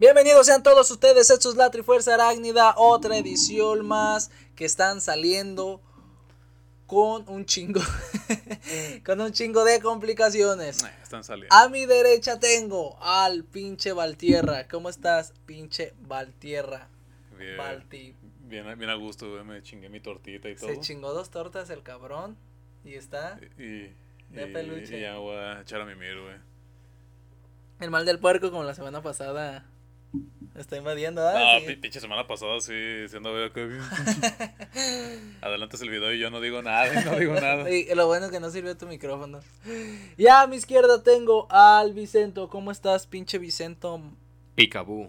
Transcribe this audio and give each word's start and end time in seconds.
Bienvenidos 0.00 0.46
sean 0.46 0.62
todos 0.62 0.90
ustedes, 0.90 1.28
esto 1.28 1.50
es 1.50 1.56
la 1.56 1.70
Trifuerza 1.70 2.14
Arácnida, 2.14 2.74
otra 2.78 3.18
edición 3.18 3.86
más 3.86 4.30
que 4.56 4.64
están 4.64 5.02
saliendo 5.02 5.82
con 6.86 7.28
un 7.28 7.44
chingo, 7.44 7.82
con 9.04 9.20
un 9.20 9.30
chingo 9.32 9.62
de 9.62 9.78
complicaciones. 9.80 10.82
Eh, 10.82 10.90
Están 11.02 11.22
saliendo. 11.22 11.54
A 11.54 11.68
mi 11.68 11.84
derecha 11.84 12.40
tengo 12.40 12.96
al 13.02 13.44
pinche 13.44 13.92
Valtierra. 13.92 14.66
¿Cómo 14.68 14.88
estás, 14.88 15.34
pinche 15.44 15.92
Valtierra? 16.00 16.88
Bien, 17.38 17.58
Valti. 17.58 18.16
bien, 18.46 18.78
bien 18.78 18.90
a 18.90 18.94
gusto, 18.94 19.30
güey. 19.30 19.44
Me 19.44 19.62
chingué 19.62 19.90
mi 19.90 20.00
tortita 20.00 20.48
y 20.48 20.56
todo. 20.56 20.70
Se 20.70 20.80
chingó 20.80 21.12
dos 21.12 21.28
tortas 21.30 21.68
el 21.68 21.82
cabrón 21.82 22.38
y 22.84 22.94
está 22.94 23.38
Y, 23.58 23.62
y, 23.62 23.94
De 24.30 24.46
peluche. 24.46 24.96
y 24.98 25.02
ya 25.02 25.18
voy 25.18 25.36
a 25.36 25.60
echar 25.60 25.82
a 25.82 25.84
mimir, 25.84 26.18
güey. 26.18 26.36
el 27.80 27.90
mal 27.90 28.06
del 28.06 28.18
puerco 28.18 28.50
como 28.50 28.64
la 28.64 28.74
semana 28.74 29.02
pasada. 29.02 29.66
Está 30.56 30.76
invadiendo, 30.76 31.26
¿ah? 31.26 31.32
No, 31.32 31.60
Sí. 31.60 31.66
pi- 31.74 31.76
pinche 31.76 32.00
semana 32.00 32.26
pasada 32.26 32.60
sí, 32.60 32.72
siendo 33.08 33.32
veo 33.32 33.52
que. 33.52 33.78
Adelantas 35.40 35.80
el 35.82 35.90
video 35.90 36.12
y 36.12 36.18
yo 36.18 36.30
no 36.30 36.40
digo 36.40 36.62
nada, 36.62 37.02
no 37.04 37.18
digo 37.18 37.34
nada. 37.34 37.70
Y 37.70 37.86
lo 37.94 38.06
bueno 38.06 38.26
es 38.26 38.32
que 38.32 38.40
no 38.40 38.50
sirvió 38.50 38.76
tu 38.76 38.86
micrófono. 38.86 39.40
Y 40.16 40.26
a 40.26 40.46
mi 40.46 40.56
izquierda 40.56 41.02
tengo 41.02 41.46
al 41.50 41.92
Vicento. 41.94 42.48
¿Cómo 42.48 42.70
estás, 42.70 43.06
pinche 43.06 43.38
Vicento? 43.38 44.02
Picabú. 44.54 45.08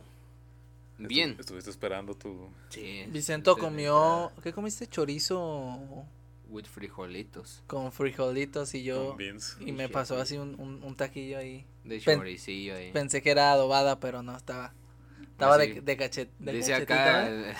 Bien. 0.98 1.32
Estu- 1.36 1.40
Estuviste 1.42 1.70
esperando 1.72 2.14
tu. 2.14 2.50
Sí. 2.70 3.06
Vicento 3.10 3.56
Sí, 3.56 3.60
comió. 3.62 4.32
¿Qué 4.44 4.54
comiste? 4.54 4.88
Chorizo 4.88 6.06
With 6.50 6.66
frijolitos. 6.66 7.64
con 7.68 7.92
frijolitos 7.92 8.74
y 8.76 8.84
yo. 8.84 9.10
Con 9.10 9.18
beans. 9.18 9.58
Y 9.60 9.72
me 9.72 9.90
pasó 9.90 10.18
así 10.20 10.38
un, 10.38 10.56
un, 10.60 10.84
un 10.84 10.96
taquillo 10.96 11.38
ahí. 11.40 11.66
De 11.84 12.00
Pen- 12.00 12.20
choricillo 12.20 12.76
ahí. 12.76 12.92
Pensé 12.92 13.22
que 13.22 13.32
era 13.32 13.52
adobada, 13.52 14.00
pero 14.00 14.22
no 14.22 14.36
estaba. 14.38 14.74
Estaba 15.42 15.56
Así. 15.56 15.74
de, 15.74 15.82
de 15.82 15.98
cachet. 15.98 16.30
De 16.38 16.52
Dice 16.54 16.72
cachetita, 16.72 16.94
acá 16.94 17.28
el, 17.28 17.56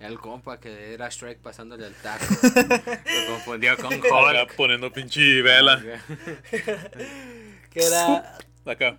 el 0.00 0.18
compa 0.18 0.58
que 0.58 0.94
era 0.94 1.08
Shrek 1.08 1.38
pasándole 1.38 1.86
el 1.86 1.94
taco. 1.94 2.24
Lo 2.42 3.26
confundió 3.34 3.76
con 3.76 3.92
Acá 3.94 4.42
Hulk. 4.42 4.56
poniendo 4.56 4.92
pinche 4.92 5.40
vela. 5.42 5.80
Que 7.70 7.80
era. 7.86 8.36
Acá. 8.66 8.98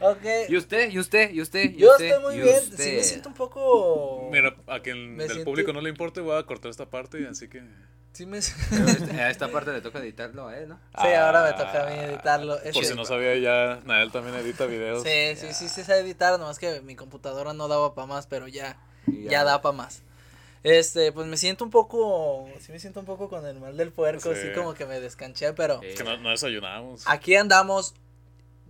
Ok. 0.00 0.24
¿Y 0.48 0.56
usted? 0.56 0.90
¿Y 0.90 0.98
usted? 0.98 1.30
¿Y 1.32 1.40
usted? 1.40 1.70
¿Y 1.70 1.76
Yo 1.76 1.92
usted? 1.92 2.06
estoy 2.06 2.22
muy 2.22 2.34
¿Y 2.34 2.40
bien. 2.42 2.60
Sí, 2.60 2.70
usted? 2.70 2.96
me 2.96 3.02
siento 3.02 3.28
un 3.28 3.34
poco. 3.34 4.28
Mira, 4.32 4.54
a 4.66 4.80
quien 4.80 5.16
Me 5.16 5.22
del 5.24 5.32
siento- 5.32 5.44
público 5.50 5.72
no 5.72 5.80
le 5.80 5.90
importe, 5.90 6.20
voy 6.20 6.38
a 6.38 6.42
cortar 6.44 6.70
esta 6.70 6.90
parte, 6.90 7.26
así 7.28 7.48
que. 7.48 7.62
Sí, 8.12 8.26
me... 8.26 8.40
sí, 8.42 8.52
este- 8.86 9.12
a 9.20 9.30
esta 9.30 9.48
parte 9.48 9.72
le 9.72 9.80
toca 9.80 9.98
editarlo 9.98 10.46
a 10.48 10.56
él, 10.58 10.68
¿no? 10.68 10.80
ahora 10.92 11.42
me 11.44 11.52
toca 11.52 11.86
a 11.86 11.90
mí 11.90 11.98
editarlo. 11.98 12.60
Es 12.62 12.74
Por 12.74 12.84
si 12.84 12.94
no 12.94 13.04
sabía 13.04 13.36
ya, 13.38 13.80
Nael 13.86 14.12
también 14.12 14.36
edita 14.36 14.66
videos. 14.66 15.02
Sí, 15.02 15.34
sí, 15.36 15.52
sí, 15.52 15.68
sí, 15.68 15.82
sé 15.82 15.98
editar, 15.98 16.38
nomás 16.38 16.58
que 16.58 16.80
mi 16.80 16.94
computadora 16.96 17.52
no 17.54 17.66
daba 17.68 17.94
para 17.94 18.06
más, 18.06 18.26
pero 18.26 18.46
ya, 18.46 18.76
ya 19.06 19.42
da 19.44 19.62
para 19.62 19.72
más. 19.76 20.02
Este, 20.62 21.12
pues 21.12 21.26
me 21.26 21.36
siento 21.36 21.62
un 21.64 21.70
poco, 21.70 22.48
sí 22.60 22.72
me 22.72 22.78
siento 22.78 22.98
un 23.00 23.04
poco 23.06 23.28
con 23.28 23.44
el 23.46 23.60
mal 23.60 23.76
del 23.76 23.92
puerco, 23.92 24.32
Sí. 24.32 24.38
así 24.40 24.52
como 24.54 24.72
que 24.74 24.86
me 24.86 24.98
descanché, 25.00 25.52
pero 25.52 25.80
Sí. 25.80 25.88
Es 25.88 25.96
que 25.98 26.04
no, 26.04 26.16
no 26.18 26.30
desayunamos. 26.30 27.02
aquí 27.06 27.34
andamos 27.36 27.94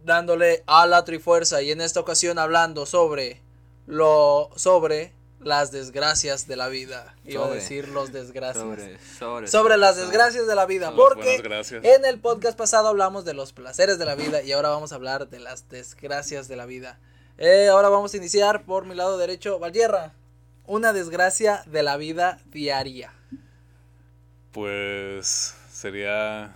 dándole 0.04 0.62
a 0.66 0.86
la 0.86 1.04
trifuerza 1.04 1.62
y 1.62 1.70
en 1.70 1.80
esta 1.80 2.00
ocasión 2.00 2.38
hablando 2.38 2.86
sobre 2.86 3.42
lo, 3.86 4.50
sobre 4.56 5.12
las 5.40 5.72
desgracias 5.72 6.46
de 6.46 6.56
la 6.56 6.68
vida. 6.68 7.14
Iba 7.24 7.42
a 7.42 7.46
Sobre. 7.46 7.60
decir 7.60 7.88
los 7.88 8.12
desgracias. 8.12 8.64
Sobre, 8.64 8.98
sobre. 9.18 9.48
Sobre 9.48 9.76
las 9.76 9.96
desgracias 9.96 10.46
de 10.46 10.54
la 10.54 10.66
vida, 10.66 10.92
porque 10.94 11.42
en 11.82 12.04
el 12.04 12.18
podcast 12.18 12.56
pasado 12.56 12.88
hablamos 12.88 13.24
de 13.24 13.34
los 13.34 13.52
placeres 13.52 13.98
de 13.98 14.04
la 14.04 14.14
vida 14.14 14.42
y 14.42 14.52
ahora 14.52 14.70
vamos 14.70 14.92
a 14.92 14.96
hablar 14.96 15.28
de 15.28 15.40
las 15.40 15.68
desgracias 15.68 16.48
de 16.48 16.56
la 16.56 16.66
vida. 16.66 16.98
Eh, 17.36 17.68
ahora 17.68 17.88
vamos 17.88 18.14
a 18.14 18.16
iniciar 18.16 18.64
por 18.64 18.86
mi 18.86 18.94
lado 18.94 19.18
derecho, 19.18 19.58
Valtierra. 19.58 20.12
Una 20.66 20.92
desgracia 20.92 21.62
de 21.66 21.82
la 21.82 21.96
vida 21.98 22.38
diaria. 22.46 23.12
Pues 24.52 25.54
sería 25.70 26.54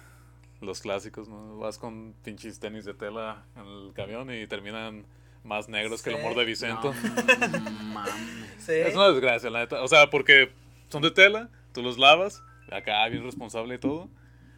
los 0.61 0.81
clásicos, 0.81 1.29
¿no? 1.29 1.59
Vas 1.59 1.79
con 1.79 2.15
pinches 2.25 2.59
tenis 2.61 2.85
de 2.85 2.95
tela 2.95 3.45
en 3.57 3.65
el 3.67 3.93
camión 3.95 4.33
y 4.33 4.47
terminan 4.47 5.07
más 5.45 5.69
negros 5.69 6.03
que 6.03 6.11
el 6.11 6.17
Sí. 6.17 6.23
amor 6.23 6.37
de 6.37 6.45
Vicento. 6.45 6.93
No, 6.95 7.61
mames. 7.71 8.13
Sí. 8.59 8.73
Es 8.73 8.95
una 8.95 9.09
desgracia, 9.09 9.51
la 9.51 9.61
neta. 9.61 9.83
O 9.83 9.89
sea, 9.89 10.11
porque 10.11 10.51
son 10.89 11.03
de 11.03 11.11
tela, 11.11 11.49
tú 11.73 11.83
los 11.83 11.97
lavas, 11.99 12.43
acá 12.71 13.07
bien 13.09 13.23
responsable 13.25 13.77
y 13.77 13.79
todo. 13.79 14.09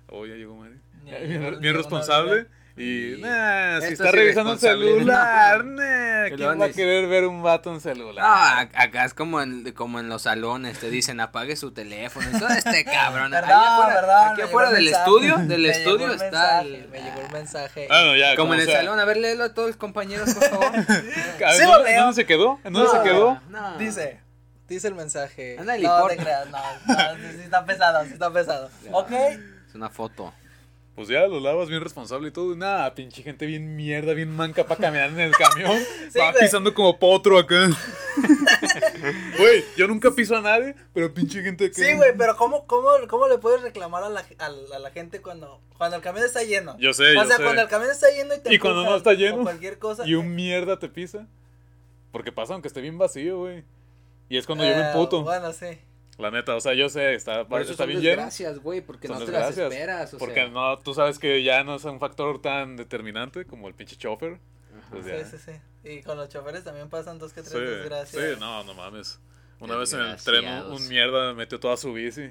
Oh, 0.08 0.26
ya 0.26 0.34
llegó 0.34 0.56
Mari. 0.56 0.76
Bien, 1.04 1.74
responsable. 1.74 2.46
Y, 2.82 3.20
nah, 3.20 3.78
si 3.80 3.92
está 3.92 4.08
es 4.08 4.12
revisando 4.14 4.52
el 4.52 4.58
irresponsable. 4.58 4.86
celular, 4.86 5.64
nah, 6.30 6.36
¿quién 6.36 6.60
va 6.60 6.64
a 6.64 6.70
querer 6.70 7.06
ver 7.08 7.26
un 7.26 7.42
vato 7.42 7.72
en 7.74 7.80
celular? 7.80 8.24
Ac- 8.24 8.70
acá 8.74 9.04
es 9.04 9.12
como 9.12 9.42
en, 9.42 9.70
como 9.72 10.00
en 10.00 10.08
los 10.08 10.22
salones, 10.22 10.78
te 10.78 10.88
dicen 10.88 11.20
apague 11.20 11.56
su 11.56 11.72
teléfono. 11.72 12.26
y 12.34 12.38
todo 12.38 12.48
este 12.48 12.84
cabrón. 12.90 13.32
Perdón, 13.32 13.50
allá 13.50 13.74
afuera, 13.76 14.00
perdón, 14.00 14.28
aquí 14.32 14.40
afuera 14.42 14.68
el 14.70 14.74
del 14.76 14.84
mensaje. 14.86 15.04
estudio, 15.04 15.36
del 15.46 15.66
estudio 15.66 16.06
el 16.06 16.12
está 16.12 16.24
mensaje, 16.62 16.74
el- 16.76 16.88
Me 16.88 17.02
llegó 17.02 17.20
el 17.20 17.32
mensaje. 17.32 17.88
Ah, 17.90 18.02
no, 18.06 18.16
ya, 18.16 18.34
Como 18.36 18.54
en 18.54 18.60
el 18.60 18.66
sea, 18.66 18.76
salón, 18.78 18.98
a 18.98 19.04
ver, 19.04 19.16
léelo 19.18 19.44
a 19.44 19.52
todos 19.54 19.68
los 19.68 19.76
compañeros, 19.76 20.32
por 20.32 20.48
favor. 20.48 20.66
¿a- 20.74 20.82
Sí 21.52 21.62
¿en 21.62 21.66
lo 21.68 21.72
dónde- 21.74 21.90
leo. 21.90 21.98
¿en 21.98 22.00
dónde 22.00 22.14
se 22.14 22.26
quedó? 22.26 22.60
¿En 22.64 22.72
dónde 22.72 22.88
No. 22.92 23.02
se 23.02 23.08
quedó? 23.10 23.40
No. 23.50 23.76
Dice, 23.78 24.20
dice 24.68 24.88
el 24.88 24.94
mensaje. 24.94 25.58
A 25.58 25.64
nadie 25.64 25.80
le 25.82 25.88
no 25.88 26.06
te 26.06 26.16
creas, 26.16 26.46
no, 26.48 26.58
no, 26.58 26.94
sí 27.34 27.40
está 27.44 27.64
pesado, 27.66 28.04
sí 28.06 28.12
está 28.14 28.32
pesado. 28.32 28.70
Ya. 28.84 28.90
Ok. 28.92 29.10
Es 29.68 29.74
una 29.74 29.90
foto. 29.90 30.32
Pues 30.96 31.08
ya 31.08 31.26
lo 31.28 31.40
lavas 31.40 31.68
bien 31.68 31.80
responsable 31.80 32.28
y 32.28 32.30
todo. 32.30 32.54
Nada, 32.56 32.94
pinche 32.94 33.22
gente 33.22 33.46
bien 33.46 33.74
mierda, 33.76 34.12
bien 34.12 34.28
manca 34.34 34.64
para 34.66 34.80
caminar 34.80 35.10
en 35.10 35.20
el 35.20 35.32
camión. 35.32 35.78
Sí, 36.12 36.18
Va 36.18 36.32
güey. 36.32 36.42
pisando 36.44 36.74
como 36.74 36.98
potro 36.98 37.38
acá. 37.38 37.68
Güey, 39.38 39.64
yo 39.76 39.86
nunca 39.86 40.10
piso 40.10 40.36
a 40.36 40.40
nadie, 40.40 40.74
pero 40.92 41.14
pinche 41.14 41.42
gente 41.42 41.66
acá. 41.66 41.74
Sí, 41.74 41.94
güey, 41.94 42.10
pero 42.18 42.36
¿cómo, 42.36 42.66
cómo, 42.66 42.88
¿cómo 43.08 43.28
le 43.28 43.38
puedes 43.38 43.62
reclamar 43.62 44.02
a 44.02 44.08
la, 44.10 44.20
a, 44.38 44.46
a 44.46 44.78
la 44.78 44.90
gente 44.90 45.22
cuando, 45.22 45.60
cuando 45.78 45.96
el 45.96 46.02
camión 46.02 46.26
está 46.26 46.42
lleno? 46.42 46.76
Yo 46.78 46.92
sé, 46.92 47.12
o 47.16 47.22
yo 47.22 47.24
sea, 47.26 47.36
sé. 47.36 47.42
cuando 47.44 47.62
el 47.62 47.68
camión 47.68 47.90
está 47.90 48.10
lleno 48.10 48.34
y 48.34 48.38
te 48.40 48.52
Y 48.52 48.58
cuando 48.58 48.84
no 48.84 48.96
está 48.96 49.10
o 49.10 49.14
lleno, 49.14 49.42
cualquier 49.42 49.78
cosa. 49.78 50.06
Y 50.06 50.14
un 50.14 50.34
mierda 50.34 50.78
te 50.78 50.88
pisa. 50.88 51.26
Porque 52.12 52.32
pasa 52.32 52.52
aunque 52.54 52.68
esté 52.68 52.80
bien 52.80 52.98
vacío, 52.98 53.38
güey. 53.38 53.64
Y 54.28 54.36
es 54.36 54.46
cuando 54.46 54.64
yo 54.64 54.70
me 54.74 54.82
Eh, 54.82 54.86
emputo. 54.88 55.22
Bueno, 55.22 55.52
sí. 55.52 55.78
La 56.20 56.30
neta, 56.30 56.54
o 56.54 56.60
sea, 56.60 56.74
yo 56.74 56.88
sé, 56.88 57.14
está, 57.14 57.46
Por 57.46 57.60
eso 57.62 57.72
está 57.72 57.84
son 57.84 57.88
bien 57.88 58.00
lleno. 58.00 58.10
desgracias, 58.16 58.58
güey, 58.60 58.80
porque 58.80 59.08
Son 59.08 59.18
no 59.18 59.24
te 59.24 59.32
las 59.32 59.56
esperas. 59.56 60.14
O 60.14 60.18
Porque 60.18 60.34
sea. 60.42 60.48
no, 60.48 60.78
tú 60.78 60.94
sabes 60.94 61.18
que 61.18 61.42
ya 61.42 61.64
no 61.64 61.76
es 61.76 61.84
un 61.84 61.98
factor 61.98 62.40
tan 62.40 62.76
determinante 62.76 63.44
como 63.46 63.68
el 63.68 63.74
pinche 63.74 63.96
chofer. 63.96 64.38
Pues 64.90 65.06
ya. 65.06 65.24
Sí, 65.24 65.36
sí, 65.38 65.52
sí. 65.82 65.88
Y 65.88 66.02
con 66.02 66.16
los 66.16 66.28
choferes 66.28 66.64
también 66.64 66.88
pasan 66.88 67.18
dos 67.18 67.32
que 67.32 67.42
tres 67.42 67.52
Sí, 67.52 67.58
desgracias. 67.60 68.22
sí, 68.34 68.40
no, 68.40 68.62
no 68.64 68.74
mames. 68.74 69.20
Una 69.60 69.76
vez 69.76 69.92
en 69.92 70.00
el 70.00 70.16
tren 70.16 70.46
un, 70.64 70.88
mierda 70.88 71.34
metió 71.34 71.60
toda 71.60 71.76
su 71.76 71.92
bici. 71.92 72.30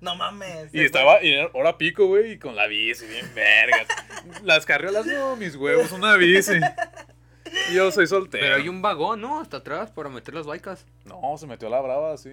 No 0.00 0.14
mames. 0.14 0.72
Y 0.74 0.80
estaba, 0.84 1.22
y 1.22 1.32
era 1.32 1.50
hora 1.52 1.76
pico, 1.78 2.06
güey, 2.06 2.32
y 2.32 2.38
con 2.38 2.54
la 2.56 2.66
bici, 2.66 3.06
bien 3.06 3.30
vergas. 3.34 3.86
Las 4.44 4.64
carriolas, 4.66 5.04
no, 5.06 5.36
mis 5.36 5.56
huevos, 5.56 5.92
una 5.92 6.16
bici. 6.16 6.52
Y 7.70 7.74
Yo 7.74 7.90
soy 7.90 8.06
soltero. 8.06 8.42
Pero 8.44 8.56
hay 8.56 8.68
un 8.68 8.80
vagón, 8.82 9.20
¿no? 9.20 9.40
Hasta 9.40 9.58
atrás 9.58 9.90
para 9.90 10.08
meter 10.08 10.34
las 10.34 10.46
baicas. 10.46 10.86
No, 11.04 11.36
se 11.36 11.46
metió 11.46 11.68
a 11.68 11.70
la 11.72 11.80
brava, 11.80 12.16
sí. 12.16 12.30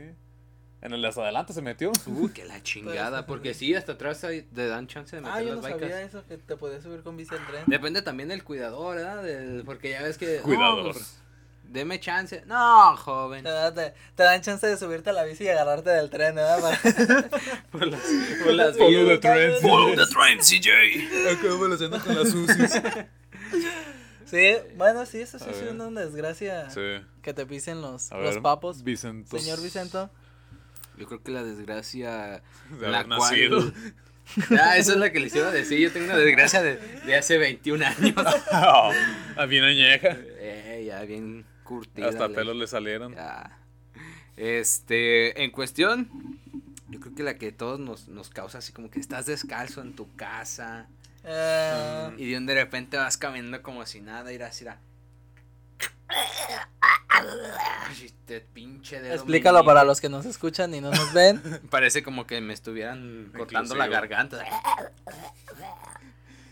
En 0.81 0.93
el 0.93 1.01
de 1.01 1.07
hasta 1.07 1.21
adelante 1.21 1.53
se 1.53 1.61
metió. 1.61 1.91
Uy, 2.05 2.29
que 2.31 2.45
la 2.45 2.61
chingada. 2.61 3.25
Porque 3.25 3.53
sí, 3.55 3.73
hasta 3.73 3.93
atrás 3.93 4.23
hay- 4.23 4.43
te 4.43 4.67
dan 4.67 4.87
chance 4.87 5.15
de 5.15 5.21
fue- 5.23 5.31
meter 5.31 5.43
Ah, 5.43 5.43
yo 5.43 5.55
las 5.55 5.57
no 5.57 5.61
baicas. 5.63 5.81
sabía 5.81 6.01
eso, 6.03 6.23
que 6.27 6.37
te 6.37 6.55
podías 6.55 6.83
subir 6.83 7.01
con 7.01 7.17
bici 7.17 7.33
al 7.33 7.45
tren. 7.47 7.63
Depende 7.65 8.01
también 8.03 8.29
del 8.29 8.43
cuidador, 8.43 8.95
¿verdad? 8.97 9.23
Del- 9.23 9.63
porque 9.65 9.89
ya 9.89 10.03
ves 10.03 10.17
que. 10.19 10.37
Cuidador. 10.41 10.93
pues, 10.93 11.17
deme 11.63 11.99
chance. 11.99 12.43
No, 12.45 12.95
joven. 12.95 13.43
Te, 13.43 13.49
te- 13.73 13.93
te 14.15 14.23
dan 14.23 14.41
chance 14.41 14.67
de 14.67 14.77
subirte 14.77 15.09
a 15.09 15.13
la 15.13 15.23
bici 15.23 15.45
y 15.45 15.49
agarrarte 15.49 15.89
del 15.89 16.09
tren, 16.11 16.35
¿verdad? 16.35 16.59
Por 17.71 17.87
las, 17.87 18.01
por 18.43 18.53
las 18.53 18.77
Follow 18.77 19.07
the 19.07 19.17
trend. 19.17 19.55
Follow 19.61 19.95
the 19.95 20.05
trend, 20.05 20.41
CJ. 20.41 21.31
Acabo 21.31 21.75
cena 21.77 21.99
con 21.99 22.15
las 22.15 22.29
sucis. 22.29 22.71
sí, 24.25 24.55
bueno, 24.77 25.05
sí, 25.05 25.21
eso 25.21 25.39
sí 25.39 25.45
es 25.49 25.71
una 25.71 25.89
desgracia. 26.01 26.69
Sí. 26.69 27.03
Que 27.21 27.33
te 27.33 27.45
pisen 27.45 27.81
los, 27.81 28.11
A 28.11 28.17
los 28.17 28.35
ver, 28.35 28.43
papos. 28.43 28.83
Vicento. 28.83 29.37
Señor 29.39 29.61
Vicento. 29.61 30.09
Yo 30.97 31.05
creo 31.05 31.21
que 31.21 31.31
la 31.31 31.43
desgracia. 31.43 32.41
De 32.79 32.87
la 32.87 32.99
haber 32.99 33.07
nacido. 33.09 33.71
Ah, 34.59 34.75
eso 34.75 34.91
es 34.91 34.97
lo 34.97 35.09
que 35.09 35.21
les 35.21 35.33
iba 35.35 35.47
a 35.47 35.51
decir. 35.51 35.79
Yo 35.79 35.89
tengo 35.89 36.07
una 36.07 36.17
desgracia 36.17 36.61
de, 36.61 36.75
de 36.75 37.15
hace 37.15 37.37
21 37.37 37.85
años. 37.85 38.13
Ah, 38.51 39.45
bien 39.47 39.63
añeja. 39.63 40.17
Eh, 40.19 40.83
ya 40.85 41.01
bien 41.03 41.45
curtida. 41.63 42.09
Hasta 42.09 42.27
pelos 42.27 42.57
le 42.57 42.67
salieron. 42.67 43.15
Ya. 43.15 43.57
Este, 44.35 45.43
en 45.43 45.51
cuestión, 45.51 46.09
yo 46.89 46.99
creo 46.99 47.15
que 47.15 47.23
la 47.23 47.35
que 47.37 47.53
todos 47.53 47.79
nos, 47.79 48.09
nos 48.09 48.29
causa 48.29 48.57
así 48.57 48.73
como 48.73 48.89
que 48.89 48.99
estás 48.99 49.25
descalzo 49.27 49.81
en 49.81 49.95
tu 49.95 50.13
casa 50.17 50.89
Eh, 51.23 52.09
y 52.17 52.29
de 52.31 52.37
un 52.37 52.45
de 52.45 52.53
repente 52.53 52.97
vas 52.97 53.17
caminando 53.17 53.61
como 53.61 53.85
si 53.85 54.01
nada, 54.01 54.31
ir 54.33 54.43
así 54.43 54.67
a... 54.67 54.71
Ay, 54.73 54.79
Este 58.03 58.41
pinche 58.41 58.99
dedo 59.01 59.15
explícalo 59.15 59.63
para 59.63 59.83
los 59.83 60.01
que 60.01 60.09
nos 60.09 60.25
escuchan 60.25 60.73
y 60.73 60.81
no 60.81 60.91
nos 60.91 61.13
ven. 61.13 61.41
Parece 61.69 62.03
como 62.03 62.27
que 62.27 62.41
me 62.41 62.53
estuvieran 62.53 63.31
cortando 63.35 63.75
la 63.75 63.87
garganta. 63.87 64.45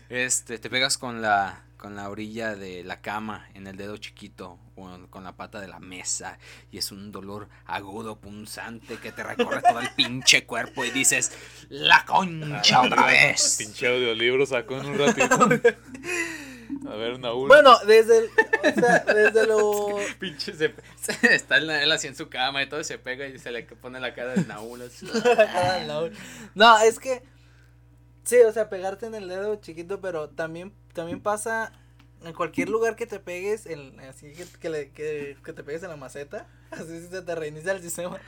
Este, 0.08 0.58
te 0.58 0.70
pegas 0.70 0.98
con 0.98 1.20
la 1.20 1.62
con 1.76 1.94
la 1.94 2.08
orilla 2.08 2.56
de 2.56 2.82
la 2.84 3.00
cama 3.00 3.46
en 3.54 3.66
el 3.66 3.76
dedo 3.76 3.96
chiquito 3.98 4.58
o 4.76 4.98
con 5.10 5.24
la 5.24 5.36
pata 5.36 5.60
de 5.60 5.68
la 5.68 5.78
mesa 5.78 6.38
y 6.72 6.78
es 6.78 6.90
un 6.90 7.12
dolor 7.12 7.48
agudo, 7.66 8.16
punzante 8.16 8.96
que 8.96 9.12
te 9.12 9.22
recorre 9.22 9.62
todo 9.62 9.80
el 9.80 9.90
pinche 9.90 10.46
cuerpo 10.46 10.84
y 10.84 10.90
dices, 10.90 11.32
la 11.68 12.04
concha 12.04 12.82
otra 12.82 13.06
vez. 13.06 13.56
Pinche 13.58 13.88
audiolibro 13.88 14.46
sacó 14.46 14.80
en 14.80 14.86
un 14.86 14.98
ratito. 14.98 15.48
A 16.88 16.94
ver, 16.96 17.18
Naúl. 17.18 17.48
Bueno, 17.48 17.76
desde 17.86 18.18
el, 18.18 18.24
o 18.26 18.80
sea, 18.80 18.98
desde 19.00 19.46
lo... 19.46 19.96
Pinche 20.18 20.52
se, 20.54 20.74
se- 21.00 21.34
está 21.34 21.56
él 21.58 21.68
él 21.70 21.92
así 21.92 22.06
en 22.08 22.16
su 22.16 22.28
cama 22.28 22.62
y 22.62 22.68
todo 22.68 22.80
y 22.80 22.84
se 22.84 22.98
pega 22.98 23.26
y 23.26 23.38
se 23.38 23.50
le 23.50 23.62
pone 23.64 24.00
la 24.00 24.14
cara 24.14 24.32
del 24.34 24.46
Naúl. 24.48 24.82
así. 24.82 25.06
No, 26.54 26.78
es 26.78 26.98
que 26.98 27.22
sí, 28.24 28.36
o 28.42 28.52
sea, 28.52 28.68
pegarte 28.68 29.06
en 29.06 29.14
el 29.14 29.28
dedo 29.28 29.56
chiquito, 29.56 30.00
pero 30.00 30.28
también 30.30 30.72
también 30.92 31.20
pasa 31.20 31.72
en 32.24 32.32
cualquier 32.32 32.70
lugar 32.70 32.96
que 32.96 33.06
te 33.06 33.20
pegues, 33.20 33.66
en, 33.66 34.00
así 34.00 34.32
que, 34.32 34.46
que, 34.58 34.70
le- 34.70 34.90
que, 34.90 35.36
que 35.44 35.52
te 35.52 35.62
pegues 35.62 35.82
en 35.82 35.90
la 35.90 35.96
maceta, 35.96 36.46
así 36.70 37.06
se 37.08 37.22
te 37.22 37.34
reinicia 37.34 37.72
el 37.72 37.82
sistema. 37.82 38.18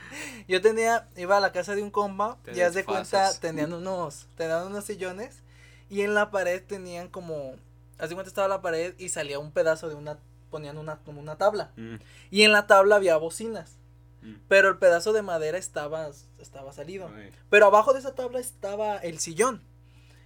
Yo 0.47 0.61
tenía, 0.61 1.07
iba 1.17 1.37
a 1.37 1.41
la 1.41 1.51
casa 1.51 1.75
de 1.75 1.81
un 1.83 1.91
compa, 1.91 2.37
Te 2.43 2.55
y 2.55 2.61
haz 2.61 2.75
de 2.75 2.85
cuenta, 2.85 3.31
tenían 3.39 3.73
unos, 3.73 4.27
tenían 4.35 4.67
unos 4.67 4.85
sillones, 4.85 5.41
y 5.89 6.01
en 6.01 6.13
la 6.13 6.29
pared 6.31 6.61
tenían 6.65 7.07
como, 7.09 7.55
haz 7.99 8.09
de 8.09 8.15
cuenta 8.15 8.29
estaba 8.29 8.47
la 8.47 8.61
pared 8.61 8.95
y 8.97 9.09
salía 9.09 9.39
un 9.39 9.51
pedazo 9.51 9.89
de 9.89 9.95
una, 9.95 10.17
ponían 10.49 10.77
una, 10.77 10.99
como 10.99 11.19
una 11.19 11.37
tabla, 11.37 11.71
Mm, 11.75 11.95
y 12.31 12.43
en 12.43 12.51
la 12.51 12.67
tabla 12.67 12.95
había 12.95 13.17
bocinas, 13.17 13.77
mm. 14.21 14.35
pero 14.47 14.69
el 14.69 14.77
pedazo 14.77 15.13
de 15.13 15.21
madera 15.21 15.57
estaba, 15.57 16.09
estaba 16.39 16.73
salido. 16.73 17.09
Ay. 17.15 17.31
Pero 17.49 17.67
abajo 17.67 17.93
de 17.93 17.99
esa 17.99 18.15
tabla 18.15 18.39
estaba 18.39 18.97
el 18.97 19.19
sillón. 19.19 19.61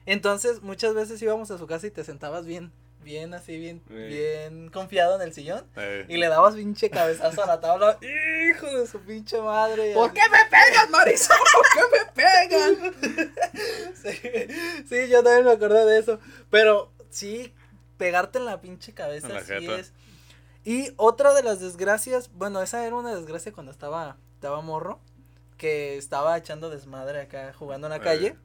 Entonces, 0.06 0.62
muchas 0.62 0.94
veces 0.94 1.22
íbamos 1.22 1.50
a 1.52 1.58
su 1.58 1.66
casa 1.66 1.88
y 1.88 1.92
te 1.92 2.04
sentabas 2.04 2.46
bien, 2.46 2.74
bien 3.04 3.34
así, 3.34 3.58
bien, 3.58 3.82
bien 3.88 4.70
confiado 4.70 5.16
en 5.16 5.22
el 5.22 5.34
sillón. 5.34 5.66
Y 6.08 6.18
le 6.18 6.28
dabas 6.28 6.56
pinche 6.56 6.90
cabezazo 6.90 7.44
a 7.44 7.48
la 7.48 7.62
tabla. 7.62 7.98
Hijo 8.50 8.68
de 8.68 8.88
su 8.88 9.00
pinche 9.00 9.40
madre. 9.40 9.94
¿Por 9.94 10.12
qué 10.14 10.22
me 10.32 10.44
pegas, 10.50 10.90
Marisol? 10.90 11.38
¿Por 11.54 11.66
qué 11.74 11.98
me 11.98 12.24
pegan? 12.24 13.34
Sí, 14.04 14.20
sí, 14.90 15.08
yo 15.08 15.24
también 15.24 15.46
me 15.46 15.52
acordé 15.52 15.86
de 15.86 15.98
eso. 15.98 16.20
Pero 16.50 16.92
sí, 17.10 17.54
pegarte 18.04 18.40
en 18.40 18.46
la 18.46 18.60
pinche 18.60 18.94
cabeza 18.94 19.28
En 19.28 19.34
la 19.34 19.42
sí 19.44 19.54
jeta. 19.54 19.80
es. 19.80 19.94
Y 20.66 20.92
otra 20.98 21.34
de 21.34 21.44
las 21.44 21.60
desgracias, 21.62 22.30
bueno, 22.34 22.62
esa 22.62 22.86
era 22.86 22.96
una 22.96 23.14
desgracia 23.16 23.52
cuando 23.54 23.72
estaba, 23.72 24.18
estaba 24.36 24.62
morro, 24.62 25.00
que 25.58 25.98
estaba 25.98 26.38
echando 26.38 26.70
desmadre 26.70 27.22
acá 27.22 27.54
jugando 27.54 27.88
en 27.88 27.92
la 27.92 27.98
Eh. 27.98 28.02
calle. 28.02 28.36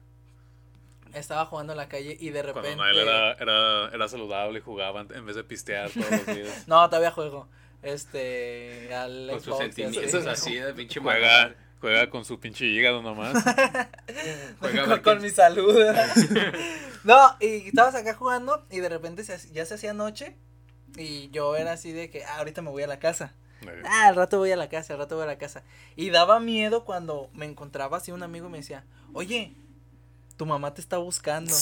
Estaba 1.13 1.45
jugando 1.45 1.73
en 1.73 1.77
la 1.77 1.89
calle 1.89 2.15
y 2.19 2.29
de 2.29 2.41
repente. 2.43 2.75
Cuando 2.75 2.83
Nael 2.83 2.99
era, 2.99 3.33
era, 3.33 3.89
era 3.89 4.07
saludable 4.07 4.59
y 4.59 4.61
jugaba 4.61 5.01
en 5.01 5.25
vez 5.25 5.35
de 5.35 5.43
pistear 5.43 5.89
todos 5.89 6.09
los 6.11 6.25
días. 6.27 6.63
No, 6.67 6.87
todavía 6.87 7.11
juego. 7.11 7.47
Este, 7.81 8.93
al 8.93 9.27
Con 9.31 9.39
sus 9.41 9.45
Xbox 9.55 9.59
sentimientos 9.75 10.25
así 10.27 10.55
de 10.55 10.73
pinche. 10.73 10.99
Juega 11.79 12.09
con 12.09 12.25
su 12.25 12.39
pinche 12.39 12.65
hígado 12.65 13.01
nomás. 13.01 13.33
Juega 14.59 14.85
con, 14.85 14.99
con 14.99 15.21
mi 15.21 15.29
salud. 15.29 15.75
no, 17.03 17.35
y 17.39 17.67
estabas 17.67 17.95
acá 17.95 18.13
jugando 18.13 18.65
y 18.69 18.79
de 18.79 18.89
repente 18.89 19.23
se, 19.23 19.37
ya 19.51 19.65
se 19.65 19.75
hacía 19.75 19.93
noche 19.93 20.35
y 20.97 21.29
yo 21.29 21.55
era 21.55 21.73
así 21.73 21.91
de 21.91 22.09
que 22.09 22.25
ah, 22.25 22.37
ahorita 22.39 22.61
me 22.61 22.69
voy 22.69 22.83
a 22.83 22.87
la 22.87 22.99
casa. 22.99 23.33
Eh, 23.61 23.81
Ah, 23.85 24.07
al 24.07 24.15
rato 24.15 24.37
voy 24.37 24.51
a 24.51 24.57
la 24.57 24.69
casa, 24.69 24.93
al 24.93 24.99
rato 24.99 25.15
voy 25.15 25.23
a 25.23 25.27
la 25.27 25.37
casa. 25.37 25.63
Y 25.95 26.09
daba 26.09 26.39
miedo 26.39 26.85
cuando 26.85 27.29
me 27.33 27.45
encontraba 27.45 27.97
así 27.97 28.11
un 28.11 28.23
amigo 28.23 28.47
y 28.47 28.51
me 28.51 28.57
decía, 28.59 28.85
oye, 29.13 29.53
tu 30.37 30.45
mamá 30.45 30.73
te 30.73 30.81
está 30.81 30.97
buscando. 30.97 31.53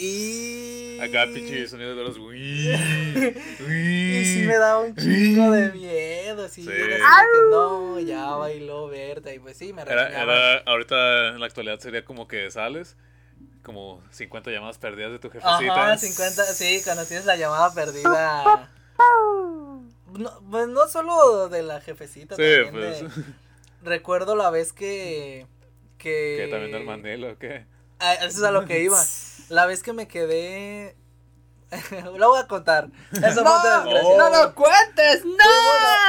Y... 0.00 0.98
Acá 1.00 1.26
pinche 1.32 1.66
sonido 1.68 1.94
de 1.96 2.02
los. 2.04 2.18
Uy, 2.18 2.68
Y 3.68 4.24
sí 4.24 4.42
me 4.46 4.56
daba 4.56 4.80
un 4.80 4.94
chingo 4.94 5.50
de 5.50 5.72
miedo, 5.72 6.48
sí, 6.48 6.62
Sí. 6.62 6.70
era 6.70 6.96
así 6.96 7.26
que 7.32 7.50
no, 7.50 7.98
ya 8.00 8.26
bailó 8.36 8.88
Berta, 8.88 9.32
y 9.34 9.38
pues 9.38 9.56
sí, 9.56 9.72
me 9.72 9.82
Era, 9.82 10.08
era, 10.08 10.58
ahorita 10.66 11.28
en 11.30 11.40
la 11.40 11.46
actualidad 11.46 11.78
sería 11.80 12.04
como 12.04 12.26
que 12.28 12.50
sales, 12.50 12.96
como 13.62 14.02
50 14.10 14.50
llamadas 14.50 14.78
perdidas 14.78 15.12
de 15.12 15.18
tu 15.18 15.30
jefecita. 15.30 15.56
Ajá, 15.84 15.96
50, 15.98 16.44
sí, 16.54 16.80
cuando 16.84 17.04
tienes 17.04 17.26
la 17.26 17.36
llamada 17.36 17.72
perdida. 17.74 18.70
No, 20.12 20.40
pues 20.50 20.68
no 20.68 20.88
solo 20.88 21.48
de 21.48 21.62
la 21.62 21.80
jefecita, 21.80 22.34
Sí, 22.36 22.42
también 22.64 22.72
pues. 22.72 23.00
de- 23.16 23.22
recuerdo 23.82 24.34
la 24.36 24.50
vez 24.50 24.72
que 24.72 25.46
que 25.98 26.36
Que 26.44 26.48
también 26.50 26.72
del 26.72 26.84
Manelo, 26.84 27.32
¿o 27.32 27.38
qué? 27.38 27.64
Ah, 28.00 28.14
eso 28.14 28.26
es 28.38 28.42
a 28.42 28.50
lo 28.52 28.64
que 28.64 28.82
iba. 28.82 29.00
La 29.48 29.66
vez 29.66 29.82
que 29.82 29.92
me 29.92 30.08
quedé 30.08 30.96
lo 32.16 32.30
voy 32.30 32.40
a 32.40 32.46
contar. 32.46 32.88
Eso 33.12 33.20
fue 33.20 33.40
otra 33.42 33.84
desgracia. 33.84 34.16
no 34.16 34.30
lo 34.30 34.54
cuentes, 34.54 35.24
no. 35.24 35.34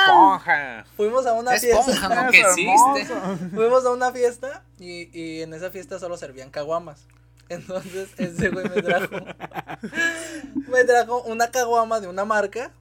¡Esponja! 0.05 0.85
Fuimos 0.95 1.25
a 1.25 1.33
una 1.33 1.55
Esponja, 1.55 1.83
fiesta. 1.83 2.25
lo 2.25 2.31
que 2.31 2.39
existe. 2.41 3.13
Fuimos 3.55 3.85
a 3.85 3.91
una 3.91 4.11
fiesta 4.11 4.63
y, 4.79 5.09
y 5.17 5.41
en 5.41 5.53
esa 5.53 5.69
fiesta 5.69 5.99
solo 5.99 6.15
servían 6.17 6.49
caguamas. 6.49 7.07
Entonces 7.49 8.09
ese 8.17 8.49
güey 8.49 8.69
me 8.69 8.81
trajo. 8.81 9.15
me 10.67 10.83
trajo 10.85 11.23
una 11.23 11.51
caguama 11.51 11.99
de 11.99 12.07
una 12.07 12.25
marca. 12.25 12.71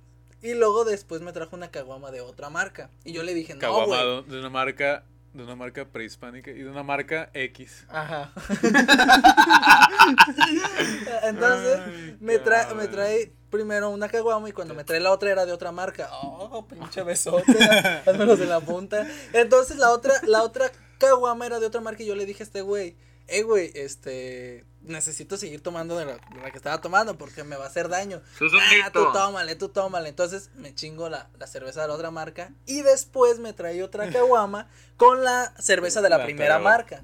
Y 0.40 0.54
luego 0.54 0.84
después 0.84 1.20
me 1.20 1.32
trajo 1.32 1.56
una 1.56 1.70
caguama 1.72 2.12
de 2.12 2.20
otra 2.20 2.48
marca. 2.48 2.90
Y 3.02 3.12
yo 3.12 3.24
le 3.24 3.34
dije, 3.34 3.54
no, 3.54 3.60
Caguama 3.60 4.04
güey. 4.04 4.24
de 4.26 4.38
una 4.38 4.50
marca, 4.50 5.02
de 5.38 5.44
una 5.44 5.54
marca 5.54 5.86
prehispánica 5.86 6.50
y 6.50 6.62
de 6.62 6.68
una 6.68 6.82
marca 6.82 7.30
X. 7.32 7.86
Ajá. 7.88 8.32
Entonces 11.22 11.80
Ay, 11.86 12.16
me 12.20 12.38
trae, 12.38 12.74
me 12.74 12.88
trae 12.88 13.32
primero 13.48 13.90
una 13.90 14.08
caguama 14.08 14.48
y 14.48 14.52
cuando 14.52 14.74
me 14.74 14.82
trae 14.82 14.98
la 14.98 15.12
otra 15.12 15.30
era 15.30 15.46
de 15.46 15.52
otra 15.52 15.70
marca. 15.70 16.08
Oh, 16.12 16.66
pinche 16.66 17.04
besote, 17.04 17.52
házmelos 18.06 18.40
en 18.40 18.48
la 18.48 18.60
punta. 18.60 19.06
Entonces 19.32 19.78
la 19.78 19.92
otra, 19.92 20.14
la 20.26 20.42
otra 20.42 20.72
caguama 20.98 21.46
era 21.46 21.60
de 21.60 21.66
otra 21.66 21.80
marca 21.80 22.02
y 22.02 22.06
yo 22.06 22.16
le 22.16 22.26
dije 22.26 22.42
a 22.42 22.46
este 22.46 22.62
güey, 22.62 22.96
eh 23.28 23.42
güey, 23.42 23.70
este 23.74 24.64
necesito 24.88 25.36
seguir 25.36 25.62
tomando 25.62 25.96
de 25.96 26.04
la, 26.06 26.12
de 26.14 26.40
la 26.42 26.50
que 26.50 26.56
estaba 26.56 26.80
tomando 26.80 27.16
porque 27.16 27.44
me 27.44 27.56
va 27.56 27.64
a 27.64 27.68
hacer 27.68 27.88
daño. 27.88 28.20
Un 28.40 28.48
Ah, 28.84 28.90
tú 28.92 29.12
tómale, 29.12 29.54
tú 29.56 29.68
tómale. 29.68 30.08
Entonces 30.08 30.50
me 30.56 30.74
chingo 30.74 31.08
la, 31.08 31.28
la 31.38 31.46
cerveza 31.46 31.82
de 31.82 31.88
la 31.88 31.94
otra 31.94 32.10
marca 32.10 32.50
y 32.66 32.82
después 32.82 33.38
me 33.38 33.52
trae 33.52 33.82
otra 33.82 34.10
caguama 34.12 34.68
con 34.96 35.22
la 35.24 35.52
cerveza 35.58 36.00
de 36.02 36.10
la 36.10 36.18
La 36.18 36.24
primera 36.24 36.58
marca. 36.58 37.02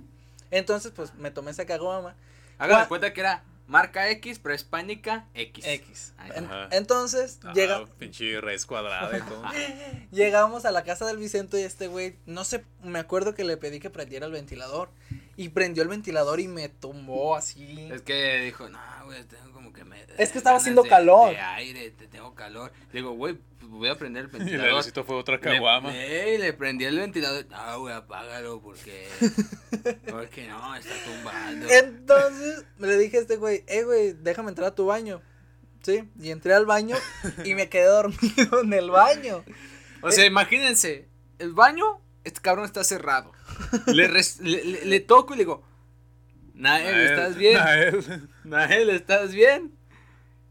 Entonces, 0.50 0.92
pues 0.94 1.14
me 1.14 1.31
tomé 1.31 1.50
esa 1.50 1.66
caguama 1.66 2.14
Hagan 2.58 2.86
cuenta 2.86 3.12
que 3.12 3.20
era 3.20 3.42
marca 3.66 4.08
X, 4.10 4.38
prehispánica 4.38 5.26
X. 5.34 5.64
X. 5.66 6.12
En- 6.34 6.44
Ajá. 6.44 6.69
entonces, 6.70 7.40
Ah, 7.42 7.52
llega, 7.54 7.84
Pinche 7.98 8.40
raíz 8.40 8.64
cuadrada 8.66 9.16
y 9.19 9.22
todo. 9.22 9.42
llegamos 10.12 10.64
a 10.64 10.70
la 10.70 10.84
casa 10.84 11.06
del 11.06 11.17
Vicente 11.17 11.60
y 11.60 11.64
este 11.64 11.86
güey, 11.88 12.17
no 12.26 12.44
sé, 12.44 12.64
me 12.82 12.98
acuerdo 12.98 13.34
que 13.34 13.43
le 13.44 13.56
pedí 13.56 13.81
que 13.81 13.91
prendiera 13.91 14.26
el 14.26 14.32
ventilador. 14.32 14.91
Y 15.36 15.48
prendió 15.48 15.82
el 15.82 15.88
ventilador 15.88 16.38
y 16.41 16.48
me 16.48 16.69
tumbó 16.69 17.34
así. 17.36 17.88
Es 17.93 18.03
que 18.03 18.41
dijo, 18.41 18.69
no, 18.69 18.79
güey, 19.05 19.24
tengo 19.24 19.53
como 19.53 19.72
que 19.72 19.84
me. 19.84 20.05
Es 20.17 20.31
que 20.31 20.38
estaba 20.38 20.58
haciendo 20.58 20.82
de- 20.84 20.88
calor. 20.88 21.31
De 21.31 21.41
aire, 21.41 21.91
te 21.91 22.06
tengo 22.06 22.34
calor. 22.34 22.72
Le 22.93 23.00
digo, 23.00 23.12
güey, 23.12 23.34
pues 23.58 23.70
voy 23.70 23.88
a 23.88 23.96
prender 23.96 24.24
el 24.24 24.31
Y 24.31 24.32
le 24.32 24.38
ventilador. 24.38 24.72
necesito 24.76 25.05
fue 25.05 25.17
otra 25.17 25.41
caguama. 25.41 25.91
Le, 25.91 26.34
eh, 26.34 26.38
le 26.38 26.53
prendí 26.53 26.84
el 26.84 26.98
ventilador. 26.98 27.46
No, 27.50 27.81
güey, 27.81 27.94
apágalo 27.94 28.60
porque. 28.60 29.08
Porque 30.08 30.46
no, 30.48 30.74
está 30.76 30.94
tumbando. 31.05 31.67
Entonces 31.69 32.64
le 32.79 32.96
dije 32.98 33.19
a 33.19 33.20
este 33.20 33.36
güey, 33.36 33.64
eh 33.67 33.82
güey, 33.82 34.12
déjame 34.12 34.50
entrar 34.50 34.69
a 34.69 34.74
tu 34.74 34.86
baño. 34.86 35.20
Sí, 35.82 36.08
y 36.19 36.31
entré 36.31 36.55
al 36.55 36.64
baño 36.64 36.96
y 37.44 37.55
me 37.55 37.69
quedé 37.69 37.84
dormido 37.88 38.60
en 38.62 38.72
el 38.72 38.91
baño. 38.91 39.44
O 40.03 40.10
sea, 40.10 40.24
imagínense, 40.24 41.08
el 41.38 41.53
baño, 41.53 42.00
este 42.24 42.40
cabrón 42.40 42.64
está 42.64 42.82
cerrado. 42.84 43.32
Le, 43.86 44.08
res- 44.08 44.40
le, 44.40 44.64
le- 44.64 44.84
le 44.84 45.00
toco 45.00 45.34
y 45.34 45.36
le 45.36 45.43
digo, 45.44 45.62
Nael, 46.54 46.93
Nael, 46.94 47.10
¿estás 47.10 47.36
bien? 47.36 47.54
Nael. 47.54 48.28
Nael, 48.44 48.90
¿estás 48.90 49.32
bien? 49.32 49.72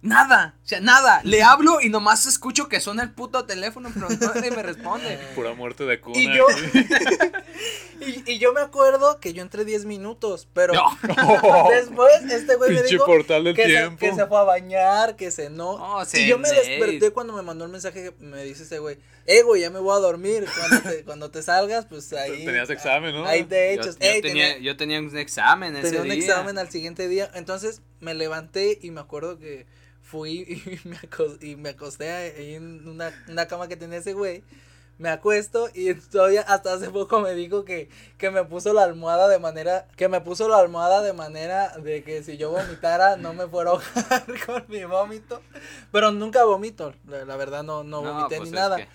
Nada, 0.04 0.56
o 0.62 0.68
sea, 0.68 0.82
nada. 0.82 1.22
Le 1.24 1.44
hablo 1.44 1.80
y 1.80 1.88
nomás 1.88 2.26
escucho 2.26 2.68
que 2.68 2.82
suena 2.82 3.04
el 3.04 3.12
puto 3.12 3.46
teléfono, 3.46 3.90
pero 3.94 4.10
nadie 4.10 4.52
me 4.52 4.62
responde. 4.62 5.18
Pura 5.36 5.54
muerte 5.54 5.86
de 5.86 6.02
cuna. 6.02 6.20
Y 6.20 6.26
yo, 6.36 6.46
y, 8.02 8.34
y 8.34 8.38
yo 8.38 8.52
me 8.52 8.60
acuerdo 8.60 9.20
que 9.22 9.32
yo 9.34 9.42
entré 9.42 9.64
10 9.64 9.86
minutos, 9.86 10.48
pero 10.54 10.74
No. 10.74 11.70
después 11.70 12.22
este 12.30 12.56
güey 12.56 12.74
me 12.74 12.84
dijo 12.84 13.06
portal 13.06 13.46
del 13.46 13.56
que 13.56 13.64
se, 13.64 13.70
tiempo. 13.70 13.98
que 14.00 14.14
se 14.14 14.26
fue 14.28 14.40
a 14.40 14.44
bañar, 14.44 15.16
que 15.16 15.32
se 15.32 15.50
no. 15.50 15.78
No, 15.78 16.04
y 16.14 16.28
yo 16.28 16.38
me 16.38 16.50
desperté 16.50 17.12
cuando 17.12 17.34
me 17.34 17.42
mandó 17.42 17.64
el 17.64 17.72
mensaje 17.72 18.04
que 18.04 18.26
me 18.26 18.44
dice 18.44 18.64
ese 18.64 18.80
güey, 18.80 18.98
eh 19.26 19.42
güey, 19.44 19.62
ya 19.62 19.70
me 19.70 19.80
voy 19.80 19.96
a 19.96 20.00
dormir. 20.00 20.46
Cuando 20.60 20.90
te, 20.90 21.04
cuando 21.06 21.32
te 21.32 21.42
salgas, 21.44 21.86
pues 21.86 22.12
ahí. 22.12 22.46
Tenías 22.46 22.70
examen, 22.70 23.16
¿no? 23.16 23.26
Ahí 23.26 23.44
te 23.44 23.74
echas. 23.74 23.96
yo 23.96 24.00
tenía, 24.00 24.22
tenía, 24.22 24.58
yo 24.58 24.76
tenía 24.76 25.00
un 25.00 25.18
examen 25.18 25.78
ese 25.78 25.86
tenía 25.88 26.02
un 26.02 26.10
día. 26.10 26.16
examen 26.16 26.58
al 26.58 26.70
siguiente 26.70 27.08
día. 27.08 27.32
Entonces 27.36 27.82
me 28.02 28.14
levanté 28.14 28.80
y 28.82 28.92
me 28.92 29.00
acuerdo 29.00 29.40
que 29.40 29.66
fui 30.14 30.32
y 30.64 30.80
me, 30.88 30.96
acos- 30.98 31.42
y 31.44 31.56
me 31.56 31.70
acosté 31.70 32.10
ahí 32.12 32.54
en 32.56 32.88
una, 32.88 33.12
una 33.28 33.48
cama 33.48 33.68
que 33.68 33.76
tenía 33.76 33.98
ese 33.98 34.14
güey. 34.14 34.44
me 35.00 35.10
acuesto 35.10 35.70
y 35.74 35.94
todavía 35.96 36.42
hasta 36.44 36.74
hace 36.74 36.90
poco 36.92 37.20
me 37.20 37.34
dijo 37.34 37.66
que, 37.66 37.90
que 38.20 38.30
me 38.30 38.44
puso 38.46 38.74
la 38.74 38.84
almohada 38.84 39.28
de 39.28 39.40
manera, 39.40 39.88
que 39.98 40.08
me 40.08 40.22
puso 40.22 40.48
la 40.48 40.60
almohada 40.60 41.02
de 41.02 41.14
manera 41.14 41.70
de 41.80 42.04
que 42.04 42.22
si 42.24 42.38
yo 42.38 42.52
vomitara 42.52 43.18
no 43.18 43.34
me 43.34 43.48
fuera 43.48 43.72
a 43.72 43.74
ahogar 43.74 44.24
con 44.46 44.64
mi 44.70 44.84
vómito, 44.86 45.42
pero 45.92 46.12
nunca 46.12 46.44
vomito, 46.46 46.94
la, 47.08 47.26
la 47.26 47.36
verdad 47.38 47.64
no, 47.64 47.84
no 47.84 48.02
No, 48.04 48.14
vomité 48.14 48.38
pues 48.38 48.52
ni 48.52 48.56
es 48.58 48.62
nada. 48.62 48.78
que- 48.78 48.88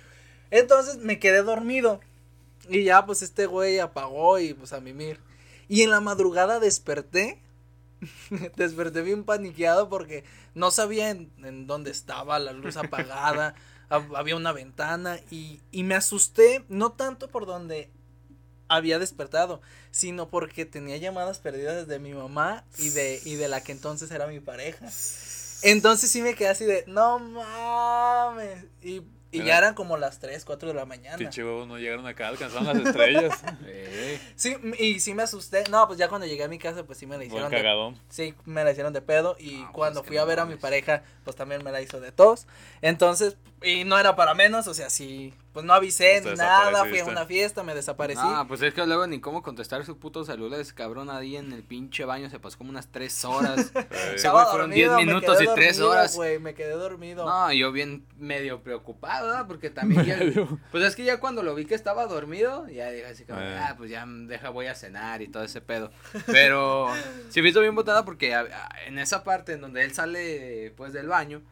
Entonces 0.51 0.97
me 0.99 1.19
quedé 1.19 1.43
dormido 1.43 2.01
y 2.69 2.85
ya 2.85 3.05
pues 3.05 3.23
este 3.23 3.47
güey 3.47 3.81
apagó 3.81 4.39
y 4.39 4.55
pues 4.55 4.73
a 4.73 4.81
mimir. 4.81 5.19
Y 5.69 5.83
en 5.83 5.91
la 5.91 6.01
madrugada 6.01 6.61
desperté, 6.61 7.39
desperté 8.57 9.03
bien 9.03 9.25
paniqueado 9.25 9.89
porque 9.89 10.25
no 10.55 10.71
sabía 10.71 11.11
en, 11.11 11.31
en 11.45 11.67
dónde 11.67 11.91
estaba, 11.91 12.39
la 12.39 12.53
luz 12.53 12.77
apagada, 12.79 13.55
hab- 13.91 14.17
había 14.17 14.37
una 14.37 14.53
ventana 14.53 15.19
y, 15.31 15.61
y 15.71 15.83
me 15.85 15.95
asusté, 15.95 16.65
no 16.69 16.93
tanto 16.93 17.29
por 17.29 17.47
donde 17.47 17.91
había 18.69 18.99
despertado, 18.99 19.61
sino 19.91 20.29
porque 20.29 20.67
tenía 20.67 20.97
llamadas 20.99 21.39
perdidas 21.39 21.87
de 21.89 21.99
mi 21.99 22.15
mamá 22.15 22.65
y 22.79 22.91
de, 22.91 23.21
y 23.25 23.37
de 23.37 23.49
la 23.49 23.63
que 23.63 23.73
entonces 23.73 24.11
era 24.11 24.27
mi 24.27 24.41
pareja. 24.41 24.87
Entonces 25.63 26.11
sí 26.11 26.23
me 26.23 26.37
quedé 26.37 26.49
así 26.51 26.65
de, 26.65 26.85
no 26.87 27.19
mames. 27.19 28.65
Y, 28.83 29.03
y 29.31 29.43
ya 29.43 29.59
eran 29.59 29.75
como 29.75 29.97
las 29.97 30.19
3, 30.19 30.45
4 30.45 30.69
de 30.69 30.75
la 30.75 30.87
mañana. 30.87 31.17
Pinche 31.17 31.45
huevos 31.45 31.69
no 31.69 31.79
llegaron 31.79 32.07
acá, 32.07 32.29
alcanzaron 32.29 32.67
las 32.67 32.87
estrellas. 32.87 33.43
Eh, 33.67 34.19
Sí, 34.37 34.57
y 34.79 35.01
sí 35.01 35.15
me 35.15 35.23
asusté. 35.23 35.65
No, 35.71 35.87
pues 35.87 35.99
ya 35.99 36.09
cuando 36.09 36.27
llegué 36.27 36.45
a 36.45 36.49
mi 36.49 36.59
casa, 36.59 36.85
pues 36.85 36.99
sí 36.99 37.07
me 37.07 37.13
la 37.13 37.19
Buen 37.19 37.29
hicieron 37.29 37.51
de, 37.51 37.57
cagadón. 37.57 37.99
Sí, 38.09 38.35
me 38.45 38.65
la 38.65 38.71
hicieron 38.71 38.93
de 38.93 39.03
pedo. 39.03 39.37
Y 39.39 39.53
No, 39.53 39.61
pues 39.61 39.73
cuando 39.73 40.05
fui 40.05 40.17
a 40.17 40.21
no 40.21 40.27
ver 40.27 40.41
a 40.41 40.45
mi 40.47 40.57
pareja, 40.57 41.03
pues 41.25 41.37
también 41.37 41.63
me 41.65 41.73
la 41.73 41.83
hizo 41.83 42.01
de 42.01 42.13
tos. 42.13 42.47
Entonces, 42.81 43.37
y 43.63 43.85
no 43.85 43.99
era 43.99 44.15
para 44.17 44.35
menos, 44.35 44.67
o 44.69 44.75
sea, 44.75 44.89
sí, 44.91 45.35
pues 45.53 45.65
no 45.67 45.73
avisé 45.75 46.21
nada, 46.37 46.85
fui 46.85 46.99
a 47.01 47.05
una 47.05 47.27
fiesta, 47.27 47.63
me 47.65 47.75
desaparecí. 47.75 48.21
Ah, 48.23 48.45
pues 48.47 48.63
es 48.63 48.73
que 48.73 48.87
luego 48.87 49.07
ni 49.09 49.21
cómo 49.21 49.43
contestar 49.43 49.85
su 49.85 49.99
puto 49.99 50.25
celular. 50.25 50.61
Ese 50.61 50.75
cabrón 50.75 51.11
ahí 51.11 51.37
en 51.37 51.53
el 51.53 51.65
pinche 51.65 52.05
baño 52.05 52.31
se 52.31 52.39
pasó 52.39 52.59
como 52.59 52.71
unas 52.71 52.87
tres 52.93 53.25
horas. 53.25 53.73
Güey 53.73 54.19
fueron 54.21 54.71
dormido, 54.71 54.97
10 54.97 55.07
me 55.07 55.13
minutos 55.13 55.43
y 55.43 55.47
tres 55.55 55.81
horas. 55.81 56.15
güey, 56.15 56.39
me 56.39 56.55
quedé 56.55 56.71
dormido. 56.73 57.27
No, 57.27 57.53
yo 57.53 57.73
bien 57.73 58.05
medio 58.19 58.63
preocupado, 58.63 59.29
¿verdad? 59.29 59.47
Porque 59.49 59.71
también 59.71 60.05
ya-. 60.05 60.19
Pues 60.71 60.85
es 60.85 60.95
que 60.95 61.05
ya 61.05 61.19
cuando 61.19 61.43
lo 61.43 61.55
vi 61.55 61.65
que 61.65 61.75
estaba 61.75 62.07
dormido, 62.07 62.69
ya 62.69 62.91
dije 62.91 63.07
así 63.07 63.25
como, 63.25 63.41
Eh. 63.41 63.59
ah, 63.59 63.75
pues 63.77 63.91
ya 63.91 64.05
deja, 64.07 64.51
voy 64.51 64.67
a 64.67 64.75
cenar 64.75 65.23
y 65.23 65.29
todo 65.29 65.43
ese 65.43 65.61
pedo. 65.61 65.91
Pero 66.27 66.89
sí 67.31 67.43
me 67.43 67.49
hizo 67.49 67.61
bien 67.61 67.75
botada 67.75 68.05
porque 68.05 68.35
a- 68.35 68.41
a- 68.41 68.69
en 68.87 68.99
esa 68.99 69.25
parte 69.25 69.53
en 69.55 69.61
donde 69.61 69.83
él 69.83 69.93
sale, 69.93 70.73
pues, 70.77 70.93
del 70.93 71.09
baño, 71.09 71.43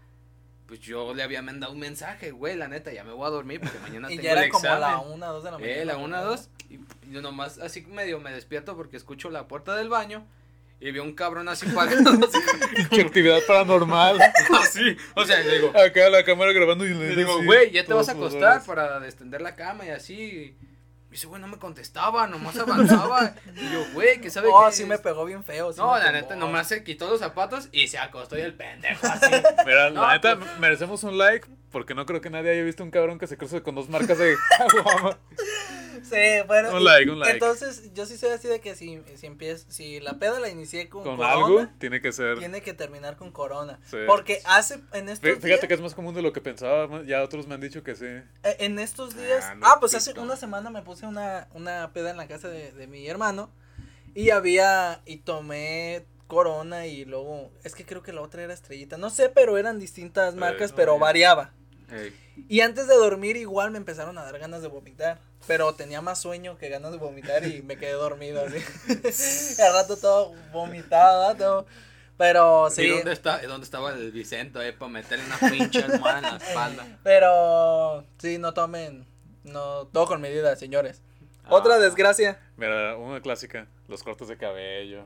pues 0.66 0.80
yo 0.80 1.14
le 1.14 1.22
había 1.22 1.42
mandado 1.42 1.72
un 1.72 1.78
mensaje, 1.78 2.32
güey, 2.32 2.56
la 2.56 2.68
neta, 2.68 2.92
ya 2.92 3.04
me 3.04 3.12
voy 3.12 3.26
a 3.26 3.30
dormir 3.30 3.60
porque 3.60 3.78
mañana 3.78 4.08
y 4.10 4.16
tengo 4.16 4.22
ya 4.22 4.32
era 4.32 4.44
el 4.44 4.50
como 4.50 4.64
examen. 4.64 4.80
la 4.80 4.98
una, 4.98 5.26
dos 5.28 5.44
de 5.44 5.50
la 5.52 5.58
mañana. 5.58 5.80
Eh, 5.80 5.84
la 5.84 5.96
una, 5.96 6.20
dos. 6.20 6.48
Y 6.68 6.80
yo 7.12 7.22
nomás 7.22 7.58
así 7.58 7.82
medio 7.82 8.18
me 8.20 8.32
despierto 8.32 8.76
porque 8.76 8.96
escucho 8.96 9.30
la 9.30 9.46
puerta 9.46 9.76
del 9.76 9.88
baño 9.88 10.26
y 10.80 10.90
veo 10.90 11.04
un 11.04 11.14
cabrón 11.14 11.48
así 11.48 11.66
parado. 11.66 12.10
así, 12.26 12.38
Pinche 12.74 13.02
actividad 13.02 13.40
paranormal. 13.46 14.20
así. 14.60 14.96
O 15.14 15.24
sea, 15.24 15.38
le 15.40 15.54
digo, 15.58 15.72
Acá 15.78 16.10
la 16.10 16.24
cámara 16.24 16.52
grabando 16.52 16.84
y 16.84 16.90
le 16.94 17.10
le 17.10 17.16
digo, 17.16 17.42
güey, 17.44 17.70
ya 17.70 17.84
te 17.84 17.94
vas 17.94 18.08
a 18.08 18.12
acostar 18.12 18.62
para 18.64 19.04
extender 19.06 19.40
la 19.40 19.54
cama 19.54 19.86
y 19.86 19.90
así. 19.90 20.56
Y 21.16 21.18
ese 21.18 21.28
güey 21.28 21.40
no 21.40 21.48
me 21.48 21.56
contestaba, 21.56 22.26
nomás 22.26 22.58
avanzaba. 22.58 23.32
Y 23.56 23.72
yo, 23.72 23.82
güey, 23.94 24.20
que 24.20 24.28
sabe 24.28 24.48
Oh, 24.52 24.66
que 24.66 24.72
sí 24.72 24.84
me 24.84 24.98
pegó 24.98 25.24
bien 25.24 25.42
feo. 25.44 25.72
sí 25.72 25.80
No, 25.80 25.96
la 25.96 26.12
neta, 26.12 26.36
nomás 26.36 26.68
se 26.68 26.84
quitó 26.84 27.08
los 27.08 27.20
zapatos 27.20 27.70
y 27.72 27.88
se 27.88 27.96
acostó 27.96 28.36
y 28.36 28.42
el 28.42 28.52
pendejo 28.52 29.06
así. 29.06 29.30
Mira, 29.66 29.88
No, 29.88 30.02
la 30.02 30.12
neta, 30.12 30.36
pues- 30.36 30.58
merecemos 30.58 31.04
un 31.04 31.16
like 31.16 31.48
porque 31.72 31.94
no 31.94 32.04
creo 32.04 32.20
que 32.20 32.28
nadie 32.28 32.50
haya 32.50 32.62
visto 32.62 32.82
un 32.84 32.90
cabrón 32.90 33.18
que 33.18 33.26
se 33.26 33.38
cruce 33.38 33.62
con 33.62 33.74
dos 33.74 33.88
marcas 33.88 34.18
de. 34.18 34.36
Sí, 36.04 36.46
bueno. 36.46 36.76
Un 36.76 36.84
like, 36.84 37.10
un 37.10 37.18
like. 37.18 37.32
Entonces, 37.34 37.92
yo 37.94 38.06
sí 38.06 38.16
soy 38.16 38.30
así 38.30 38.48
de 38.48 38.60
que 38.60 38.74
si, 38.74 39.02
si 39.16 39.26
empiezo, 39.26 39.66
si 39.70 40.00
la 40.00 40.18
peda 40.18 40.38
la 40.40 40.48
inicié 40.48 40.88
con, 40.88 41.02
Con 41.02 41.16
corona, 41.16 41.32
algo, 41.34 41.68
tiene 41.78 42.00
que 42.00 42.12
ser. 42.12 42.38
tiene 42.38 42.60
que 42.62 42.74
terminar 42.74 43.16
con 43.16 43.32
corona. 43.32 43.78
Sí. 43.90 43.98
Porque 44.06 44.40
hace, 44.44 44.80
en 44.92 45.08
estos 45.08 45.28
Fí- 45.30 45.40
Fíjate 45.40 45.60
que 45.62 45.66
días, 45.68 45.78
es 45.78 45.80
más 45.82 45.94
común 45.94 46.14
de 46.14 46.22
lo 46.22 46.32
que 46.32 46.40
pensaba. 46.40 47.02
Ya 47.04 47.22
otros 47.22 47.46
me 47.46 47.54
han 47.54 47.60
dicho 47.60 47.82
que 47.82 47.94
sí. 47.94 48.04
eh, 48.06 48.24
en 48.58 48.78
estos 48.78 49.16
días, 49.16 49.44
Ah, 49.44 49.50
ah, 49.52 49.54
no, 49.74 49.80
pues 49.80 49.94
hace 49.94 50.18
una 50.18 50.36
semana 50.36 50.70
me 50.70 50.82
puse 50.82 51.06
una, 51.06 51.48
una 51.52 51.92
peda 51.92 52.10
en 52.10 52.16
la 52.16 52.26
casa 52.28 52.48
de, 52.48 52.72
de 52.72 52.86
mi 52.86 53.06
hermano 53.08 53.50
y 54.14 54.30
había, 54.30 55.02
y 55.04 55.18
tomé 55.18 56.06
corona 56.26 56.86
y 56.86 57.04
luego, 57.04 57.52
es 57.62 57.74
que 57.74 57.84
creo 57.86 58.02
que 58.02 58.12
la 58.12 58.20
otra 58.22 58.42
era 58.42 58.52
estrellita, 58.52 58.96
no 58.96 59.10
sé, 59.10 59.28
pero 59.28 59.58
eran 59.58 59.78
distintas 59.78 60.34
Eh, 60.34 60.38
marcas, 60.38 60.70
no, 60.70 60.76
pero 60.76 60.98
variaba. 60.98 61.52
Y 62.48 62.60
antes 62.62 62.88
de 62.88 62.94
dormir 62.94 63.36
igual 63.36 63.70
me 63.70 63.78
empezaron 63.78 64.18
a 64.18 64.24
dar 64.24 64.38
ganas 64.38 64.60
de 64.60 64.68
vomitar. 64.68 65.20
Pero 65.46 65.74
tenía 65.74 66.00
más 66.00 66.20
sueño 66.20 66.58
que 66.58 66.68
ganas 66.68 66.92
de 66.92 66.98
vomitar 66.98 67.44
y 67.46 67.62
me 67.62 67.76
quedé 67.78 67.92
dormido 67.92 68.44
así. 68.44 68.58
Al 69.62 69.72
rato 69.74 69.96
todo 69.96 70.32
vomitado, 70.52 71.34
todo. 71.36 71.66
Pero 72.18 72.68
¿Y 72.68 72.70
sí. 72.70 72.88
dónde, 72.88 73.12
está, 73.12 73.38
dónde 73.46 73.64
estaba 73.64 73.92
el 73.92 74.10
Vicente, 74.10 74.66
eh, 74.66 74.72
para 74.72 74.90
meterle 74.90 75.24
una 75.26 75.50
pinche 75.50 75.82
almohada 75.84 76.18
en 76.18 76.24
la 76.24 76.36
espalda? 76.38 76.98
Pero 77.04 78.04
sí, 78.18 78.38
no 78.38 78.54
tomen. 78.54 79.06
No, 79.44 79.86
todo 79.88 80.06
con 80.06 80.20
medida, 80.20 80.56
señores. 80.56 81.02
Otra 81.48 81.74
Ah. 81.74 81.78
desgracia. 81.78 82.40
Mira, 82.56 82.96
una 82.96 83.20
clásica. 83.20 83.68
Los 83.86 84.02
cortes 84.02 84.28
de 84.28 84.36
cabello. 84.36 85.04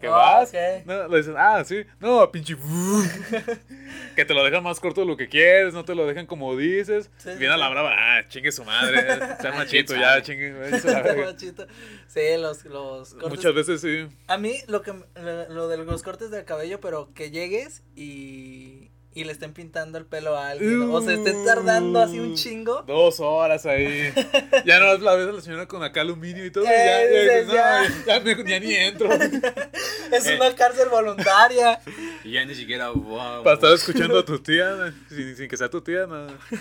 ¿Qué 0.00 0.06
Ah, 0.06 0.10
vas? 0.10 0.48
ok. 0.48 0.86
No, 0.86 1.08
le 1.08 1.18
dicen, 1.18 1.34
ah, 1.36 1.62
sí. 1.64 1.84
No, 1.98 2.30
pinche. 2.32 2.56
que 4.16 4.24
te 4.24 4.34
lo 4.34 4.42
dejan 4.44 4.62
más 4.62 4.80
corto 4.80 5.02
de 5.02 5.06
lo 5.06 5.16
que 5.16 5.28
quieres, 5.28 5.74
no 5.74 5.84
te 5.84 5.94
lo 5.94 6.06
dejan 6.06 6.26
como 6.26 6.56
dices. 6.56 7.10
Sí, 7.18 7.30
sí, 7.32 7.38
Viene 7.38 7.54
a 7.54 7.56
la 7.56 7.68
brava, 7.68 7.92
ah, 7.94 8.22
chingue 8.28 8.50
su 8.52 8.64
madre. 8.64 9.02
Sea 9.40 9.52
machito, 9.52 9.94
ya, 9.94 10.22
chingue. 10.22 10.52
Machito. 11.26 11.66
Sí, 12.06 12.20
los, 12.38 12.64
los 12.64 13.14
cortes. 13.14 13.30
Muchas 13.30 13.54
veces 13.54 13.80
sí. 13.80 14.08
A 14.26 14.38
mí 14.38 14.56
lo 14.68 14.82
que 14.82 14.92
lo, 14.92 15.48
lo 15.48 15.68
de 15.68 15.76
los 15.78 16.02
cortes 16.02 16.30
del 16.30 16.44
cabello, 16.44 16.80
pero 16.80 17.12
que 17.14 17.30
llegues 17.30 17.82
y 17.94 18.90
y 19.12 19.24
le 19.24 19.32
estén 19.32 19.52
pintando 19.52 19.98
el 19.98 20.06
pelo 20.06 20.36
a 20.36 20.50
alguien, 20.50 20.82
o 20.82 21.00
se 21.00 21.14
estén 21.14 21.44
tardando 21.44 22.00
así 22.00 22.20
un 22.20 22.36
chingo. 22.36 22.82
Dos 22.82 23.18
horas 23.20 23.66
ahí. 23.66 24.12
Ya 24.64 24.78
no 24.78 24.96
la 24.98 25.14
ves 25.14 25.28
a 25.28 25.32
la 25.32 25.40
señora 25.40 25.66
con 25.66 25.82
acá 25.82 26.02
aluminio 26.02 26.44
y 26.44 26.50
todo. 26.50 26.64
y 26.64 26.68
Eh, 26.68 26.70
ya, 26.70 27.02
ya, 27.02 27.20
dices, 27.20 27.46
no, 27.46 27.54
ya. 27.54 27.82
ya, 28.06 28.18
ya 28.18 28.20
me- 28.20 28.50
ya 28.50 28.60
ni 28.60 28.74
entro. 28.74 29.08
Es 30.12 30.26
una 30.26 30.54
cárcel 30.54 30.88
voluntaria. 30.88 31.80
Y 32.24 32.32
ya 32.32 32.44
ni 32.44 32.54
siquiera, 32.54 32.90
wow. 32.90 33.42
Para 33.42 33.54
estar 33.54 33.72
escuchando 33.72 34.18
a 34.18 34.24
tu 34.24 34.38
tía, 34.40 34.92
sin, 35.08 35.34
sin 35.36 35.48
que 35.48 35.56
sea 35.56 35.70
tu 35.70 35.80
tía, 35.80 36.06
no. 36.06 36.26
qué 36.50 36.58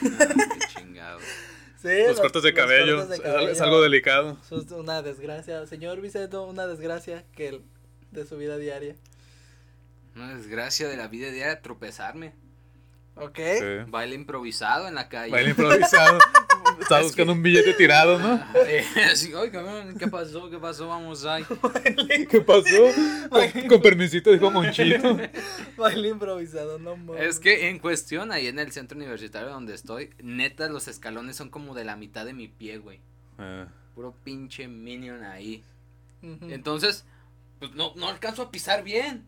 chingado. 0.74 1.20
Sí, 1.82 1.88
Los 2.08 2.20
cortes 2.20 2.44
de 2.44 2.52
los 2.52 2.58
cabello. 2.60 2.98
cortes 2.98 3.10
de 3.10 3.16
es 3.16 3.22
al- 3.26 3.36
Es, 3.42 3.42
cabello. 3.58 3.64
algo 3.66 3.82
delicado. 3.82 4.38
Es 4.52 4.72
una 4.72 5.02
desgracia. 5.02 5.66
Señor 5.68 6.00
Vicento, 6.02 6.46
una 6.46 6.66
desgracia 6.68 7.26
que 7.36 7.50
el, 7.50 7.62
de 8.12 8.26
su 8.26 8.38
vida 8.38 8.58
diaria. 8.58 8.96
Una 10.16 10.36
desgracia 10.36 10.88
de 10.88 10.98
la 10.98 11.08
vida 11.08 11.30
diaria 11.32 11.62
tropezarme. 11.62 12.34
¿Ok? 13.16 13.38
Sí. 13.38 13.66
Baile 13.88 14.16
improvisado 14.16 14.88
en 14.88 14.96
la 14.96 15.10
calle. 15.10 15.32
Baile 15.32 15.50
improvisado. 15.52 16.18
Estaba 16.80 17.02
Es 17.02 17.08
buscando 17.08 17.34
que- 17.34 17.38
un 17.38 17.44
billete 17.44 17.74
tirado, 17.74 18.18
¿no? 18.20 18.42
Así, 19.12 19.34
ay, 19.36 19.50
cabrón, 19.50 19.96
¿qué 19.98 20.08
pasó? 20.08 20.50
¿Qué 20.50 20.58
pasó? 20.58 20.88
Vamos 20.88 21.26
ahí. 21.26 21.44
¿Qué 22.30 22.42
pasó? 22.42 22.78
Con, 23.30 23.68
con 23.68 23.82
permisito, 23.82 24.32
dijo 24.32 24.50
Monchito. 24.52 25.18
Baile 25.78 26.10
improvisado, 26.10 26.80
no 26.80 26.96
mames. 26.96 27.22
Es 27.24 27.40
que 27.40 27.70
en 27.70 27.80
cuestión, 27.80 28.32
ahí 28.32 28.48
en 28.48 28.60
el 28.60 28.72
centro 28.72 28.98
universitario 28.98 29.50
donde 29.50 29.74
estoy, 29.76 30.12
neta, 30.24 30.70
los 30.70 30.88
escalones 30.88 31.36
son 31.36 31.50
como 31.50 31.74
de 31.76 31.84
la 31.86 31.96
mitad 31.98 32.26
de 32.26 32.34
mi 32.34 32.48
pie, 32.48 32.78
güey. 32.78 33.02
Ah, 33.38 33.68
Puro 33.96 34.16
pinche 34.24 34.68
minion 34.68 35.24
ahí. 35.24 35.64
Entonces, 36.22 37.06
pues 37.60 37.72
no, 37.74 37.94
no 37.96 38.08
alcanzo 38.10 38.44
a 38.44 38.52
pisar 38.52 38.84
bien. 38.84 39.26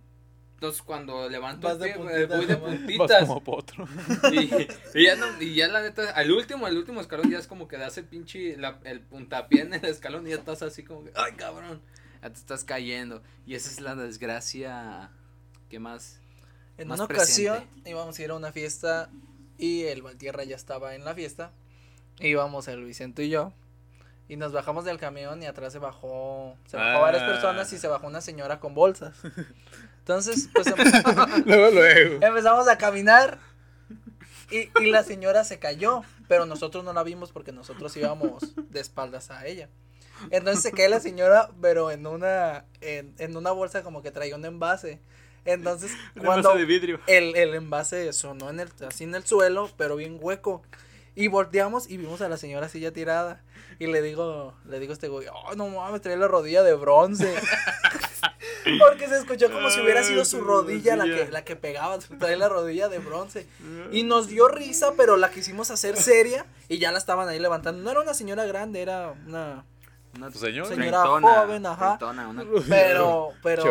Entonces, 0.62 0.84
cuando 0.84 1.28
levanto 1.28 1.68
Vas 1.68 1.78
el 1.78 1.80
de 1.82 1.86
pie, 1.88 1.96
puntitas, 1.98 2.38
voy 2.38 2.46
de. 2.46 2.56
Vas 2.56 2.76
puntitas. 2.76 3.20
como 3.28 3.44
potro. 3.44 3.88
Y, 4.32 5.00
y 5.00 5.06
ya 5.08 5.16
no- 5.16 5.42
y 5.42 5.56
ya 5.56 5.68
la 5.68 5.82
neta, 5.82 6.12
al 6.12 6.32
último, 6.32 6.68
al 6.68 6.78
último 6.78 7.02
escalón 7.02 7.32
ya 7.32 7.40
es 7.40 7.48
como 7.48 7.68
que 7.68 7.78
das 7.78 7.98
el 7.98 8.06
pinche, 8.06 8.56
la- 8.58 8.78
el 8.84 9.02
puntapié 9.02 9.62
en 9.62 9.74
el 9.74 9.86
escalón 9.86 10.28
y 10.28 10.30
ya 10.30 10.36
estás 10.36 10.62
así 10.62 10.84
como 10.84 11.04
que, 11.06 11.12
ay 11.16 11.32
cabrón, 11.34 11.82
ya 12.22 12.30
te 12.30 12.36
estás 12.38 12.64
cayendo. 12.64 13.24
Y 13.48 13.56
esa 13.56 13.72
es 13.72 13.82
la 13.82 13.96
desgracia 13.96 15.10
que 15.68 15.80
más. 15.80 16.20
En 16.78 16.88
más 16.90 17.00
una 17.00 17.06
ocasión 17.06 17.64
íbamos 17.84 18.20
a 18.20 18.22
ir 18.24 18.30
a 18.30 18.36
una 18.36 18.52
fiesta 18.52 19.10
y 19.58 19.86
el 19.86 20.04
Valtierra 20.04 20.44
ya 20.44 20.56
estaba 20.58 20.94
en 20.94 21.04
la 21.06 21.16
fiesta. 21.16 21.54
Íbamos 22.20 22.68
el 22.68 22.86
Vicente 22.86 23.24
y 23.24 23.30
yo. 23.30 23.52
Y 24.30 24.36
nos 24.38 24.54
bajamos 24.54 24.86
del 24.86 25.00
camión 25.00 25.42
y 25.42 25.48
atrás 25.48 25.74
se 25.74 25.80
bajó, 25.80 26.56
se 26.68 26.78
bajó 26.78 27.00
Ah. 27.00 27.02
varias 27.02 27.24
personas 27.24 27.74
y 27.74 27.80
se 27.80 27.88
bajó 27.88 28.06
una 28.06 28.22
señora 28.22 28.60
con 28.60 28.76
bolsas. 28.76 29.16
Entonces, 30.02 30.50
pues 30.54 30.68
em- 30.68 30.76
Luego, 31.46 31.72
luego. 31.72 32.26
empezamos 32.26 32.68
a 32.68 32.78
caminar 32.78 33.40
y, 34.50 34.70
y 34.82 34.92
la 34.92 35.04
señora 35.04 35.44
se 35.44 35.60
cayó, 35.60 36.02
pero 36.28 36.46
nosotros 36.46 36.84
no 36.84 36.92
la 36.94 37.04
vimos 37.04 37.32
porque 37.32 37.52
nosotros 37.52 37.96
íbamos 37.98 38.54
de 38.70 38.80
espaldas 38.80 39.32
a 39.32 39.46
ella. 39.46 39.70
Entonces 40.30 40.62
se 40.62 40.72
cae 40.72 40.90
la 40.90 41.00
señora, 41.00 41.50
pero 41.62 41.90
en 41.90 42.06
una, 42.06 42.66
en, 42.82 43.14
en 43.18 43.36
una 43.38 43.52
bolsa 43.52 43.82
como 43.82 44.02
que 44.04 44.12
traía 44.12 44.36
un 44.36 44.46
envase. 44.46 45.00
Entonces, 45.46 45.92
Un 46.16 46.24
cuando 46.26 46.50
envase 46.52 46.60
de 46.60 46.66
vidrio. 46.66 47.00
el, 47.08 47.36
el 47.36 47.56
envase 47.56 48.14
sonó 48.14 48.50
en 48.52 48.60
el, 48.60 48.70
así 48.88 49.06
en 49.06 49.16
el 49.16 49.26
suelo, 49.26 49.72
pero 49.78 49.96
bien 49.96 50.18
hueco. 50.22 50.62
Y 51.16 51.28
volteamos 51.28 51.90
y 51.90 51.98
vimos 51.98 52.22
a 52.22 52.30
la 52.30 52.38
señora 52.38 52.68
así 52.68 52.80
ya 52.80 52.92
tirada. 52.92 53.42
Y 53.80 53.88
le 53.88 54.02
digo, 54.04 54.54
le 54.66 54.80
digo 54.80 54.92
a 54.92 54.94
este 54.94 55.08
güey, 55.08 55.28
oh, 55.34 55.56
no 55.56 55.68
mames, 55.70 56.02
trae 56.02 56.16
la 56.18 56.28
rodilla 56.28 56.62
de 56.62 56.76
bronce. 56.76 57.34
Porque 58.80 59.08
se 59.08 59.18
escuchó 59.18 59.52
como 59.52 59.70
si 59.70 59.80
hubiera 59.82 60.04
sido 60.04 60.26
su 60.26 60.42
rodilla 60.42 60.96
la 60.96 61.06
que, 61.06 61.30
la 61.32 61.44
que 61.44 61.56
pegaba, 61.56 61.98
trae 62.20 62.36
la 62.38 62.50
rodilla 62.50 62.90
de 62.90 63.00
bronce. 63.00 63.48
Y 63.92 64.04
nos 64.04 64.28
dio 64.28 64.48
risa, 64.48 64.94
pero 64.98 65.18
la 65.18 65.32
quisimos 65.32 65.72
hacer 65.72 65.98
seria 65.98 66.46
y 66.70 66.78
ya 66.80 66.92
la 66.92 66.98
estaban 66.98 67.28
ahí 67.30 67.40
levantando. 67.40 67.82
No 67.82 67.92
era 67.92 68.02
una 68.02 68.14
señora 68.14 68.46
grande, 68.46 68.82
era 68.82 69.14
una... 69.28 69.66
Una 70.16 70.30
¿Tu 70.30 70.40
señor? 70.40 70.68
Señora 70.68 71.04
treintona, 71.04 71.34
joven, 71.42 71.66
ajá. 71.66 71.98
treintona, 71.98 72.28
una- 72.28 72.44
Pero, 72.68 73.30
pero 73.42 73.64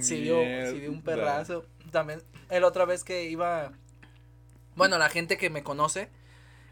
sí 0.00 0.20
dio, 0.20 0.36
sí 0.70 0.78
dio 0.80 0.90
un 0.90 1.02
perrazo. 1.02 1.64
También, 1.90 2.22
el 2.48 2.62
otra 2.62 2.84
vez 2.84 3.02
que 3.02 3.24
iba, 3.24 3.72
bueno, 4.76 4.98
la 4.98 5.08
gente 5.08 5.36
que 5.36 5.50
me 5.50 5.64
conoce, 5.64 6.08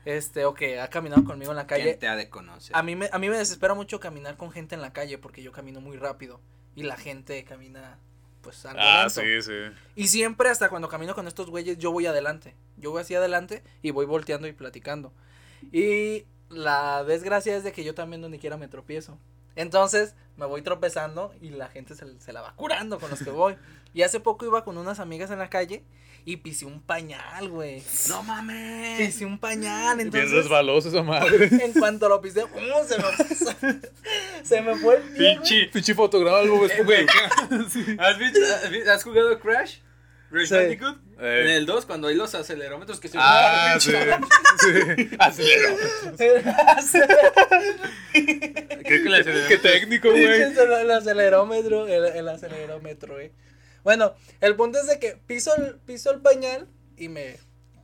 este, 0.04 0.44
o 0.44 0.54
que 0.54 0.80
ha 0.80 0.88
caminado 0.88 1.24
conmigo 1.24 1.50
en 1.50 1.56
la 1.56 1.66
calle, 1.66 1.82
¿Quién 1.84 1.98
te 1.98 2.06
ha 2.08 2.14
de 2.14 2.30
conocer? 2.30 2.76
a 2.76 2.82
mí 2.84 2.94
me, 2.94 3.10
a 3.12 3.18
mí 3.18 3.28
me 3.28 3.36
desespera 3.36 3.74
mucho 3.74 3.98
caminar 3.98 4.36
con 4.36 4.52
gente 4.52 4.76
en 4.76 4.80
la 4.82 4.92
calle 4.92 5.18
porque 5.18 5.42
yo 5.42 5.50
camino 5.50 5.80
muy 5.80 5.96
rápido 5.96 6.40
y 6.78 6.84
la 6.84 6.96
gente 6.96 7.42
camina, 7.44 7.98
pues, 8.40 8.64
algo 8.64 8.78
Ah, 8.80 9.08
lento. 9.08 9.20
sí, 9.20 9.42
sí. 9.42 9.76
Y 9.96 10.06
siempre 10.06 10.48
hasta 10.48 10.68
cuando 10.68 10.88
camino 10.88 11.14
con 11.14 11.26
estos 11.26 11.50
güeyes 11.50 11.76
yo 11.78 11.90
voy 11.90 12.06
adelante. 12.06 12.54
Yo 12.76 12.92
voy 12.92 13.02
hacia 13.02 13.18
adelante 13.18 13.64
y 13.82 13.90
voy 13.90 14.06
volteando 14.06 14.46
y 14.46 14.52
platicando. 14.52 15.12
Y 15.72 16.24
la 16.48 17.02
desgracia 17.02 17.56
es 17.56 17.64
de 17.64 17.72
que 17.72 17.82
yo 17.82 17.94
también 17.94 18.22
donde 18.22 18.38
quiera 18.38 18.56
me 18.56 18.68
tropiezo. 18.68 19.18
Entonces 19.56 20.14
me 20.36 20.46
voy 20.46 20.62
tropezando 20.62 21.34
y 21.40 21.50
la 21.50 21.66
gente 21.68 21.96
se, 21.96 22.20
se 22.20 22.32
la 22.32 22.42
va 22.42 22.54
curando 22.54 23.00
con 23.00 23.10
los 23.10 23.20
que 23.22 23.30
voy. 23.30 23.56
Y 23.92 24.02
hace 24.02 24.20
poco 24.20 24.46
iba 24.46 24.62
con 24.62 24.78
unas 24.78 25.00
amigas 25.00 25.32
en 25.32 25.40
la 25.40 25.50
calle 25.50 25.82
y 26.30 26.36
pisé 26.36 26.66
un 26.66 26.82
pañal, 26.82 27.48
güey. 27.48 27.82
¡No 28.10 28.22
mames! 28.22 28.98
Pisé 28.98 29.24
un 29.24 29.38
pañal, 29.38 29.96
Bien 29.96 30.08
entonces 30.08 30.30
resbaloso 30.30 30.90
esa 30.90 31.02
madre. 31.02 31.48
en 31.64 31.72
cuanto 31.72 32.06
lo 32.06 32.20
pisé, 32.20 32.42
¡pum! 32.46 32.60
se 32.86 32.98
me, 32.98 33.80
se 34.44 34.60
me 34.60 34.76
fue 34.76 34.96
el 34.96 35.02
pie. 35.04 35.34
Pinche. 35.36 35.66
Pinche 35.72 35.94
fotograma 35.94 36.38
algo 36.40 36.66
Eh, 36.66 36.82
güey, 36.84 37.06
¿Has, 37.98 38.18
visto, 38.18 38.40
has 38.92 39.02
jugado 39.04 39.40
Crash? 39.40 39.76
Crash 40.30 40.48
Sí. 40.48 40.54
Bandicoot? 40.54 40.98
Eh. 41.20 41.40
En 41.44 41.50
el 41.50 41.64
2, 41.64 41.86
cuando 41.86 42.08
hay 42.08 42.14
los 42.14 42.34
acelerómetros 42.34 43.00
que 43.00 43.08
se 43.08 43.16
Ah, 43.18 43.78
sí. 43.80 43.90
sí. 43.90 45.08
Aceleró. 45.18 45.76
Creo 48.12 48.84
que 48.84 48.96
el 48.96 49.14
acelerómetro. 49.14 49.48
Qué 49.48 49.56
técnico, 49.58 50.10
güey. 50.10 50.24
El, 50.24 50.58
el 50.58 50.90
acelerómetro, 50.90 51.86
el, 51.86 52.04
el 52.16 52.28
acelerómetro, 52.28 53.14
güey. 53.14 53.30
Bueno, 53.84 54.14
el 54.40 54.56
punto 54.56 54.78
es 54.78 54.86
de 54.86 54.98
que 54.98 55.16
piso 55.26 55.54
el, 55.56 55.76
piso 55.76 56.10
el 56.10 56.20
pañal 56.20 56.68
y 56.96 57.08
me 57.08 57.36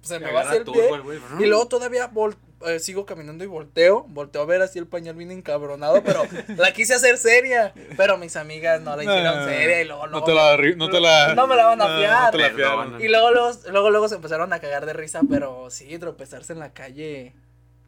se 0.03 0.19
me 0.21 0.31
va 0.33 0.43
hacia 0.43 0.59
el 0.59 0.65
pie. 0.65 0.91
Y 1.41 1.47
luego 1.47 1.67
todavía 1.67 2.11
vol- 2.11 2.37
eh, 2.67 2.79
sigo 2.79 3.05
caminando 3.07 3.43
y 3.45 3.47
volteo, 3.47 4.05
volteo 4.09 4.43
a 4.43 4.45
ver 4.47 4.61
así 4.63 4.79
el 4.79 4.87
pañal 4.87 5.15
bien 5.17 5.31
encabronado, 5.31 6.03
pero 6.05 6.23
la 6.57 6.73
quise 6.73 6.95
hacer 6.95 7.17
seria, 7.19 7.73
pero 7.97 8.17
mis 8.19 8.37
amigas 8.37 8.81
no 8.83 8.97
la 8.97 9.03
hicieron 9.05 9.39
Ah, 9.39 9.45
seria 9.47 9.81
y 9.83 9.85
luego, 9.87 10.07
No 10.07 10.11
luego 10.21 10.27
te 10.27 10.35
la, 10.35 10.57
no 10.77 10.91
te 10.91 11.01
la. 11.01 11.35
No 11.35 11.47
me 11.47 11.57
la 11.57 11.65
van 11.67 11.81
a 11.81 11.89
no, 11.89 11.99
fiar. 11.99 12.25
No 12.25 12.31
te 12.33 12.39
la 12.39 12.45
Perdón. 12.55 12.57
fiaron. 12.57 13.01
y 13.03 13.09
luego, 13.09 13.31
luego, 13.33 13.51
luego, 13.71 13.91
luego 13.91 14.09
se 14.09 14.15
empezaron 14.17 14.53
a 14.53 14.61
cagar 14.61 14.85
de 14.87 14.93
risa, 14.93 15.23
pero 15.29 15.71
sí, 15.71 15.99
tropezarse 15.99 16.53
en 16.53 16.59
la 16.59 16.73
calle 16.75 17.35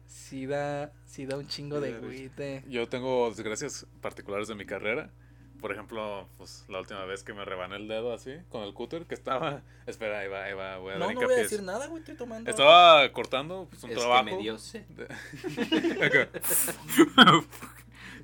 sí 0.07 0.45
da, 0.47 0.91
sí 1.05 1.25
da 1.25 1.37
un 1.37 1.47
chingo 1.47 1.79
de 1.79 1.93
güite. 1.93 2.63
Yo 2.67 2.87
tengo 2.89 3.29
desgracias 3.29 3.85
particulares 4.01 4.47
de 4.47 4.55
mi 4.55 4.65
carrera. 4.65 5.11
Por 5.59 5.71
ejemplo, 5.71 6.27
pues 6.37 6.65
la 6.69 6.79
última 6.79 7.03
vez 7.05 7.23
que 7.23 7.33
me 7.33 7.43
rebané 7.43 7.77
el 7.77 7.87
dedo 7.87 8.13
así 8.13 8.35
con 8.49 8.63
el 8.63 8.73
cúter 8.73 9.05
que 9.05 9.15
estaba. 9.15 9.61
Espera, 9.87 10.19
ahí 10.19 10.27
va, 10.27 10.43
ahí 10.43 10.53
va, 10.53 10.77
voy 10.77 10.93
a 10.93 10.97
No, 10.97 11.05
dar 11.07 11.15
no 11.15 11.21
voy 11.21 11.33
a 11.33 11.37
decir 11.37 11.63
nada, 11.63 11.87
güey, 11.87 11.99
estoy 12.01 12.15
tomando. 12.15 12.49
Estaba 12.49 13.11
cortando 13.11 13.67
pues, 13.69 13.83
un 13.83 13.89
Es 13.91 13.97
trabajo. 13.97 14.25
que 14.25 14.31
me 14.31 14.37
dio 14.37 14.57
sed. 14.57 14.83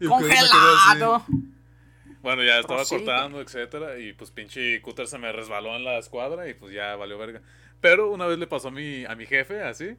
¡Congelado! 0.07 1.25
Bueno, 2.21 2.43
ya 2.43 2.59
estaba 2.59 2.77
Prosigue. 2.79 3.03
cortando, 3.03 3.41
etcétera, 3.41 3.99
y 3.99 4.13
pues 4.13 4.31
pinche 4.31 4.81
cúter 4.81 5.07
se 5.07 5.17
me 5.17 5.31
resbaló 5.31 5.75
en 5.75 5.83
la 5.83 5.97
escuadra 5.97 6.47
y 6.47 6.53
pues 6.53 6.73
ya 6.73 6.95
valió 6.95 7.17
verga. 7.17 7.41
Pero 7.81 8.11
una 8.11 8.27
vez 8.27 8.39
le 8.39 8.47
pasó 8.47 8.69
a 8.69 8.71
mi, 8.71 9.03
a 9.05 9.13
mi 9.15 9.25
jefe, 9.25 9.61
así, 9.61 9.97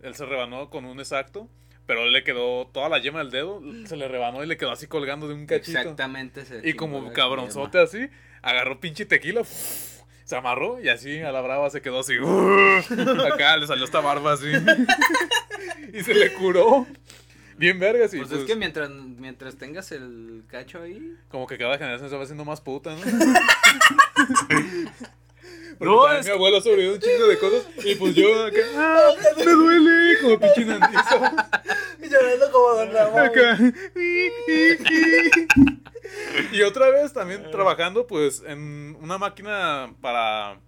él 0.00 0.14
se 0.14 0.24
rebanó 0.24 0.70
con 0.70 0.84
un 0.84 1.00
exacto, 1.00 1.48
pero 1.86 2.06
le 2.06 2.24
quedó 2.24 2.66
toda 2.66 2.88
la 2.88 2.98
yema 2.98 3.20
del 3.20 3.30
dedo, 3.30 3.62
se 3.86 3.96
le 3.96 4.08
rebanó 4.08 4.42
y 4.42 4.46
le 4.46 4.56
quedó 4.56 4.70
así 4.70 4.86
colgando 4.86 5.28
de 5.28 5.34
un 5.34 5.46
cachito. 5.46 5.78
Exactamente. 5.78 6.44
se 6.44 6.68
Y 6.68 6.74
como 6.74 7.12
cabronzote 7.12 7.78
así, 7.78 8.08
agarró 8.42 8.80
pinche 8.80 9.06
tequila, 9.06 9.42
se 9.44 10.36
amarró 10.36 10.80
y 10.80 10.88
así 10.88 11.20
a 11.20 11.32
la 11.32 11.40
brava 11.40 11.70
se 11.70 11.82
quedó 11.82 12.00
así. 12.00 12.14
Acá 13.32 13.56
le 13.56 13.66
salió 13.66 13.84
esta 13.84 14.00
barba 14.00 14.32
así. 14.32 14.50
y 15.92 16.02
se 16.02 16.14
le 16.14 16.32
curó. 16.34 16.86
Bien 17.56 17.78
vergas 17.78 18.12
y 18.14 18.18
Pues, 18.18 18.30
pues, 18.30 18.40
es 18.40 18.46
que 18.46 18.56
mientras, 18.56 18.90
mientras 18.90 19.56
tengas 19.56 19.92
el 19.92 20.42
cacho 20.48 20.82
ahí. 20.82 21.14
como 21.28 21.46
que 21.46 21.56
cada 21.56 21.78
generación 21.78 22.10
se 22.10 22.16
va 22.16 22.24
haciendo 22.24 22.44
más 22.44 22.60
puta, 22.60 22.96
¿no? 22.96 23.00
Porque 25.78 25.84
No, 25.84 26.12
es 26.12 26.26
mi 26.26 26.32
abuelo 26.32 26.60
sobrevivió 26.60 26.94
un 26.94 27.00
chingo 27.00 27.26
de 27.26 27.38
cosas 27.38 27.66
y 27.84 27.94
pues 27.94 28.14
yo 28.14 28.44
acá, 28.44 28.60
¡ah, 28.76 29.10
me 29.36 29.44
duele, 29.44 30.18
como 30.20 30.40
pinche 30.40 30.64
nandizo. 30.64 31.20
Llorando 32.00 32.52
como 32.52 32.68
Don 32.74 32.92
Ramón. 32.92 33.20
Acá. 33.20 33.58
y 36.52 36.62
otra 36.62 36.90
vez 36.90 37.12
también 37.12 37.50
trabajando 37.50 38.06
pues 38.06 38.42
en 38.46 38.96
una 39.00 39.18
máquina 39.18 39.94
para 40.00 40.60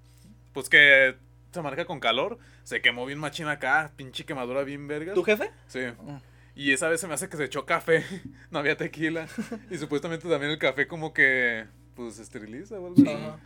pues 0.52 0.68
que 0.68 1.16
se 1.52 1.62
marca 1.62 1.84
con 1.84 2.00
calor. 2.00 2.38
Se 2.64 2.80
quemó 2.80 3.06
bien 3.06 3.18
machina 3.18 3.52
acá, 3.52 3.92
pinche 3.96 4.24
quemadura 4.24 4.64
bien 4.64 4.88
verga. 4.88 5.14
¿Tu 5.14 5.22
jefe? 5.22 5.50
Sí. 5.68 5.80
Y 6.54 6.72
esa 6.72 6.88
vez 6.88 7.00
se 7.00 7.06
me 7.06 7.14
hace 7.14 7.28
que 7.28 7.36
se 7.36 7.44
echó 7.44 7.66
café, 7.66 8.04
no 8.50 8.58
había 8.58 8.76
tequila. 8.76 9.28
Y 9.70 9.78
supuestamente 9.78 10.28
también 10.28 10.52
el 10.52 10.58
café 10.58 10.86
como 10.86 11.12
que 11.12 11.66
pues 11.94 12.18
esteriliza 12.18 12.78
o 12.80 12.86
algo 12.86 12.94
así. 12.96 13.42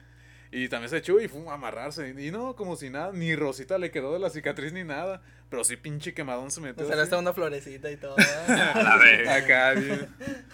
Y 0.52 0.68
también 0.68 0.90
se 0.90 0.96
echó 0.96 1.20
y 1.20 1.28
fue 1.28 1.46
a 1.48 1.54
amarrarse. 1.54 2.14
Y 2.18 2.30
no, 2.30 2.56
como 2.56 2.74
si 2.76 2.90
nada, 2.90 3.12
ni 3.12 3.36
rosita 3.36 3.78
le 3.78 3.90
quedó 3.90 4.12
de 4.12 4.18
la 4.18 4.30
cicatriz 4.30 4.72
ni 4.72 4.82
nada. 4.82 5.22
Pero 5.48 5.64
sí 5.64 5.76
pinche 5.76 6.12
quemadón 6.12 6.50
se 6.50 6.60
metió. 6.60 6.84
O 6.84 6.86
sea, 6.88 6.96
le 6.96 7.02
está 7.02 7.18
una 7.18 7.32
florecita 7.32 7.90
y 7.90 7.96
todo. 7.96 8.16
A 8.48 8.96
ver. 8.96 9.28
Acá, 9.28 9.72
bien. 9.72 10.08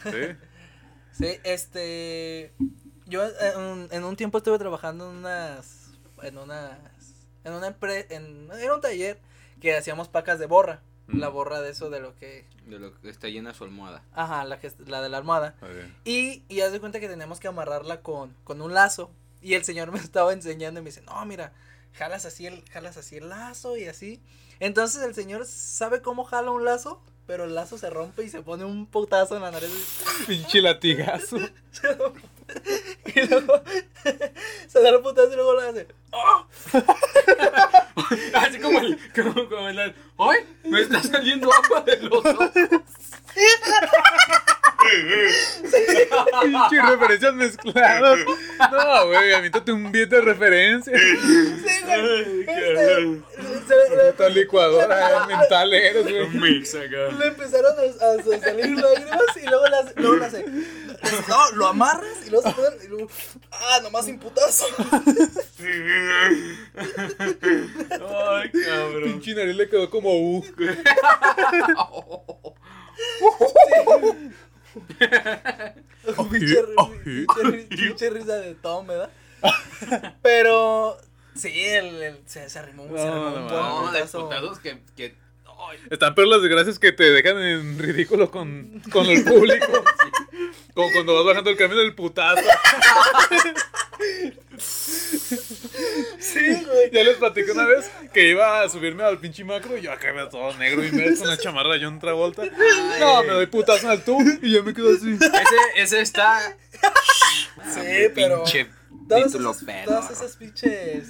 Sí. 0.05 0.37
Sí, 1.13 1.41
este. 1.45 2.53
Yo 3.07 3.25
en 3.25 3.61
un, 3.61 3.89
en 3.91 4.05
un 4.05 4.17
tiempo 4.17 4.39
estuve 4.39 4.59
trabajando 4.59 5.11
en 5.11 5.19
unas. 5.19 5.93
En 6.23 6.37
unas. 6.39 6.79
En 7.45 7.55
una 7.55 7.69
empresa. 7.69 8.07
En, 8.15 8.51
era 8.53 8.75
un 8.75 8.81
taller 8.81 9.19
que 9.61 9.77
hacíamos 9.77 10.09
pacas 10.09 10.39
de 10.39 10.47
borra. 10.47 10.83
Mm. 11.07 11.19
La 11.21 11.29
borra 11.29 11.63
de 11.63 11.71
eso 11.71 11.89
de 11.89 12.01
lo 12.01 12.15
que. 12.17 12.47
De 12.67 12.79
lo 12.79 13.01
que 13.01 13.09
está 13.09 13.29
llena 13.29 13.55
su 13.55 13.65
almohada. 13.65 14.03
Ajá, 14.13 14.45
la, 14.45 14.59
que, 14.59 14.71
la 14.87 15.01
de 15.01 15.09
la 15.09 15.19
almohada. 15.19 15.55
Bien. 15.63 15.95
Y, 16.05 16.43
y 16.49 16.61
haz 16.61 16.73
de 16.73 16.81
cuenta 16.81 17.01
que 17.01 17.09
teníamos 17.09 17.41
que 17.41 17.49
amarrarla 17.49 18.03
con, 18.03 18.35
con 18.45 18.61
un 18.61 18.75
lazo. 18.75 19.11
Y 19.47 19.55
el 19.55 19.63
señor 19.63 19.93
me 19.93 19.99
estaba 20.01 20.33
enseñando 20.33 20.81
y 20.81 20.83
me 20.83 20.91
dice, 20.91 21.03
no, 21.03 21.25
mira, 21.25 21.53
jalas 21.93 22.27
así 22.27 22.47
el, 22.47 22.65
jalas 22.69 22.97
así 22.97 23.19
el 23.19 23.29
lazo 23.29 23.77
y 23.77 23.85
así. 23.85 24.21
Entonces 24.59 25.05
el 25.05 25.15
señor 25.15 25.47
sabe 25.47 26.03
cómo 26.03 26.25
jala 26.25 26.51
un 26.51 26.65
lazo, 26.65 27.01
pero 27.29 27.45
el 27.45 27.55
lazo 27.55 27.79
se 27.79 27.89
rompe 27.89 28.25
y 28.25 28.29
se 28.29 28.43
pone 28.43 28.65
un 28.65 28.87
putazo 28.87 29.37
en 29.37 29.43
la 29.43 29.53
nariz. 29.53 30.03
Pinche 30.27 30.61
latigazo. 30.61 31.39
Y 33.15 33.23
luego 33.23 33.61
se 34.69 34.81
da 34.81 34.91
el 34.91 35.01
putazo 35.01 35.33
y 35.33 35.37
luego 35.37 35.61
le 35.61 35.69
hace, 35.69 35.89
¡oh! 36.13 36.47
Así 38.35 38.61
como 38.61 38.79
el. 38.79 38.99
Como, 39.13 39.49
como 39.49 39.69
el. 39.69 39.95
¡Ay! 40.19 40.39
Me 40.65 40.81
está 40.83 41.03
saliendo 41.03 41.51
agua 41.53 41.81
de 41.81 41.97
los 42.03 42.25
ojos. 42.25 42.51
Pinche 46.43 46.83
referencias 46.83 47.35
mezcladas. 47.35 48.19
No, 48.73 49.07
güey, 49.07 49.33
aviéntate 49.33 49.73
un 49.73 49.91
beat 49.93 50.09
de 50.11 50.21
referencia. 50.21 50.97
Sí, 50.97 51.81
güey. 51.85 52.41
Este, 52.49 53.21
Puta 54.13 54.29
licuadora 54.29 55.27
mental 55.27 55.73
eres, 55.75 56.03
güey. 56.05 56.29
mix 56.29 56.75
acá. 56.75 57.09
Le 57.19 57.27
empezaron 57.29 57.75
a, 57.79 57.83
a 57.83 58.41
salir 58.41 58.71
lágrimas 58.79 59.37
y 59.43 59.47
luego 59.47 59.67
las, 59.69 59.97
luego 59.97 60.17
las. 60.17 60.33
No, 61.29 61.51
lo 61.55 61.67
amarras 61.67 62.27
y 62.27 62.31
luego 62.31 62.49
se 62.49 62.55
pueden. 62.55 62.79
Y 62.85 62.89
luego, 62.89 63.09
ah, 63.53 63.81
nomás 63.83 64.05
sin 64.07 64.19
putazo. 64.19 64.67
Ay, 68.01 68.51
cabrón. 68.51 69.03
Pinche 69.05 69.35
nariz 69.35 69.57
le 69.57 69.69
quedó 69.69 69.91
como 69.91 70.11
U. 70.15 70.45
ri- 70.57 70.77
pinche 76.31 76.63
ri- 76.63 77.69
pinche 77.69 78.11
risa 78.11 78.37
de 78.37 78.55
Tom, 78.57 78.87
¿verdad? 78.87 79.11
Pero 80.23 80.97
sí, 81.35 81.53
el, 81.65 82.03
el- 82.03 82.23
se, 82.27 82.49
se 82.49 82.59
arrimó, 82.59 82.85
se 82.85 82.91
No, 82.93 83.01
arrimó 83.01 83.31
no, 83.31 83.37
un 83.43 83.49
buen 83.49 83.49
No, 83.49 83.93
de 83.93 84.01
putazo. 84.01 84.29
que. 84.61 84.83
que 84.97 85.26
Están 85.91 86.15
peor 86.15 86.29
las 86.29 86.43
desgracias 86.43 86.79
que 86.79 86.93
te 86.93 87.11
dejan 87.11 87.39
en 87.43 87.79
ridículo 87.79 88.31
con, 88.31 88.83
con 88.91 89.07
el 89.07 89.25
público. 89.25 89.85
Como 90.75 90.93
cuando 90.93 91.15
vas 91.15 91.25
bajando 91.25 91.51
el 91.51 91.57
camino 91.57 91.81
del 91.81 91.95
putazo. 91.95 92.43
Sí, 96.19 96.41
güey. 96.65 96.91
Ya 96.93 97.05
les 97.05 97.17
platiqué 97.17 97.53
una 97.53 97.67
vez 97.67 97.91
que 98.13 98.29
iba 98.29 98.63
a 98.63 98.69
subirme 98.69 99.03
al 99.05 99.19
pinche 99.19 99.45
macro 99.45 99.77
y 99.77 99.83
yo 99.83 99.93
acá 99.93 100.13
veo 100.13 100.29
todo 100.29 100.55
negro 100.59 100.85
y 100.85 100.93
me 100.93 101.15
con 101.17 101.27
la 101.29 101.37
chamarra 101.37 101.75
de 101.75 101.85
John 101.85 101.99
Travolta. 101.99 102.43
No, 103.01 103.23
me 103.23 103.33
doy 103.33 103.47
putazo 103.47 103.89
al 103.89 104.03
tú 104.05 104.19
y 104.43 104.53
yo 104.53 104.63
me 104.63 104.75
quedo 104.75 104.95
así. 104.95 105.15
Ese, 105.15 105.83
ese 105.83 106.01
está. 106.01 106.57
Sí, 107.73 107.81
Hombre, 107.81 108.13
pero. 108.15 108.45
Pinche 108.45 108.67
Todas 109.09 109.25
título 109.27 109.51
esas, 109.53 109.65
pedo. 109.65 109.85
todas 109.85 110.11
esas 110.11 110.37
pinches 110.37 111.07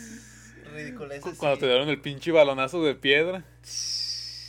ridiculeces. 0.75 1.39
Cuando 1.39 1.57
sí. 1.57 1.61
te 1.61 1.67
dieron 1.67 1.89
el 1.89 2.01
pinche 2.01 2.31
balonazo 2.31 2.83
de 2.85 2.95
piedra. 2.95 3.43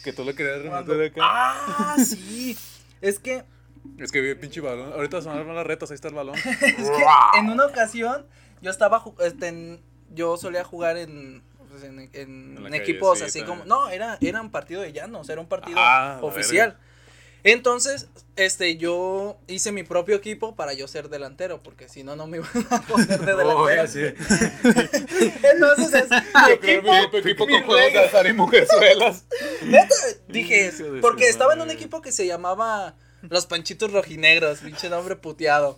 Que 0.03 0.13
tú 0.13 0.23
le 0.23 0.33
querías 0.35 0.61
rematar 0.61 1.01
acá. 1.01 1.21
Ah, 1.21 1.95
sí. 2.03 2.57
Es 3.01 3.19
que, 3.19 3.43
Es 3.99 4.11
que 4.11 4.21
vi 4.21 4.29
el 4.29 4.39
pinche 4.39 4.61
balón. 4.61 4.93
Ahorita 4.93 5.21
sonaron 5.21 5.53
las 5.55 5.65
retas, 5.67 5.91
ahí 5.91 5.95
está 5.95 6.07
el 6.07 6.13
balón. 6.15 6.35
es 6.61 6.61
que 6.61 7.05
en 7.39 7.49
una 7.49 7.65
ocasión 7.65 8.25
yo 8.61 8.71
estaba, 8.71 9.03
este, 9.19 9.47
en- 9.47 9.81
yo 10.13 10.37
solía 10.37 10.63
jugar 10.63 10.97
en, 10.97 11.43
pues, 11.69 11.83
en, 11.83 12.73
equipos 12.73 13.21
así 13.21 13.43
como, 13.43 13.65
no, 13.65 13.89
era, 13.89 14.17
era 14.21 14.41
un 14.41 14.49
partido 14.51 14.81
de 14.81 14.93
llanos, 14.93 15.29
era 15.29 15.41
un 15.41 15.47
partido 15.47 15.77
Ah, 15.79 16.19
oficial. 16.21 16.77
Entonces, 17.49 18.07
este, 18.35 18.75
yo 18.75 19.37
hice 19.47 19.71
mi 19.71 19.83
propio 19.83 20.17
equipo 20.17 20.55
para 20.55 20.73
yo 20.73 20.85
ser 20.87 21.07
delantero, 21.07 21.63
porque 21.63 21.87
si 21.87 22.03
no, 22.03 22.15
no 22.17 22.27
me 22.27 22.37
iban 22.39 22.49
a 22.69 22.81
poner 22.81 23.19
de 23.21 23.33
Oh, 23.33 23.67
delantero. 23.67 23.75
ya 23.75 23.87
sé. 23.87 24.15
Entonces, 25.53 25.93
es 25.93 26.09
mi 26.09 26.49
Yo 26.49 26.59
creo 26.59 26.79
equipo, 26.79 26.91
mi 27.11 27.17
equipo 27.19 27.45
mi 27.47 27.53
con 27.53 27.63
juegos 27.63 27.93
de 27.93 27.99
azar 27.99 28.27
y 28.27 28.33
mujerzuelas. 28.33 29.23
Neta, 29.63 29.95
dije, 30.27 30.71
porque 31.01 31.29
estaba 31.29 31.53
en 31.53 31.61
un 31.61 31.71
equipo 31.71 32.01
que 32.01 32.11
se 32.11 32.27
llamaba 32.27 32.95
Los 33.21 33.45
Panchitos 33.45 33.93
Rojinegros, 33.93 34.59
pinche 34.59 34.89
nombre 34.89 35.15
puteado. 35.15 35.77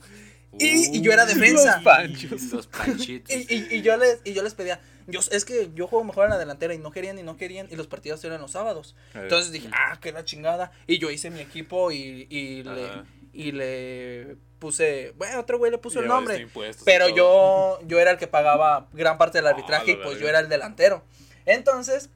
Y, 0.57 0.97
y 0.97 1.01
yo 1.01 1.12
era 1.12 1.25
defensa. 1.25 1.75
Los 1.75 1.83
panchos. 1.83 2.43
Los 2.51 2.67
panchitos. 2.67 3.33
Y, 3.35 3.53
y, 3.53 3.67
y 3.77 3.81
yo 3.81 3.95
les, 3.97 4.19
y 4.23 4.33
yo 4.33 4.41
les 4.41 4.53
pedía, 4.55 4.81
yo, 5.07 5.19
es 5.31 5.45
que 5.45 5.69
yo 5.75 5.88
juego 5.88 6.03
mejor 6.03 6.25
en 6.25 6.31
la 6.31 6.38
delantera 6.38 6.73
y 6.73 6.79
no 6.79 6.91
querían 6.91 7.19
y 7.19 7.23
no 7.23 7.38
querían 7.38 7.67
y 7.69 7.75
los 7.75 7.88
partidos 7.88 8.23
eran 8.23 8.41
los 8.41 8.51
sábados. 8.51 8.95
Eh. 9.13 9.19
Entonces 9.23 9.51
dije, 9.51 9.69
ah, 9.73 9.99
que 10.01 10.12
la 10.12 10.25
chingada. 10.25 10.71
Y 10.88 10.97
yo 10.97 11.12
hice 11.12 11.29
mi 11.29 11.39
equipo 11.39 11.91
y, 11.91 12.25
y, 12.29 12.63
le, 12.63 12.85
Ajá. 12.85 13.05
y 13.31 13.51
le 13.51 14.38
puse, 14.57 15.13
bueno, 15.17 15.39
otro 15.39 15.57
güey 15.59 15.71
le 15.71 15.77
puso 15.77 15.99
el 15.99 16.07
nombre. 16.07 16.47
Pero 16.83 17.07
yo, 17.09 17.79
yo 17.85 17.99
era 17.99 18.12
el 18.12 18.17
que 18.17 18.27
pagaba 18.27 18.88
gran 18.93 19.17
parte 19.17 19.38
del 19.38 19.47
Ah, 19.47 19.51
arbitraje 19.51 19.91
y 19.91 19.95
pues 19.97 20.19
yo 20.19 20.27
era 20.27 20.39
el 20.39 20.49
delantero. 20.49 21.03
Entonces, 21.45 22.09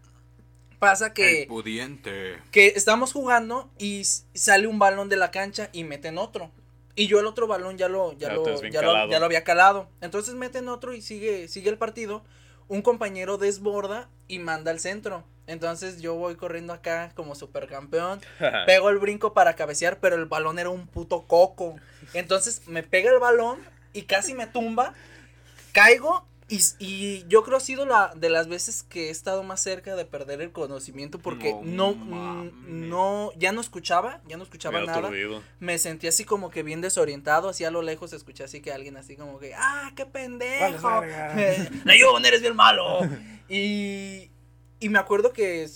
pasa 0.79 1.13
que 1.13 1.43
El 1.43 1.47
pudiente. 1.47 2.37
que 2.51 2.67
estamos 2.75 3.13
jugando 3.13 3.71
y 3.79 4.03
sale 4.33 4.67
un 4.67 4.79
balón 4.79 5.07
de 5.07 5.15
la 5.15 5.31
cancha 5.31 5.69
y 5.71 5.83
meten 5.85 6.17
otro. 6.17 6.51
Y 6.95 7.07
yo 7.07 7.19
el 7.19 7.25
otro 7.25 7.47
balón 7.47 7.77
ya 7.77 7.89
lo, 7.89 8.13
ya 8.13 8.29
Ya 8.29 8.81
lo, 8.81 9.09
ya 9.09 9.19
lo 9.19 9.25
había 9.25 9.43
calado. 9.43 9.89
Entonces 10.01 10.35
meten 10.35 10.69
otro 10.69 10.93
y 10.93 11.01
sigue, 11.01 11.47
sigue 11.47 11.69
el 11.69 11.77
partido. 11.77 12.23
Un 12.67 12.81
compañero 12.81 13.37
desborda 13.37 14.09
y 14.27 14.39
manda 14.39 14.71
al 14.71 14.79
centro. 14.79 15.23
Entonces 15.47 16.01
yo 16.01 16.15
voy 16.15 16.35
corriendo 16.35 16.71
acá 16.71 17.11
como 17.15 17.35
supercampeón. 17.35 18.21
Pego 18.65 18.89
el 18.89 18.99
brinco 18.99 19.33
para 19.33 19.55
cabecear, 19.55 19.99
pero 19.99 20.15
el 20.15 20.25
balón 20.25 20.59
era 20.59 20.69
un 20.69 20.87
puto 20.87 21.23
coco. 21.23 21.75
Entonces 22.13 22.67
me 22.67 22.83
pega 22.83 23.11
el 23.11 23.19
balón 23.19 23.59
y 23.91 24.03
casi 24.03 24.33
me 24.33 24.47
tumba. 24.47 24.93
Caigo 25.71 26.25
y, 26.57 26.85
y 26.85 27.25
yo 27.27 27.43
creo 27.43 27.57
ha 27.57 27.61
sido 27.61 27.85
la 27.85 28.13
de 28.15 28.29
las 28.29 28.47
veces 28.47 28.83
que 28.83 29.07
he 29.07 29.09
estado 29.09 29.43
más 29.43 29.61
cerca 29.61 29.95
de 29.95 30.05
perder 30.05 30.41
el 30.41 30.51
conocimiento 30.51 31.19
porque 31.19 31.55
No 31.63 31.93
no, 32.67 33.31
ya 33.37 33.51
no 33.51 33.61
escuchaba, 33.61 34.21
ya 34.27 34.37
no 34.37 34.43
escuchaba 34.43 34.81
nada. 34.81 34.99
aturdido. 34.99 35.41
Me 35.59 35.77
sentí 35.77 36.07
así 36.07 36.25
como 36.25 36.49
que 36.51 36.63
bien 36.63 36.81
desorientado, 36.81 37.49
así 37.49 37.63
a 37.65 37.71
lo 37.71 37.81
lejos 37.81 38.13
escuché 38.13 38.43
así 38.43 38.61
que 38.61 38.71
alguien 38.71 38.97
así 38.97 39.15
como 39.15 39.39
que, 39.39 39.53
ah, 39.55 39.91
qué 39.95 40.05
pendejo. 40.05 41.01
Nayón, 41.85 42.25
eres 42.25 42.41
bien 42.41 42.55
malo. 42.55 42.99
Y, 43.49 44.31
y 44.79 44.89
me 44.89 44.99
acuerdo 44.99 45.33
que 45.33 45.67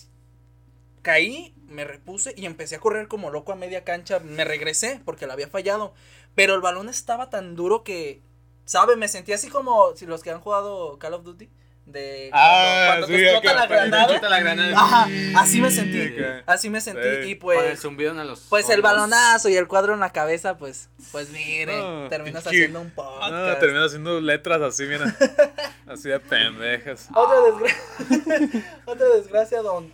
caí, 1.02 1.54
me 1.68 1.86
repuse 1.86 2.34
y 2.36 2.46
empecé 2.46 2.76
a 2.76 2.80
correr 2.80 3.08
como 3.08 3.30
loco 3.32 3.52
a 3.52 3.56
media 3.56 3.84
cancha. 3.84 4.20
Me 4.20 4.44
regresé 4.44 5.02
porque 5.06 5.28
la 5.28 5.34
había 5.34 5.48
fallado. 5.48 5.94
Pero 6.36 6.54
el 6.54 6.62
balón 6.62 6.88
estaba 6.90 7.30
tan 7.30 7.56
duro 7.56 7.84
que, 7.84 8.22
¿sabe? 8.68 8.96
Me 8.98 9.08
sentí 9.08 9.34
así 9.34 9.50
como 9.50 9.96
si 9.96 10.06
los 10.06 10.22
que 10.22 10.30
han 10.30 10.40
jugado 10.42 11.00
Call 11.00 11.16
of 11.16 11.24
Duty. 11.24 11.50
De 11.88 12.30
Ah, 12.34 12.98
cuando, 13.00 13.08
cuando 13.08 13.08
sí, 13.08 13.14
te 13.14 13.32
explota 13.32 13.56
la 13.56 13.66
granada. 13.68 14.04
explota 14.04 14.30
la 14.30 14.40
granada. 14.42 14.74
Ajá, 14.78 15.08
así 15.38 15.62
me 15.62 15.72
sentí. 15.72 16.02
Sí, 16.10 16.16
Así 16.46 16.70
me 16.70 16.82
sentí. 16.82 17.02
Sí. 17.24 17.30
Y 17.32 17.38
Con 17.40 17.54
el 17.56 17.64
pues. 17.64 17.80
zumbido 17.80 18.12
en 18.12 18.28
los 18.28 18.42
Pues 18.50 18.70
el 18.70 18.82
balonazo 18.82 19.48
y 19.48 19.56
el 19.56 19.70
cuadro 19.70 19.94
en 19.94 20.02
la 20.02 20.12
cabeza, 20.12 20.58
pues, 20.58 20.90
pues 21.14 21.30
mire, 21.30 21.78
No, 21.78 22.10
terminas 22.10 22.44
pinche- 22.44 22.48
haciendo 22.50 22.82
un 22.82 22.88
No, 22.90 22.94
podcast. 22.94 23.60
termina 23.62 23.86
haciendo 23.86 24.20
letras 24.20 24.62
así, 24.62 24.84
mira. 24.84 25.06
Así 25.88 26.10
de 26.10 26.20
pendejas. 26.20 27.08
Otra 27.16 27.40
desgracia. 27.40 28.82
Otra 28.86 29.08
desgracia, 29.16 29.62
don 29.62 29.94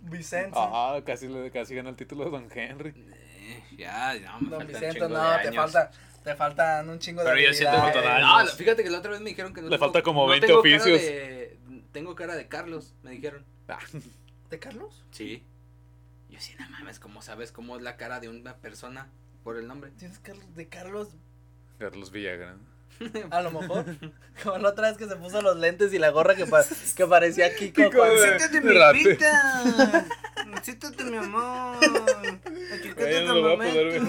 Vicente. 0.00 0.52
Ah, 0.58 0.98
casi, 1.04 1.28
le, 1.28 1.50
casi 1.50 1.74
gana 1.74 1.90
el 1.90 1.96
título 1.96 2.24
de 2.24 2.30
Don 2.30 2.48
Henry. 2.50 2.94
Eh, 2.96 3.62
ya, 3.76 4.14
no, 4.14 4.40
me 4.40 4.48
don 4.56 4.66
Vicente, 4.66 5.00
no, 5.00 5.36
te 5.42 5.52
falta, 5.52 5.90
te 6.24 6.34
faltan 6.34 6.88
un 6.88 6.98
chingo 6.98 7.22
de 7.22 7.30
Pero 7.30 7.40
yo 7.46 7.52
siento 7.54 7.76
faltan 7.78 8.20
No, 8.22 8.36
años. 8.38 8.54
fíjate 8.54 8.82
que 8.82 8.90
la 8.90 8.98
otra 8.98 9.12
vez 9.12 9.20
me 9.20 9.30
dijeron 9.30 9.52
que 9.54 9.60
no 9.60 9.68
Le 9.68 9.76
tengo- 9.76 9.84
falta 9.86 10.02
como 10.02 10.22
no 10.24 10.30
20 10.30 10.46
tengo 10.48 10.62
cara 10.62 10.76
oficios. 10.76 11.00
de- 11.02 11.58
tengo 11.92 12.14
cara 12.16 12.34
de 12.34 12.48
Carlos, 12.48 12.94
me 13.02 13.10
dijeron. 13.12 13.44
Ah, 13.68 13.78
¿De 14.50 14.58
Carlos? 14.58 15.04
Sí. 15.12 15.44
Yo 16.28 16.40
sí, 16.40 16.54
no 16.58 16.68
mames, 16.70 16.98
¿cómo 16.98 17.22
sabes 17.22 17.52
cómo 17.52 17.76
es 17.76 17.82
la 17.82 17.96
cara 17.96 18.18
de 18.18 18.28
una 18.28 18.56
persona 18.56 19.08
por 19.44 19.56
el 19.56 19.68
nombre? 19.68 19.92
¿Tienes 19.92 20.18
Carlos, 20.18 20.54
de 20.56 20.68
Carlos? 20.68 21.08
Carlos 21.78 22.10
Villagrán. 22.10 22.58
A 23.30 23.40
lo 23.42 23.50
mejor. 23.50 23.84
Como 24.42 24.58
la 24.58 24.70
otra 24.70 24.88
vez 24.88 24.98
que 24.98 25.06
se 25.06 25.14
puso 25.16 25.40
los 25.42 25.56
lentes 25.56 25.92
y 25.94 25.98
la 25.98 26.10
gorra 26.10 26.34
que, 26.34 26.46
pa- 26.46 26.64
que 26.96 27.06
parecía 27.06 27.54
Kiko. 27.54 27.82
Kiko 27.84 27.98
cuando- 27.98 28.20
de- 28.20 28.38
Siéntate, 28.40 28.72
rate. 28.78 28.98
pita. 28.98 30.04
Siéntate, 30.62 31.04
mi 31.04 31.16
amor. 31.16 31.76
Ay, 31.82 33.24
no 33.26 33.34
lo 33.34 33.42
voy 33.42 33.52
a 33.54 33.56
poder 33.70 33.86
ver. 34.00 34.02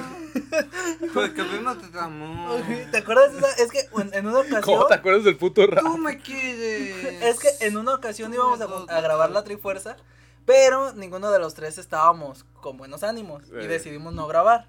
Pues 1.13 1.32
que 1.32 1.41
vemos 1.43 1.78
tu 1.91 2.00
amor. 2.00 2.62
¿Te 2.91 2.98
acuerdas 2.98 3.34
de 3.34 3.39
esa? 3.39 3.52
Es 3.63 3.71
que 3.71 3.80
en, 4.02 4.13
en 4.13 4.28
una 4.28 4.39
ocasión. 4.39 4.62
¿Cómo 4.62 4.86
te 4.88 4.93
acuerdas 4.95 5.24
del 5.24 5.38
puto 5.38 5.65
rap? 5.67 5.84
Tú 5.84 5.98
me 5.98 6.17
quieres. 6.19 7.21
Es 7.24 7.39
que 7.39 7.50
en 7.65 7.78
una 7.78 7.93
ocasión 7.95 8.34
íbamos 8.34 8.60
a, 8.62 8.65
a 8.98 9.02
grabar 9.02 9.32
la 9.32 9.43
Trifuerza, 9.43 9.98
pero 10.46 10.94
ninguno 10.94 11.32
de 11.32 11.40
los 11.40 11.54
tres 11.56 11.78
estábamos 11.78 12.46
con 12.62 12.78
buenos 12.78 13.04
ánimos 13.04 13.44
y 13.50 13.56
Eh. 13.66 13.68
decidimos 13.68 14.14
no 14.14 14.28
grabar. 14.28 14.68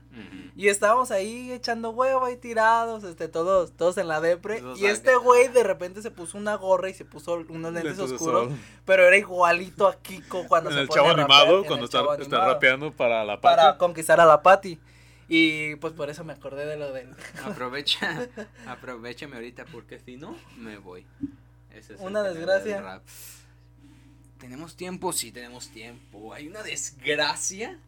Y 0.55 0.69
estábamos 0.69 1.11
ahí 1.11 1.53
echando 1.53 1.91
huevo 1.91 2.25
ahí 2.25 2.37
tirados, 2.37 3.05
este, 3.05 3.29
todos, 3.29 3.73
todos 3.73 3.99
en 3.99 4.09
la 4.09 4.21
depre. 4.23 4.63
Y 4.77 4.87
este 4.87 5.15
güey 5.17 5.49
de 5.49 5.63
repente 5.63 6.01
se 6.03 6.11
puso 6.11 6.39
una 6.39 6.55
gorra 6.55 6.89
y 6.89 6.95
se 6.95 7.05
puso 7.05 7.35
unos 7.49 7.73
lentes, 7.73 7.99
oscuros, 7.99 8.49
sol. 8.49 8.59
pero 8.87 9.07
era 9.07 9.17
igualito 9.19 9.87
a 9.87 9.97
Kiko 9.97 10.47
cuando 10.49 10.71
En 10.71 10.77
se 10.77 10.81
el 10.83 10.89
pone 10.89 11.01
chavo 11.03 11.15
rapear, 11.15 11.41
animado, 11.41 11.65
cuando 11.67 11.85
está, 11.85 11.99
Chavo 11.99 12.13
está 12.15 12.25
Animado, 12.25 12.53
rapeando 12.55 12.93
para 12.93 13.25
la 13.25 13.41
Para 13.41 13.57
patria. 13.57 13.79
conquistar 13.79 14.21
a 14.21 14.25
la 14.27 14.43
Patty. 14.43 14.79
Y 15.29 15.75
pues 15.77 15.93
por 15.93 16.09
eso 16.09 16.23
me 16.25 16.33
acordé 16.33 16.67
de 16.67 16.77
lo 16.77 16.93
del... 16.93 17.11
Aprovecha, 17.45 18.29
aprovechame 18.67 19.35
ahorita 19.37 19.65
porque 19.73 19.99
si 19.99 20.17
no, 20.17 20.37
me 20.57 20.79
voy. 20.79 21.05
Ese 21.71 21.95
es 21.95 22.01
el 22.01 22.07
Una 22.07 22.23
desgracia. 22.23 22.77
del 22.77 22.85
rap. 22.85 23.03
¿Tenemos 24.39 24.77
tiempo? 24.77 25.13
Sí, 25.13 25.33
tenemos 25.33 25.71
tiempo. 25.71 26.35
Hay 26.35 26.49
una 26.49 26.63
desgracia. 26.63 27.79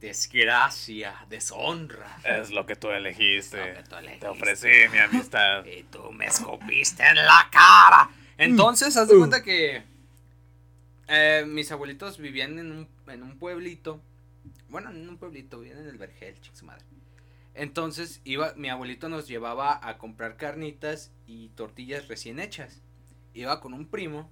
Desgracia, 0.00 1.14
deshonra. 1.28 2.18
Es 2.24 2.50
lo 2.50 2.66
que 2.66 2.74
tú 2.74 2.90
elegiste. 2.90 3.58
Lo 3.58 3.74
que 3.82 3.88
tú 3.88 3.96
elegiste. 3.96 4.20
Te 4.20 4.28
ofrecí 4.28 4.68
mi 4.90 4.98
amistad. 4.98 5.64
Y 5.78 5.84
tú 5.84 6.10
me 6.12 6.26
escupiste 6.26 7.06
en 7.06 7.16
la 7.16 7.48
cara. 7.52 8.10
Entonces, 8.38 8.96
haz 8.96 9.08
de 9.08 9.16
cuenta 9.16 9.42
que 9.42 9.82
eh, 11.08 11.44
mis 11.46 11.70
abuelitos 11.70 12.18
vivían 12.18 12.58
en 12.58 12.72
un, 12.72 12.88
en 13.06 13.22
un 13.22 13.38
pueblito. 13.38 14.00
Bueno, 14.68 14.90
en 14.90 15.08
un 15.08 15.18
pueblito, 15.18 15.60
vivían 15.60 15.78
en 15.78 15.88
el 15.88 15.98
Vergel, 15.98 16.40
chica 16.40 16.56
su 16.56 16.64
madre. 16.64 16.84
Entonces, 17.54 18.22
iba, 18.24 18.54
mi 18.56 18.70
abuelito 18.70 19.08
nos 19.08 19.28
llevaba 19.28 19.78
a 19.86 19.98
comprar 19.98 20.36
carnitas 20.36 21.12
y 21.26 21.50
tortillas 21.50 22.08
recién 22.08 22.40
hechas. 22.40 22.80
Iba 23.34 23.60
con 23.60 23.74
un 23.74 23.86
primo 23.86 24.30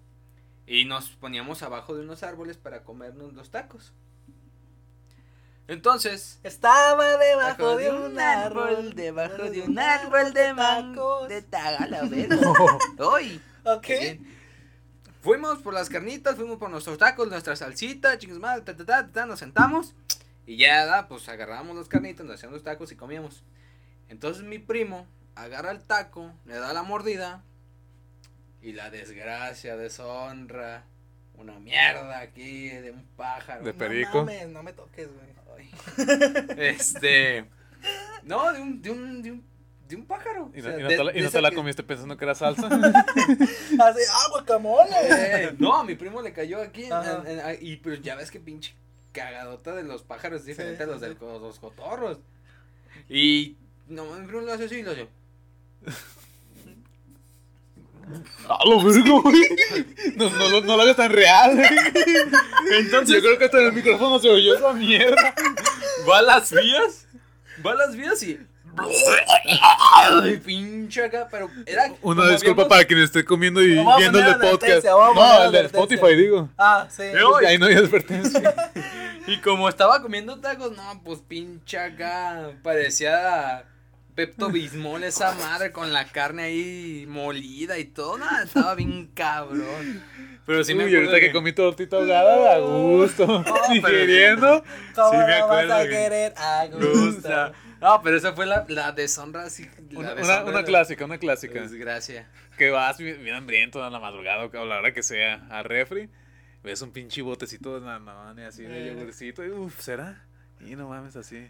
y 0.71 0.85
nos 0.85 1.09
poníamos 1.09 1.65
abajo 1.65 1.97
de 1.97 2.03
unos 2.03 2.23
árboles 2.23 2.57
para 2.57 2.85
comernos 2.85 3.33
los 3.33 3.51
tacos. 3.51 3.93
Entonces, 5.67 6.39
Estaba 6.45 7.17
debajo 7.17 7.77
de 7.77 7.91
un 7.91 8.21
árbol, 8.21 8.95
debajo 8.95 9.51
de 9.51 9.63
un 9.63 9.81
árbol 9.81 10.33
de 10.33 10.55
mango 10.55 11.27
de 11.27 11.43
Tagalabero. 11.43 12.37
¡Uy! 13.17 13.43
Ok. 13.65 13.89
bien. 13.89 14.37
Fuimos 15.23 15.59
por 15.59 15.75
las 15.75 15.89
carnitas, 15.89 16.37
fuimos 16.37 16.59
por 16.59 16.71
nuestros 16.71 16.99
tacos, 16.99 17.29
nuestra 17.29 17.57
salsita, 17.57 18.17
chicos 18.19 18.39
madre, 18.39 18.63
ta, 18.63 18.77
ta, 18.77 19.09
ta, 19.09 19.27
nos 19.27 19.41
sentamos 19.41 19.95
y 20.47 20.57
ya, 20.57 21.07
pues 21.09 21.29
agarramos 21.29 21.77
las 21.77 21.89
carnitas, 21.89 22.25
nos 22.25 22.37
hacíamos 22.37 22.55
los 22.55 22.63
tacos 22.63 22.93
y 22.93 22.97
comíamos. 22.97 23.43
Entonces 24.09 24.45
mi 24.45 24.61
primo 24.61 25.09
agarra 25.35 25.73
el 25.73 25.83
taco, 25.83 26.33
le 26.45 26.55
da 26.55 26.73
la 26.73 26.85
mordida 26.85 27.43
y 28.63 28.73
la 28.73 28.91
desgracia, 28.91 29.77
deshonra, 29.77 30.85
una 31.35 31.59
mierda 31.59 32.19
aquí 32.21 32.69
de 32.69 32.91
un 32.91 33.05
pájaro. 33.17 33.65
De 33.65 33.73
No 33.73 33.79
perico. 33.79 34.19
mames, 34.19 34.49
no 34.49 34.63
me 34.63 34.73
toques, 34.73 35.09
güey. 35.13 35.31
Este. 36.57 37.45
No, 38.25 38.53
de 38.53 38.61
un, 38.61 38.83
de 38.83 38.91
un, 38.91 39.23
de 39.23 39.33
un, 39.33 39.45
de 39.89 39.97
un 39.97 40.05
pájaro. 40.07 40.51
Y 40.55 40.61
o 40.61 40.63
no, 40.65 40.69
sea, 40.71 40.79
y 40.79 40.83
no 40.83 40.89
de- 40.89 40.97
te 40.97 41.05
la, 41.05 41.11
y 41.13 41.15
de 41.15 41.21
no 41.23 41.29
esa 41.29 41.39
te 41.39 41.43
la 41.43 41.51
que- 41.51 41.57
comiste 41.57 41.83
pensando 41.83 42.17
que 42.17 42.25
era 42.25 42.35
salsa. 42.35 42.67
Así, 42.69 43.79
ah, 43.79 44.27
guacamole. 44.31 44.91
Eh, 45.11 45.55
no, 45.59 45.77
a 45.77 45.85
mi 45.85 45.95
primo 45.95 46.21
le 46.23 46.33
cayó 46.33 46.61
aquí. 46.61 46.85
en- 46.85 47.27
en- 47.27 47.41
en- 47.41 47.59
y 47.61 47.77
pues 47.77 48.03
ya 48.03 48.15
ves 48.17 48.31
que 48.31 48.41
pinche 48.41 48.75
cagadota 49.13 49.75
de 49.75 49.83
los 49.83 50.03
pájaros 50.03 50.41
es 50.43 50.47
diferente 50.47 50.77
Sí, 50.79 50.83
a 50.85 50.87
los 50.93 51.01
sí, 51.01 51.09
de 51.09 51.13
sí. 51.15 51.19
los 51.21 51.59
cotorros. 51.59 52.19
Y 53.09 53.57
no, 53.89 54.05
mi 54.15 54.27
primo 54.27 54.43
lo 54.43 54.53
hace 54.53 54.65
así 54.67 54.77
y 54.77 54.83
lo 54.83 54.93
hace. 54.93 55.09
¡A 58.49 58.65
lo 58.69 58.83
vergo, 58.83 59.23
güey! 59.23 59.43
No, 60.17 60.29
no, 60.31 60.49
lo- 60.49 60.61
no 60.63 60.77
lo 60.77 60.83
hagas 60.83 60.97
tan 60.97 61.11
real, 61.13 61.55
güey. 61.57 61.69
Entonces, 62.81 63.17
Yo 63.17 63.21
creo 63.23 63.39
que 63.39 63.45
hasta 63.45 63.59
en 63.61 63.67
el 63.67 63.73
micrófono 63.73 64.19
se 64.19 64.29
oyó 64.29 64.55
esa 64.57 64.73
mierda. 64.73 65.35
va 66.09 66.19
a 66.19 66.23
las 66.23 66.51
vías. 66.53 67.07
Va 67.65 67.73
a 67.73 67.75
las 67.75 67.95
vías 67.97 68.23
y. 68.23 68.39
Ay, 69.93 70.37
pinche 70.39 71.05
acá, 71.05 71.29
pero 71.31 71.51
era. 71.67 71.93
Una 72.03 72.23
disculpa 72.29 72.63
habíamos- 72.63 72.69
para 72.69 72.85
quien 72.85 73.01
esté 73.01 73.25
comiendo 73.25 73.63
y 73.63 73.79
viendo 73.99 74.19
el 74.19 74.37
podcast. 74.39 74.85
No, 74.85 75.45
el 75.45 75.53
de. 75.53 75.61
Spotify, 75.67 76.15
digo. 76.17 76.49
Ah, 76.57 76.87
sí. 76.91 77.03
Yo- 77.19 77.37
Ahí 77.39 77.59
no 77.59 77.67
hay 77.67 77.75
advertencia. 77.75 78.55
Y 79.27 79.39
como 79.43 79.69
estaba 79.69 80.01
comiendo 80.03 80.41
tacos, 80.41 80.75
no, 80.77 81.03
pues 81.05 81.21
pinche 81.21 81.79
acá. 81.79 82.51
Parecía 82.65 83.65
Pepto 84.27 84.51
Bismol 84.51 85.05
esa 85.05 85.35
madre 85.37 85.73
con 85.73 85.93
la 85.93 86.07
carne 86.07 86.43
ahí 86.45 87.05
molida 87.09 87.79
y 87.79 87.85
todo. 87.85 88.19
Nada, 88.19 88.43
estaba 88.45 88.75
bien 88.75 89.09
cabrón. 89.15 90.03
Pero 90.47 90.65
sí 90.65 90.75
me 90.75 90.85
Uy, 90.85 90.91
acuerdo 90.91 91.11
ahorita 91.11 91.27
que 91.27 91.33
comí 91.33 91.53
tortita 91.53 91.97
ahogada, 91.97 92.55
a 92.55 92.59
gusto. 92.59 93.45
digeriendo. 93.73 94.63
¿Cómo 94.95 95.11
Sí, 95.11 95.17
me 95.17 95.23
no 95.23 95.29
vas 95.29 95.43
acuerdo 95.43 95.75
a 95.75 95.83
que- 95.85 95.89
querer 95.91 96.35
a 96.37 96.67
Gusta. 96.67 96.89
gusto? 97.49 97.53
No, 97.81 98.03
pero 98.03 98.17
esa 98.17 98.33
fue 98.35 98.47
la, 98.47 98.67
la 98.69 98.93
deshonra 98.93 99.45
así. 99.45 99.67
la 99.91 99.99
Una, 99.99 100.15
deshonra 100.15 100.43
una, 100.43 100.51
una 100.51 100.59
de- 100.59 100.65
clásica, 100.65 101.05
una 101.05 101.19
clásica. 101.19 101.61
Desgracia. 101.61 102.29
Que 102.59 102.71
vas 102.71 102.99
bien, 102.99 103.23
bien 103.23 103.37
hambriento 103.37 103.83
a 103.83 103.89
la 103.91 104.01
madrugada 104.01 104.45
o 104.45 104.51
a 104.63 104.65
la 104.67 104.79
hora 104.79 104.93
que 104.93 105.03
sea 105.03 105.47
a 105.51 105.63
refri. 105.63 106.11
Ves 106.63 106.83
un 106.83 106.91
pinche 106.91 107.23
botecito 107.23 107.81
de 107.81 107.87
nanone 107.87 108.45
así 108.45 108.65
de 108.65 108.89
Eh. 108.91 108.95
yogurcito. 108.95 109.45
Y 109.45 109.51
uff, 109.51 109.81
¿será? 109.81 110.25
Y 110.61 110.77
no 110.77 110.89
mames 110.89 111.17
así. 111.17 111.49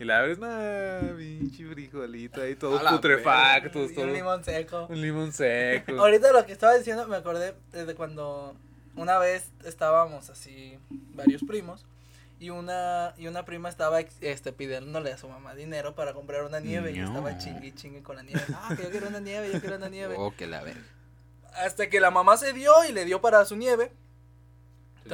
Y 0.00 0.04
la 0.04 0.20
abres, 0.20 0.38
nah, 0.38 1.14
pinche 1.16 1.66
frijolito 1.68 2.40
ahí, 2.40 2.56
todos 2.56 2.82
putrefactos, 2.82 3.90
Y 3.90 3.94
todo. 3.94 4.06
un 4.06 4.12
limón 4.14 4.42
seco. 4.42 4.86
Un 4.88 5.00
limón 5.02 5.32
seco. 5.32 5.92
Ahorita 6.00 6.32
lo 6.32 6.46
que 6.46 6.52
estaba 6.52 6.74
diciendo, 6.74 7.06
me 7.06 7.16
acordé 7.16 7.54
de 7.72 7.94
cuando 7.94 8.56
una 8.96 9.18
vez 9.18 9.50
estábamos 9.64 10.30
así, 10.30 10.78
varios 11.14 11.42
primos, 11.44 11.84
y 12.38 12.48
una, 12.48 13.12
y 13.18 13.26
una 13.26 13.44
prima 13.44 13.68
estaba 13.68 14.00
este, 14.00 14.52
pidiéndole 14.54 15.12
a 15.12 15.18
su 15.18 15.28
mamá 15.28 15.54
dinero 15.54 15.94
para 15.94 16.14
comprar 16.14 16.44
una 16.44 16.60
nieve, 16.60 16.92
y 16.92 16.98
No. 16.98 17.08
estaba 17.08 17.36
chingui 17.36 17.72
chingue 17.74 18.02
con 18.02 18.16
la 18.16 18.22
nieve. 18.22 18.40
Ah, 18.54 18.72
que 18.74 18.84
yo 18.84 18.90
quiero 18.90 19.08
una 19.08 19.20
nieve, 19.20 19.50
yo 19.52 19.60
quiero 19.60 19.76
una 19.76 19.90
nieve. 19.90 20.14
Oh, 20.18 20.34
que 20.34 20.46
la 20.46 20.62
verga. 20.62 20.80
Hasta 21.56 21.90
que 21.90 22.00
la 22.00 22.10
mamá 22.10 22.38
se 22.38 22.54
dio 22.54 22.72
y 22.88 22.92
le 22.92 23.04
dio 23.04 23.20
para 23.20 23.44
su 23.44 23.54
nieve. 23.56 23.92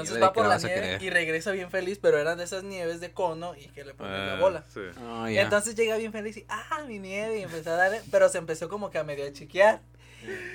Entonces 0.02 0.22
va 0.22 0.28
¿qué 0.32 0.34
por 0.34 0.46
la 0.46 0.58
nieve 0.58 0.74
querer? 0.74 1.02
y 1.02 1.10
regresa 1.10 1.50
bien 1.52 1.70
feliz, 1.70 1.98
pero 2.00 2.18
eran 2.18 2.38
de 2.38 2.44
esas 2.44 2.62
nieves 2.64 3.00
de 3.00 3.12
cono 3.12 3.54
y 3.56 3.68
que 3.68 3.84
le 3.84 3.94
ponen 3.94 4.26
la 4.26 4.34
Ah, 4.34 4.40
bola. 4.40 4.64
sí. 4.72 4.80
Oh, 5.08 5.28
ya. 5.28 5.42
Entonces 5.42 5.74
llega 5.74 5.96
bien 5.96 6.12
feliz 6.12 6.36
y, 6.36 6.44
ah, 6.48 6.80
mi 6.86 6.98
nieve, 6.98 7.38
y 7.38 7.42
empezó 7.42 7.70
a 7.70 7.76
darle, 7.76 8.02
pero 8.10 8.28
se 8.28 8.38
empezó 8.38 8.68
como 8.68 8.90
que 8.90 8.98
a 8.98 9.04
medio 9.04 9.26
a 9.26 9.32
chiquear. 9.32 9.80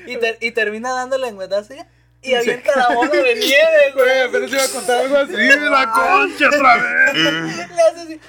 Y, 0.08 0.18
ter- 0.18 0.38
y 0.42 0.52
termina 0.52 0.92
dándole 0.94 1.28
lengüetazo 1.28 1.74
y- 1.74 1.82
y 2.24 2.36
avienta 2.36 2.76
la 2.76 2.90
bola 2.94 3.10
de 3.12 3.36
nieve, 3.36 3.92
Güey, 3.94 4.06
güey. 4.06 4.22
apenas 4.22 4.52
iba 4.52 4.64
a 4.64 4.68
contar 4.68 4.98
algo 5.02 5.18
así 5.18 5.32
de 5.34 5.58
la 5.70 5.92
concha 5.92 6.48
otra 6.48 6.76
vez. 6.76 7.14
Le 7.70 7.82
hace 7.82 8.02
así. 8.02 8.20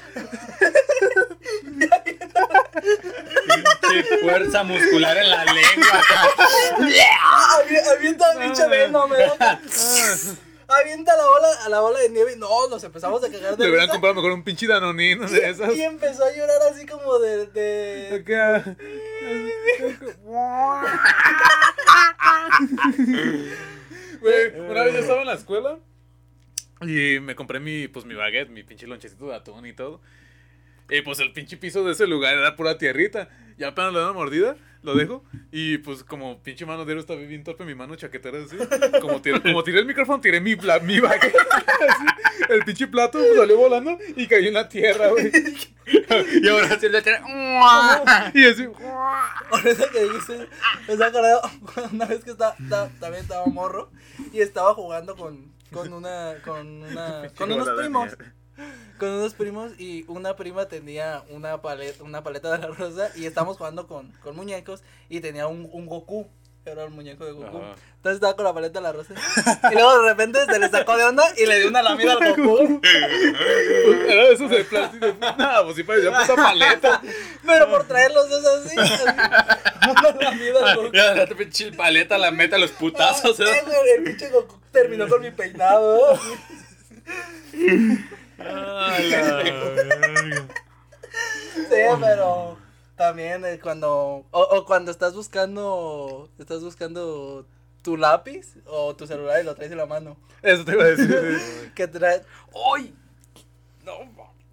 Pinche 2.83 4.19
fuerza 4.23 4.63
muscular 4.65 5.17
en 5.19 5.31
la 5.31 5.45
lengua. 5.45 6.03
ah, 7.21 7.59
avi- 7.61 7.97
Avienta 7.97 8.25
pinche 8.41 8.67
veno, 8.69 9.07
me 9.09 9.17
da- 9.19 9.61
Avienta 10.81 11.17
la 11.17 11.27
bola, 11.27 11.49
a 11.65 11.69
la 11.69 11.81
bola 11.81 12.01
de 12.01 12.11
nieve 12.11 12.33
y 12.35 12.39
no, 12.39 12.69
nos 12.69 12.83
empezamos 12.85 13.23
a 13.23 13.31
cagar 13.31 13.57
de 13.57 13.65
Le 13.65 13.71
hubieran 13.71 13.89
comprado 13.89 14.15
mejor 14.15 14.33
un 14.33 14.43
pinche 14.43 14.67
danonino 14.67 15.29
de 15.29 15.51
esas. 15.51 15.75
Y 15.75 15.83
empezó 15.83 16.25
a 16.25 16.31
llorar 16.31 16.59
así 16.71 16.87
como 16.87 17.19
de, 17.19 17.47
de... 17.47 18.17
Acá. 18.21 18.77
Güey, 24.21 24.61
una 24.61 24.85
vez 24.85 24.95
yo 24.95 25.01
estaba 25.01 25.21
en 25.21 25.27
la 25.27 25.35
escuela 25.35 25.79
y 26.81 27.19
me 27.21 27.35
compré 27.35 27.61
mi, 27.61 27.89
pues, 27.89 28.05
mi 28.05 28.15
baguette, 28.15 28.51
mi 28.51 28.63
pinche 28.63 28.87
lonchecito 28.87 29.27
de 29.27 29.35
atún 29.35 29.67
y 29.67 29.73
todo. 29.73 30.01
Y 30.91 31.01
pues 31.03 31.21
el 31.21 31.33
pinche 31.33 31.57
piso 31.57 31.85
de 31.85 31.93
ese 31.93 32.07
lugar 32.07 32.35
era 32.35 32.57
pura 32.57 32.79
tierrita. 32.79 33.29
Y 33.59 33.65
apenas 33.65 33.93
le 33.93 34.01
da 34.01 34.07
una 34.07 34.15
mordida, 34.15 34.57
lo 34.83 34.95
dejo. 34.95 35.25
Y 35.51 35.79
pues 35.79 36.03
como 36.05 36.43
pinche 36.43 36.67
mano 36.67 36.85
de 36.85 36.99
estaba 36.99 37.21
bien 37.21 37.45
torpe, 37.45 37.65
mi 37.65 37.75
mano 37.75 37.95
chaquetera 37.97 38.39
así. 38.45 38.57
Como 39.01 39.21
tiré, 39.23 39.41
como 39.41 39.63
tiré 39.65 39.79
el 39.81 39.87
micrófono, 39.87 40.21
tiré 40.21 40.41
mi, 40.41 40.57
pla- 40.57 40.81
mi 40.81 41.01
baguette. 41.01 41.35
así. 41.89 42.05
El 42.49 42.65
pinche 42.65 42.87
plato 42.89 43.19
salió 43.37 43.57
volando 43.57 43.97
y 44.17 44.27
cayó 44.27 44.49
en 44.49 44.55
la 44.55 44.69
tierra, 44.69 45.09
güey. 45.09 45.31
Y 46.43 46.49
ahora 46.49 46.79
sí 46.79 46.89
le 46.89 47.01
tiene. 47.03 47.19
Y 48.35 48.45
así. 48.45 48.69
Ahorita 49.51 49.91
que 49.91 50.03
dijiste, 50.05 50.49
me 50.89 50.93
estaba 50.95 51.07
acordando 51.07 51.51
una 51.93 52.07
vez 52.07 52.25
que 52.25 52.31
estaba, 52.33 52.55
estaba- 52.61 52.89
también 53.01 53.23
estaba 53.23 53.47
morro 53.47 53.91
y 54.33 54.41
estaba 54.41 54.75
jugando 54.75 55.17
con, 55.17 55.53
con 55.73 55.93
una, 55.93 56.35
con 56.45 56.67
una, 56.83 57.31
con 57.37 57.53
unos 57.53 57.69
primos. 57.79 58.17
Con 58.99 59.11
unos 59.11 59.35
primos 59.35 59.73
y 59.79 60.05
una 60.09 60.37
prima 60.37 60.67
tenía 60.67 61.25
una 61.31 61.61
paleta, 61.61 62.05
una 62.05 62.23
paleta 62.23 62.53
de 62.53 62.59
la 62.59 62.69
rosa 62.69 63.11
y 63.17 63.27
estábamos 63.27 63.57
jugando 63.57 63.87
con, 63.87 64.13
con 64.23 64.37
muñecos 64.37 64.83
y 65.09 65.21
tenía 65.21 65.47
un, 65.47 65.69
un 65.73 65.87
Goku. 65.87 66.29
Era 66.65 66.85
el 66.85 66.91
muñeco 66.91 67.25
de 67.25 67.33
Goku. 67.33 67.59
Ajá. 67.59 67.75
Entonces 67.97 68.17
estaba 68.17 68.37
con 68.37 68.45
la 68.45 68.55
paleta 68.55 68.79
de 68.79 68.83
la 68.83 68.93
rosa. 68.93 69.15
Y 69.71 69.75
luego 69.75 70.03
de 70.03 70.09
repente 70.09 70.45
se 70.45 70.59
le 70.61 70.69
sacó 70.69 70.97
de 70.97 71.05
onda 71.05 71.25
y 71.37 71.47
le 71.47 71.59
dio 71.59 71.69
una 71.69 71.83
lamida 71.83 72.13
al 72.13 72.37
Goku. 72.37 72.81
Era 74.09 74.27
de 74.27 74.33
esos 74.33 74.51
de 74.51 74.65
plástico. 74.65 75.07
Nada, 75.21 75.65
pues 75.65 75.77
sí 75.77 75.83
parecía 75.83 76.11
puta 76.11 76.37
paleta. 76.37 77.03
Pero 77.45 77.71
por 77.71 77.89
traer 77.89 78.13
los 78.13 78.31
dos 78.31 78.45
así. 78.45 78.77
Una 78.77 80.13
lamida 80.21 80.71
al 80.71 80.77
Goku. 80.77 80.93
Ya 80.93 81.15
la 81.15 81.27
pinche 81.27 81.73
paleta 81.73 82.19
la 82.19 82.31
mete 82.31 82.55
a 82.55 82.59
los 82.59 82.71
putazos. 82.71 83.41
¿eh? 83.41 83.45
el 83.97 84.05
pinche 84.05 84.31
Goku 84.31 84.61
terminó 84.71 85.09
con 85.09 85.21
mi 85.21 85.33
peinado. 85.33 86.19
Sí, 91.55 91.77
pero 92.01 92.59
también 92.97 93.45
eh, 93.45 93.59
cuando 93.61 94.25
o, 94.31 94.41
o 94.41 94.65
cuando 94.65 94.91
estás 94.91 95.15
buscando 95.15 96.31
estás 96.39 96.63
buscando 96.63 97.47
tu 97.83 97.97
lápiz 97.97 98.57
o 98.67 98.95
tu 98.97 99.07
celular 99.07 99.41
y 99.41 99.45
lo 99.45 99.55
traes 99.55 99.73
en 99.73 99.79
la 99.79 99.87
mano. 99.87 100.17
Eso 100.43 100.65
te 100.65 100.73
iba 100.73 100.85
a 100.85 100.87
decir. 100.87 101.41
sí. 101.41 101.71
Que 101.75 101.89
trae 101.89 102.23
¡Ay! 102.75 102.95
No, 103.85 103.93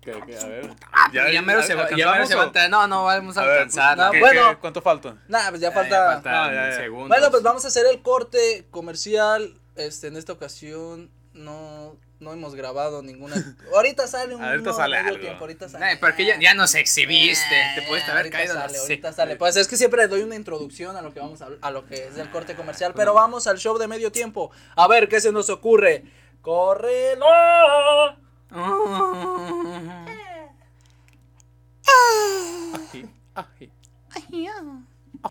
a 0.10 0.48
ver. 0.48 0.70
ya, 1.14 1.42
mero 1.42 1.62
se 1.62 1.76
va, 1.76 1.88
ya 1.90 1.96
mero 1.98 2.10
¿alcanzamos 2.24 2.28
se 2.30 2.36
va 2.36 2.66
a. 2.66 2.70
No, 2.70 2.88
no 2.88 3.04
vamos 3.04 3.38
a, 3.38 3.42
A 3.42 3.46
ver, 3.46 3.54
alcanzar. 3.58 3.98
no, 3.98 4.12
¿qué- 4.12 4.20
bueno. 4.20 4.50
qué- 4.50 4.58
¿Cuánto 4.58 4.82
falta? 4.82 5.18
Nada, 5.28 5.50
pues 5.50 5.62
ya 5.62 5.68
Eh, 5.70 5.72
falta. 5.72 6.14
Ah, 6.26 6.52
ya, 6.52 6.70
ya. 6.72 6.76
segundos. 6.78 7.10
Bueno, 7.10 7.30
pues 7.30 7.44
vamos 7.44 7.64
a 7.66 7.68
hacer 7.68 7.86
el 7.86 8.02
corte 8.02 8.66
comercial. 8.72 9.54
Este, 9.76 10.08
en 10.08 10.18
esta 10.18 10.34
ocasión 10.34 11.12
no 11.34 11.96
no 12.20 12.34
hemos 12.34 12.54
grabado 12.56 13.02
ninguna. 13.02 13.36
Ahorita 13.74 14.08
sale 14.08 14.36
un 14.36 14.44
Ahorita 14.44 14.74
sale 14.74 14.98
medio 14.98 15.10
algo. 15.10 15.22
tiempo, 15.22 15.40
ahorita 15.42 15.70
sale. 15.70 15.94
Eh, 15.94 15.98
porque 16.00 16.26
ya, 16.26 16.40
ya 16.40 16.54
nos 16.54 16.76
exhibiste. 16.76 17.62
Eh, 17.62 17.66
Te 17.76 17.82
pudiste 17.84 18.12
haber 18.12 18.30
caído. 18.30 18.54
Sale, 18.54 18.68
no 18.68 18.74
sé. 18.74 18.80
ahorita 18.80 19.14
sale. 19.14 19.36
Pues 19.38 19.56
es 19.56 19.68
que 19.68 19.78
siempre 19.78 20.08
doy 20.08 20.22
una 20.22 20.36
introducción 20.36 20.96
a 20.98 21.02
lo 21.02 21.14
que 21.14 21.20
vamos 21.20 21.42
a, 21.42 21.48
a 21.62 21.72
lo 21.72 21.86
que 21.86 22.08
es 22.08 22.18
el 22.18 22.30
corte 22.30 22.56
comercial. 22.56 22.94
Pero 22.96 23.14
vamos 23.14 23.48
al 23.48 23.58
show 23.58 23.78
de 23.78 23.88
medio 23.88 24.12
tiempo. 24.12 24.52
A 24.76 24.88
ver 24.88 25.08
qué 25.08 25.22
se 25.22 25.32
nos 25.32 25.50
ocurre. 25.50 26.04
¡Córrelo! 26.42 27.26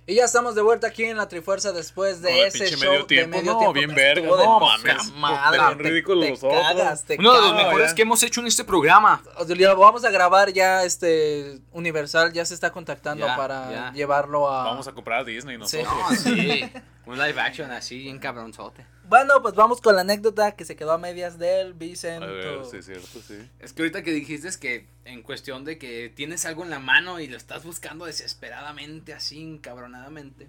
Y 0.06 0.16
ya 0.16 0.24
estamos 0.24 0.54
de 0.54 0.60
vuelta 0.62 0.86
aquí 0.88 1.04
en 1.04 1.16
la 1.16 1.28
Trifuerza 1.28 1.72
después 1.72 2.20
de 2.20 2.46
ese 2.46 2.66
show 2.76 2.90
medio 2.92 3.06
tiempo, 3.06 3.36
de 3.36 3.42
medio 3.42 3.52
no, 3.54 3.58
tiempo. 3.58 3.72
bien 3.72 3.94
verga, 3.94 4.26
no 4.28 4.60
mames, 4.60 5.12
madre, 5.14 5.58
bien 5.58 5.78
te- 5.78 5.82
ridículos 5.84 6.24
te 6.24 6.30
los 6.30 6.44
otros. 6.44 6.60
cagas, 6.62 7.04
te 7.04 7.16
Uno 7.18 7.32
de 7.34 7.40
los 7.40 7.54
mejores 7.54 7.88
ya. 7.90 7.94
que 7.94 8.02
hemos 8.02 8.22
hecho 8.22 8.40
en 8.42 8.48
este 8.48 8.64
programa. 8.64 9.22
Lo 9.48 9.76
vamos 9.78 10.04
a 10.04 10.10
grabar 10.10 10.52
ya 10.52 10.84
este 10.84 11.60
Universal 11.72 12.32
ya 12.34 12.44
se 12.44 12.52
está 12.54 12.70
contactando 12.70 13.26
Ya, 13.26 13.36
para 13.36 13.70
ya. 13.70 13.92
llevarlo 13.92 14.50
a 14.50 14.64
Vamos 14.64 14.86
a 14.88 14.92
comprar 14.92 15.20
a 15.20 15.24
Disney 15.24 15.56
Sí. 15.64 15.78
nosotros. 15.82 16.10
No, 16.10 16.16
sí. 16.16 16.72
Un 17.08 17.16
live 17.16 17.40
action 17.40 17.70
así, 17.70 17.96
bien 18.00 18.18
cabronzote. 18.18 18.84
Bueno, 19.04 19.40
pues 19.40 19.54
vamos 19.54 19.80
con 19.80 19.94
la 19.94 20.02
anécdota 20.02 20.52
que 20.52 20.66
se 20.66 20.76
quedó 20.76 20.92
a 20.92 20.98
medias 20.98 21.38
del 21.38 21.70
A 21.70 21.74
Vicento. 21.74 22.26
ver, 22.26 22.66
sí, 22.66 22.76
es 22.76 22.84
cierto, 22.84 23.20
sí. 23.26 23.50
Es 23.60 23.72
que 23.72 23.80
ahorita 23.80 24.02
que 24.02 24.10
dijiste 24.10 24.46
es 24.46 24.58
que 24.58 24.86
en 25.06 25.22
cuestión 25.22 25.64
de 25.64 25.78
que 25.78 26.12
tienes 26.14 26.44
algo 26.44 26.64
en 26.64 26.70
la 26.70 26.80
mano 26.80 27.18
y 27.18 27.26
lo 27.26 27.38
estás 27.38 27.64
buscando 27.64 28.04
desesperadamente, 28.04 29.14
así, 29.14 29.40
encabronadamente. 29.40 30.48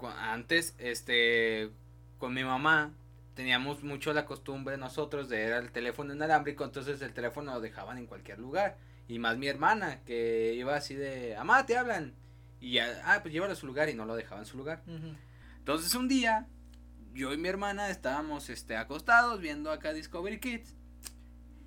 Antes, 0.00 0.76
este, 0.78 1.70
con 2.18 2.32
mi 2.32 2.44
mamá, 2.44 2.92
teníamos 3.34 3.82
mucho 3.82 4.12
la 4.12 4.26
costumbre 4.26 4.76
nosotros 4.76 5.28
de 5.28 5.42
era 5.42 5.58
el 5.58 5.72
teléfono 5.72 6.14
inalámbrico, 6.14 6.62
entonces 6.62 7.02
el 7.02 7.12
teléfono 7.12 7.54
lo 7.54 7.60
dejaban 7.60 7.98
en 7.98 8.06
cualquier 8.06 8.38
lugar. 8.38 8.76
Y 9.08 9.18
más 9.18 9.36
mi 9.36 9.48
hermana, 9.48 9.98
que 10.06 10.54
iba 10.54 10.76
así 10.76 10.94
de, 10.94 11.34
mamá, 11.38 11.66
te 11.66 11.76
hablan. 11.76 12.14
Y 12.60 12.74
ya, 12.74 13.02
ah, 13.04 13.18
pues 13.20 13.34
llévalo 13.34 13.54
a 13.54 13.56
su 13.56 13.66
lugar 13.66 13.88
y 13.88 13.94
no 13.94 14.04
lo 14.04 14.14
dejaba 14.14 14.42
en 14.42 14.46
su 14.46 14.56
lugar. 14.56 14.82
Ujú. 14.86 15.16
Entonces 15.60 15.94
un 15.94 16.08
día, 16.08 16.46
yo 17.14 17.32
y 17.32 17.36
mi 17.38 17.48
hermana 17.48 17.88
estábamos 17.90 18.50
este, 18.50 18.76
acostados 18.76 19.40
viendo 19.40 19.70
acá 19.70 19.92
Discovery 19.92 20.40
Kids. 20.40 20.74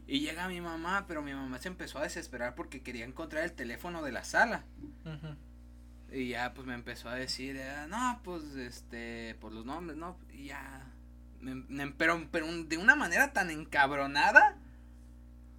Y 0.05 0.19
llega 0.19 0.47
mi 0.49 0.59
mamá, 0.59 1.05
pero 1.07 1.21
mi 1.21 1.33
mamá 1.33 1.59
se 1.59 1.69
empezó 1.69 1.97
a 1.99 2.03
desesperar 2.03 2.55
porque 2.55 2.81
quería 2.83 3.05
encontrar 3.05 3.43
el 3.45 3.53
teléfono 3.53 4.03
de 4.03 4.11
la 4.11 4.23
sala. 4.25 4.65
Ujú. 5.05 5.35
Y 6.15 6.29
ya 6.29 6.53
pues 6.53 6.67
me 6.67 6.73
empezó 6.73 7.07
a 7.09 7.15
decir, 7.15 7.55
eh, 7.57 7.85
no, 7.87 8.19
pues 8.23 8.43
este, 8.57 9.35
por 9.39 9.53
los 9.53 9.65
nombres, 9.65 9.97
no, 9.97 10.17
y 10.31 10.47
ya. 10.47 10.85
me- 11.39 11.55
me- 11.55 11.91
pero, 11.91 12.27
pero 12.31 12.45
de 12.65 12.77
una 12.77 12.95
manera 12.95 13.31
tan 13.33 13.49
encabronada. 13.49 14.57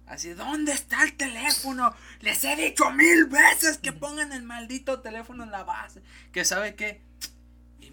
Así, 0.05 0.33
¿dónde 0.33 0.71
está 0.71 1.03
el 1.03 1.13
teléfono? 1.17 1.93
Les 2.21 2.43
he 2.43 2.55
dicho 2.55 2.91
mil 2.91 3.25
veces 3.25 3.79
que 3.79 3.91
pongan 3.91 4.31
el 4.31 4.43
maldito 4.43 5.01
teléfono 5.01 5.43
en 5.43 5.49
la 5.51 5.63
base. 5.63 6.03
Que 6.31 6.45
sabe 6.45 6.75
qué. 6.75 7.01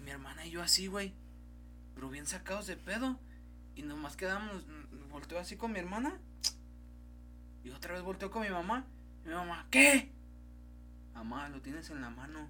Mi 0.03 0.11
hermana 0.11 0.45
y 0.45 0.51
yo 0.51 0.61
así, 0.61 0.87
güey. 0.87 1.13
Pero 1.95 2.09
bien 2.09 2.25
sacados 2.25 2.67
de 2.67 2.75
pedo. 2.75 3.19
Y 3.75 3.83
nomás 3.83 4.15
quedamos, 4.15 4.63
volteo 5.09 5.39
así 5.39 5.55
con 5.55 5.71
mi 5.71 5.79
hermana. 5.79 6.13
Y 7.63 7.69
otra 7.71 7.93
vez 7.93 8.03
volteo 8.03 8.29
con 8.29 8.43
mi 8.43 8.49
mamá. 8.49 8.85
Y 9.25 9.29
mi 9.29 9.35
mamá, 9.35 9.65
¿qué? 9.71 10.09
Mamá, 11.13 11.49
lo 11.49 11.61
tienes 11.61 11.89
en 11.89 12.01
la 12.01 12.09
mano. 12.09 12.49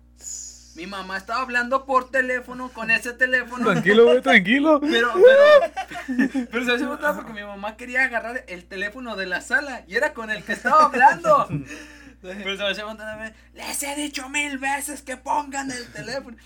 Mi 0.76 0.88
mamá 0.88 1.18
estaba 1.18 1.42
hablando 1.42 1.86
por 1.86 2.10
teléfono 2.10 2.70
con 2.70 2.90
ese 2.90 3.14
teléfono. 3.14 3.72
Tranquilo, 3.72 4.06
güey, 4.06 4.22
tranquilo. 4.22 4.80
Pero, 4.82 5.14
pero, 5.14 6.48
pero 6.50 6.66
se 6.66 6.72
hace 6.72 6.86
porque 6.86 7.34
mi 7.34 7.44
mamá 7.44 7.78
quería 7.78 8.06
agarrar 8.06 8.44
el 8.48 8.66
teléfono 8.66 9.16
de 9.16 9.28
la 9.28 9.42
sala 9.42 9.84
y 9.88 9.96
era 9.96 10.14
con 10.14 10.32
el 10.32 10.44
que 10.44 10.54
estaba 10.54 10.86
hablando. 10.86 11.48
Pero 12.22 12.58
se 12.58 12.64
me 12.64 12.72
hacía 12.72 12.86
montar 12.86 13.36
les 13.54 13.84
he 13.84 13.96
dicho 13.96 14.30
mil 14.30 14.58
veces 14.58 15.02
que 15.02 15.18
pongan 15.18 15.70
el 15.70 15.92
teléfono. 15.92 16.38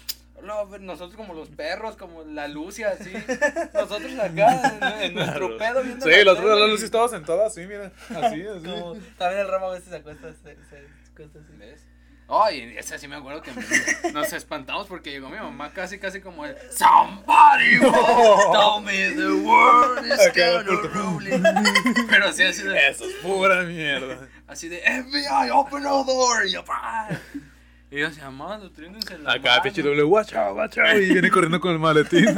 Luego, 0.42 0.78
nosotros 0.80 1.16
como 1.16 1.34
los 1.34 1.50
perros, 1.50 1.96
como 1.96 2.24
la 2.24 2.48
luz 2.48 2.80
y 2.80 2.84
así. 2.84 3.12
Nosotros 3.74 4.12
acá 4.20 4.78
en, 5.00 5.02
en 5.04 5.14
nuestro 5.16 5.58
pedo 5.58 5.82
viendo 5.84 6.06
Sí, 6.06 6.12
otra 6.22 6.36
tele. 6.44 6.60
la 6.60 6.68
luz 6.68 6.84
estaba 6.84 7.08
sentada 7.10 7.48
así, 7.48 7.62
mira. 7.66 7.92
Así, 8.10 8.46
así. 8.46 8.64
Como, 8.70 8.96
también 9.18 9.42
el 9.42 9.48
ramo 9.48 9.68
a 9.68 9.74
veces 9.74 9.90
se 9.90 9.96
acuesta, 9.96 10.28
se, 10.34 10.56
se 10.70 10.88
acuesta 11.12 11.40
así. 11.40 11.58
¿Ves? 11.58 11.84
Ay, 12.30 12.76
esa 12.78 12.98
sí 12.98 13.08
me 13.08 13.16
acuerdo 13.16 13.42
que 13.42 13.52
nos 14.12 14.34
espantamos 14.34 14.86
porque 14.88 15.12
llegó 15.12 15.30
mi 15.30 15.38
mamá 15.38 15.72
casi, 15.72 15.98
casi 15.98 16.20
como 16.20 16.46
el 16.46 16.58
Somebody 16.72 17.80
told 18.52 18.84
me 18.86 19.12
the 19.12 19.32
world 19.32 20.06
is 20.06 20.20
gonna 20.36 20.82
rolling. 20.94 21.42
Pero 22.10 22.28
así, 22.28 22.44
así 22.44 22.64
de, 22.64 22.90
Eso 22.90 23.06
es 23.06 23.14
pura 23.24 23.64
mierda. 23.64 24.28
así 24.46 24.68
de 24.68 24.80
FBI, 24.82 25.50
open 25.52 25.84
the 25.84 25.88
door. 25.88 26.46
Y 26.46 26.52
yo, 26.52 26.66
"Pa". 26.66 27.08
Y 27.90 28.00
yo, 28.02 28.10
mamá, 28.26 28.58
lo 28.58 28.70
tienes 28.70 29.10
en 29.12 29.24
la 29.24 29.32
Acá, 29.34 29.50
mano". 29.52 29.64
pinche 29.64 29.82
doble, 29.82 30.04
watch 30.04 30.34
out. 30.34 30.58
Y 31.02 31.14
viene 31.14 31.32
corriendo 31.32 31.60
con 31.62 31.72
el 31.72 31.80
maletín. 31.80 32.26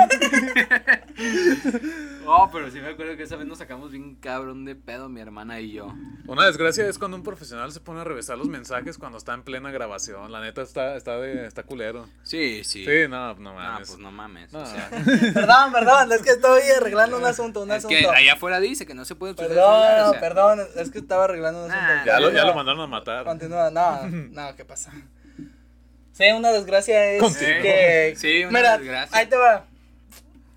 Oh, 2.32 2.48
pero 2.54 2.70
sí 2.70 2.80
me 2.80 2.90
acuerdo 2.90 3.18
que 3.18 3.24
esa 3.24 3.38
vez 3.38 3.48
nos 3.48 3.58
sacamos 3.58 3.90
bien 3.92 4.14
cabrón 4.14 4.64
de 4.64 4.76
pedo 4.76 5.10
mi 5.10 5.20
hermana 5.20 5.60
y 5.62 5.72
yo. 5.72 5.92
Una 6.28 6.46
desgracia 6.46 6.88
es 6.88 7.00
cuando 7.00 7.18
un 7.18 7.24
profesional 7.24 7.72
se 7.72 7.80
pone 7.80 8.02
a 8.02 8.04
revisar 8.04 8.38
los 8.38 8.48
mensajes 8.48 9.00
cuando 9.00 9.18
está 9.18 9.34
en 9.34 9.42
plena 9.42 9.72
grabación. 9.72 10.32
La 10.32 10.40
neta 10.40 10.62
está, 10.62 10.96
está, 10.96 11.18
de, 11.18 11.48
está 11.48 11.64
culero. 11.64 12.08
Sí, 12.22 12.64
sí. 12.64 12.86
Sí, 12.86 13.08
no, 13.10 13.34
no 13.34 13.50
Ah, 13.60 13.72
mames. 13.72 13.88
pues 13.88 14.00
no 14.00 14.12
mames. 14.12 14.54
No. 14.54 14.60
O 14.60 14.66
sea, 14.68 14.90
Perdón, 15.34 15.72
perdón, 15.74 16.12
es 16.12 16.22
que 16.22 16.30
estoy 16.30 16.62
arreglando 16.78 17.18
un 17.18 17.26
asunto, 17.26 17.64
un 17.64 17.72
es 17.72 17.78
asunto. 17.78 17.98
que 17.98 18.06
allá 18.08 18.34
afuera 18.34 18.60
dice 18.60 18.86
que 18.86 18.94
no 18.94 19.06
se 19.06 19.16
puede 19.16 19.34
Perdón, 19.34 19.56
celular, 19.56 20.02
o 20.04 20.12
sea. 20.12 20.20
perdón, 20.20 20.60
es 20.76 20.92
que 20.92 21.00
estaba 21.00 21.24
arreglando 21.24 21.66
un 21.66 21.72
asunto. 21.72 21.94
Ah, 21.94 22.04
Ya 22.06 22.20
lo, 22.20 22.32
ya 22.32 22.46
lo 22.46 22.54
mandaron 22.54 22.82
a 22.82 22.88
matar. 22.88 23.26
Continúa, 23.26 23.72
no, 23.72 24.06
no, 24.08 24.56
¿qué 24.56 24.66
pasa? 24.66 24.92
Sí, 26.20 26.30
una 26.34 26.52
desgracia 26.52 27.14
es 27.14 27.22
Contigo. 27.22 27.62
que... 27.62 28.14
Sí, 28.18 28.44
una 28.44 28.60
Mira, 28.60 28.78
desgracia. 28.78 29.18
ahí 29.18 29.26
te 29.28 29.38
va. 29.38 29.66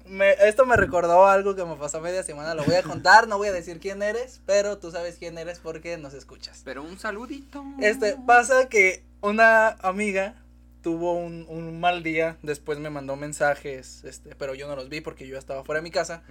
Me- 0.06 0.32
esto 0.46 0.66
me 0.66 0.76
recordó 0.76 1.26
algo 1.28 1.54
que 1.54 1.64
me 1.64 1.76
pasó 1.76 2.00
media 2.00 2.24
semana, 2.24 2.54
lo 2.54 2.64
voy 2.64 2.74
a 2.74 2.82
contar, 2.82 3.28
no 3.28 3.38
voy 3.38 3.46
a 3.46 3.52
decir 3.52 3.78
quién 3.78 4.02
eres, 4.02 4.40
pero 4.44 4.78
tú 4.78 4.90
sabes 4.90 5.16
quién 5.18 5.38
eres 5.38 5.60
porque 5.60 5.96
nos 5.98 6.14
escuchas. 6.14 6.62
Pero 6.64 6.82
un 6.82 6.98
saludito. 6.98 7.64
Este, 7.80 8.16
pasa 8.26 8.68
que 8.68 9.04
una 9.20 9.68
amiga 9.82 10.34
tuvo 10.82 11.12
un, 11.14 11.46
un 11.48 11.78
mal 11.78 12.02
día, 12.02 12.36
después 12.42 12.80
me 12.80 12.90
mandó 12.90 13.14
mensajes, 13.14 14.02
este, 14.04 14.34
pero 14.34 14.54
yo 14.54 14.66
no 14.66 14.74
los 14.74 14.88
vi 14.88 15.00
porque 15.00 15.28
yo 15.28 15.38
estaba 15.38 15.62
fuera 15.64 15.78
de 15.78 15.84
mi 15.84 15.92
casa. 15.92 16.22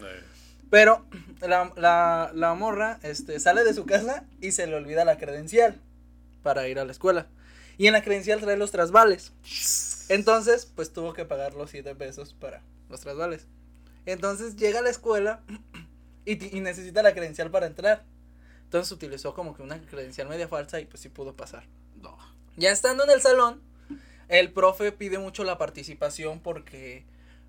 Pero 0.70 1.06
la, 1.40 1.72
la, 1.78 2.32
la 2.34 2.54
morra 2.54 3.00
este, 3.02 3.40
sale 3.40 3.64
de 3.64 3.74
su 3.74 3.86
casa 3.86 4.26
y 4.42 4.52
se 4.52 4.68
le 4.68 4.76
olvida 4.76 5.06
la 5.06 5.18
credencial 5.18 5.78
para 6.44 6.68
ir 6.68 6.80
a 6.80 6.86
la 6.86 6.92
escuela. 6.92 7.28
Y 7.78 7.88
en 7.88 7.94
la 7.94 8.04
credencial 8.04 8.40
trae 8.42 8.58
los 8.58 8.72
trasvales. 8.72 9.32
Entonces, 10.10 10.66
pues 10.66 10.92
tuvo 10.94 11.14
que 11.14 11.26
pagar 11.26 11.54
los 11.54 11.70
7 11.72 11.96
pesos 11.96 12.34
para 12.34 12.62
los 12.90 13.00
trasvales. 13.02 13.48
Entonces 14.06 14.56
llega 14.56 14.80
a 14.80 14.82
la 14.82 14.90
escuela 14.90 15.42
y, 16.26 16.58
y 16.58 16.60
necesita 16.60 17.02
la 17.04 17.14
credencial 17.14 17.50
para 17.52 17.68
entrar. 17.68 18.04
Entonces 18.64 18.92
utilizó 18.92 19.34
como 19.34 19.56
que 19.56 19.62
una 19.62 19.80
credencial 19.82 20.28
media 20.30 20.48
falsa 20.48 20.80
y 20.80 20.86
pues 20.86 21.02
sí 21.02 21.10
pudo 21.10 21.36
pasar. 21.36 21.64
No. 22.02 22.18
Ya 22.58 22.72
estando 22.72 23.04
en 23.04 23.10
el 23.12 23.22
salón, 23.22 23.62
el 24.28 24.52
profe 24.52 24.92
pide 24.92 25.18
mucho 25.20 25.44
la 25.44 25.58
participación 25.58 26.40
porque, 26.40 27.06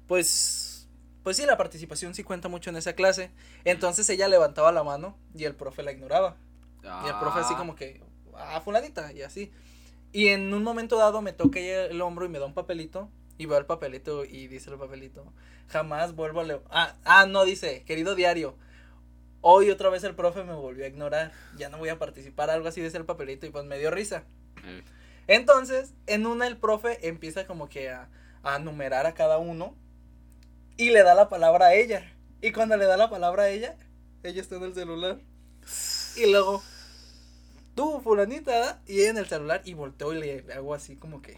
pues, 0.09 0.89
pues 1.23 1.37
sí, 1.37 1.47
la 1.47 1.57
participación 1.57 2.15
sí 2.15 2.25
cuenta 2.25 2.49
mucho 2.49 2.71
en 2.71 2.77
esa 2.77 2.95
clase. 2.95 3.31
Entonces 3.65 4.09
ella 4.11 4.29
levantaba 4.29 4.73
la 4.73 4.83
mano 4.83 5.17
y 5.35 5.45
el 5.45 5.55
profe 5.55 5.83
la 5.83 5.93
ignoraba. 5.93 6.37
Y 6.83 7.09
el 7.09 7.19
profe 7.21 7.41
así 7.41 7.55
Ah. 7.55 7.59
como 7.59 7.77
que, 7.77 8.01
ah, 8.37 8.61
fulanita, 8.61 9.13
y 9.13 9.23
así. 9.23 9.53
Y 10.13 10.29
en 10.29 10.53
un 10.53 10.63
momento 10.63 10.97
dado 10.97 11.23
me 11.23 11.33
toca 11.33 11.59
el 11.59 12.01
hombro 12.01 12.27
y 12.27 12.29
me 12.29 12.39
da 12.39 12.47
un 12.47 12.55
papelito. 12.55 13.09
Y 13.39 13.47
veo 13.47 13.59
el 13.59 13.67
papelito 13.67 14.25
y 14.25 14.47
dice 14.47 14.71
el 14.71 14.79
papelito, 14.79 15.25
jamás 15.69 16.15
vuelvo 16.15 16.41
a 16.41 16.45
leer. 16.45 16.63
Ah, 16.71 16.95
ah, 17.05 17.27
no, 17.27 17.45
dice, 17.45 17.83
querido 17.85 18.15
diario. 18.15 18.55
Hoy 19.41 19.71
otra 19.71 19.89
vez 19.89 20.05
el 20.05 20.15
profe 20.15 20.45
me 20.45 20.53
volvió 20.53 20.85
a 20.85 20.89
ignorar. 20.89 21.33
Ya 21.57 21.69
no 21.69 21.79
voy 21.79 21.89
a 21.89 21.99
participar, 21.99 22.51
algo 22.51 22.69
así 22.69 22.81
dice 22.81 22.99
el 22.99 23.07
papelito 23.07 23.47
y 23.47 23.51
pues 23.51 23.65
me 23.65 23.79
dio 23.79 23.91
risa. 23.91 24.25
Eh, 24.65 24.83
Entonces, 25.27 25.95
en 26.07 26.27
una 26.27 26.47
el 26.47 26.57
profe 26.59 27.09
empieza 27.09 27.47
como 27.47 27.69
que 27.69 27.91
a, 27.91 28.09
a 28.43 28.59
numerar 28.59 29.07
a 29.07 29.15
cada 29.15 29.39
uno 29.39 29.75
y 30.77 30.91
le 30.91 31.03
da 31.03 31.15
la 31.15 31.29
palabra 31.29 31.67
a 31.67 31.75
ella. 31.75 32.13
Y 32.41 32.53
cuando 32.53 32.77
le 32.77 32.85
da 32.85 32.97
la 32.97 33.11
palabra 33.11 33.45
a 33.45 33.49
ella, 33.49 33.77
ella 34.23 34.41
está 34.41 34.57
en 34.57 34.65
el 34.65 34.75
celular. 34.75 35.19
Y 36.17 36.31
luego, 36.31 36.63
tú, 37.75 38.01
fulanita, 38.03 38.83
y 38.87 39.03
en 39.03 39.17
el 39.17 39.27
celular 39.27 39.63
y 39.65 39.75
volteo 39.75 40.13
y 40.15 40.19
le, 40.21 40.43
le 40.43 40.53
hago 40.55 40.75
así 40.75 40.97
como 40.97 41.23
que, 41.23 41.33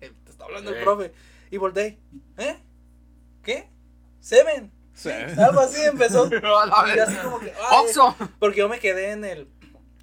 eh, 0.00 0.12
te 0.24 0.30
está 0.30 0.44
hablando 0.44 0.70
el 0.70 0.78
Eh. 0.78 0.82
profe. 0.82 1.12
Y 1.50 1.56
volteé, 1.58 1.98
¿eh? 2.38 2.56
¿Qué? 3.42 3.68
¿Seven? 4.20 4.72
Sí. 4.94 5.10
Algo 5.38 5.60
así 5.60 5.82
empezó. 5.82 6.28
Y 6.30 6.98
así 6.98 7.16
como 7.22 7.40
que, 7.40 7.52
ay, 7.52 7.84
Oxxo. 7.84 8.16
porque 8.38 8.60
yo 8.60 8.68
me 8.68 8.78
quedé 8.78 9.10
en 9.12 9.24
el, 9.24 9.48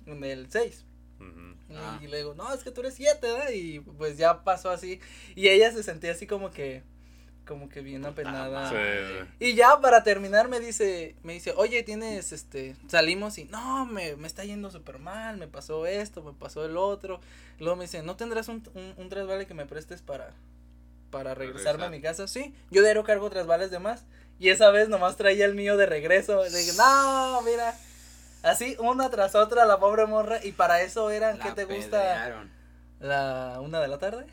en 0.06 0.24
el 0.24 0.50
6. 0.52 0.86
Ujú. 1.20 1.30
Y, 1.70 1.76
Ah. 1.76 2.00
y 2.02 2.08
le 2.08 2.18
digo, 2.18 2.34
no, 2.36 2.54
es 2.54 2.64
que 2.64 2.72
tú 2.72 2.82
eres 2.82 2.94
siete, 2.96 3.32
¿verdad? 3.32 3.50
Y 3.54 3.80
pues 3.80 4.18
ya 4.18 4.44
pasó 4.44 4.70
así. 4.70 5.00
Y 5.36 5.48
ella 5.48 5.72
se 5.72 5.84
sentía 5.84 6.12
así 6.12 6.28
como 6.28 6.52
que, 6.52 6.84
como 7.46 7.70
que 7.70 7.82
bien 7.82 8.06
apenada. 8.06 8.70
Sí, 8.70 8.76
madre. 8.76 9.22
sí. 9.22 9.28
Y 9.40 9.56
ya 9.56 9.80
para 9.82 10.04
terminar 10.04 10.48
me 10.48 10.60
dice, 10.60 11.16
me 11.24 11.34
dice, 11.34 11.54
oye, 11.58 11.84
tienes, 11.84 12.32
este, 12.32 12.76
salimos 12.88 13.38
y, 13.38 13.46
no, 13.46 13.86
me, 13.86 14.16
me 14.16 14.28
está 14.28 14.44
yendo 14.44 14.72
súper 14.72 15.00
mal, 15.00 15.38
me 15.38 15.48
pasó 15.48 15.86
esto, 15.86 16.24
me 16.24 16.34
pasó 16.34 16.66
el 16.66 16.78
otro. 16.78 17.20
Luego 17.60 17.76
me 17.76 17.86
dice, 17.86 18.04
¿no 18.04 18.16
tendrás 18.16 18.48
un, 18.48 18.64
un, 18.74 18.94
un 18.98 19.10
trasvale 19.10 19.46
que 19.46 19.54
me 19.54 19.66
prestes 19.66 20.02
para, 20.02 20.34
para 21.10 21.36
regresarme 21.36 21.86
a 21.86 21.90
mi 21.90 22.02
casa? 22.02 22.28
Sí, 22.28 22.54
yo 22.70 22.82
diario 22.82 23.04
cargo 23.04 23.30
trasvales 23.30 23.72
de 23.72 23.80
más. 23.80 24.06
Y 24.40 24.50
esa 24.50 24.72
vez 24.72 24.90
nomás 24.90 25.18
traía 25.18 25.46
el 25.46 25.54
mío 25.54 25.78
de 25.78 25.86
regreso. 25.86 26.44
Le 26.44 26.58
dije, 26.58 26.74
no, 26.76 27.42
mira. 27.44 27.76
Así, 28.42 28.76
una 28.80 29.12
tras 29.12 29.36
otra, 29.36 29.66
la 29.66 29.80
pobre 29.80 30.08
morra. 30.08 30.44
Y 30.44 30.52
para 30.54 30.82
eso 30.82 31.12
eran, 31.12 31.38
¿qué 31.38 31.52
te 31.52 31.66
gusta? 31.66 32.46
La 33.02 33.58
una 33.62 33.80
de 33.82 33.88
la 33.88 33.98
tarde. 33.98 34.26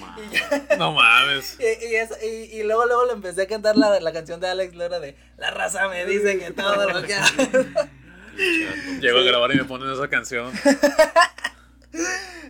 Ma- 0.00 0.16
Y, 0.32 0.34
ya- 0.34 0.76
No 0.78 0.92
mames. 0.92 1.58
y, 1.60 1.86
y 1.86 1.94
eso- 1.96 2.16
y- 2.22 2.58
y 2.58 2.62
luego, 2.62 2.86
luego 2.86 3.04
le 3.06 3.12
empecé 3.12 3.42
a 3.42 3.46
cantar 3.46 3.76
la, 3.76 4.00
la 4.00 4.12
canción 4.12 4.40
de 4.40 4.48
Alex 4.48 4.74
Lora 4.74 4.98
de 5.00 5.16
La 5.36 5.50
raza 5.50 5.88
me 5.88 6.06
dice 6.06 6.38
que 6.38 6.50
todo 6.52 6.88
lo 6.90 7.02
que 7.02 7.14
hago". 7.14 7.28
Llego 9.00 9.18
a 9.18 9.22
grabar 9.22 9.52
y 9.52 9.56
me 9.58 9.64
ponen 9.64 9.92
esa 9.92 10.08
canción. 10.08 10.50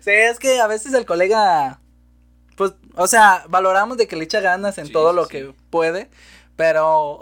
Sí, 0.00 0.11
es 0.11 0.38
que 0.38 0.61
a 0.61 0.66
veces 0.66 0.92
el 0.94 1.04
colega, 1.07 1.80
pues, 2.57 2.72
o 2.96 3.06
sea, 3.06 3.44
valoramos 3.48 3.96
de 3.98 4.06
que 4.06 4.16
le 4.16 4.25
echa 4.25 4.40
ganas 4.40 4.79
en 4.79 4.87
Sí, 4.87 4.92
todo 4.92 5.10
sí, 5.10 5.16
lo 5.16 5.25
sí. 5.25 5.31
que 5.31 5.54
puede, 5.71 6.08
pero 6.56 7.21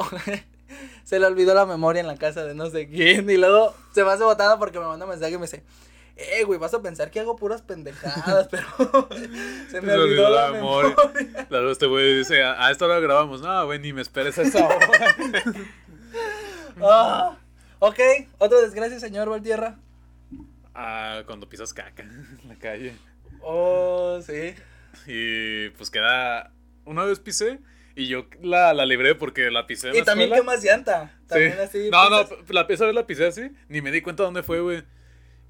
se 1.05 1.19
le 1.19 1.27
olvidó 1.27 1.55
la 1.55 1.67
memoria 1.67 2.01
en 2.01 2.07
la 2.07 2.17
casa 2.17 2.45
de 2.45 2.55
no 2.55 2.71
sé 2.71 2.89
quién 2.89 3.29
y 3.31 3.37
luego 3.37 3.75
se 3.95 4.03
va 4.03 4.17
botando 4.17 4.59
porque 4.59 4.79
me 4.79 4.87
manda 4.87 5.05
un 5.07 5.11
mensaje 5.11 5.33
y 5.35 5.39
me 5.39 5.43
dice, 5.47 5.63
eh, 6.23 6.45
güey, 6.45 6.59
vas 6.59 6.75
a 6.75 6.83
pensar 6.83 7.11
que 7.11 7.21
hago 7.21 7.37
puras 7.37 7.63
pendejadas, 7.63 8.49
pero 8.51 8.67
se 9.71 9.81
me 9.81 9.93
Se 9.93 9.99
olvidó 9.99 10.31
la, 10.31 10.51
memoria. 10.51 10.95
Claro, 11.49 11.71
este 11.71 11.87
güey 11.87 12.19
dice, 12.19 12.43
a, 12.43 12.67
a 12.67 12.71
esta 12.71 12.85
hora 12.87 13.01
grabamos. 13.01 13.41
No, 13.41 13.67
güey, 13.67 13.79
ni 13.79 13.93
me 13.93 14.03
esperes 14.03 14.39
a 14.39 14.43
esa 14.43 14.67
hora. 14.67 14.79
Ah, 16.81 17.37
ok, 17.79 17.99
otra 18.39 18.61
desgracia, 18.61 18.99
señor 18.99 19.29
Valtierra. 19.29 19.77
Ah, 20.75 21.23
cuando 21.27 21.49
pisas 21.49 21.75
caca 21.75 22.03
en 22.03 22.39
la 22.49 22.57
calle. 22.57 22.95
Oh, 23.43 24.21
sí. 24.25 24.55
Y 25.07 25.69
pues 25.71 25.91
queda. 25.91 26.51
Una 26.85 27.05
vez 27.05 27.21
pisé 27.21 27.61
y 27.95 28.09
yo 28.09 28.27
la, 28.41 28.73
la 28.73 28.87
libré 28.87 29.15
porque 29.15 29.51
la 29.51 29.67
pisé 29.67 29.91
en 29.91 29.97
Y 29.97 29.99
la 29.99 30.05
también 30.05 30.33
quemas 30.33 30.63
llanta. 30.65 31.13
También 31.27 31.53
Sí. 31.53 31.59
así. 31.61 31.91
No, 31.91 32.09
no, 32.09 32.27
la, 32.49 32.67
esa 32.69 32.87
vez 32.87 32.95
la 32.95 33.07
pisé 33.07 33.27
así, 33.27 33.51
ni 33.69 33.83
me 33.83 33.91
di 33.91 34.01
cuenta 34.01 34.23
dónde 34.23 34.43
fue, 34.43 34.61
güey. 34.61 34.83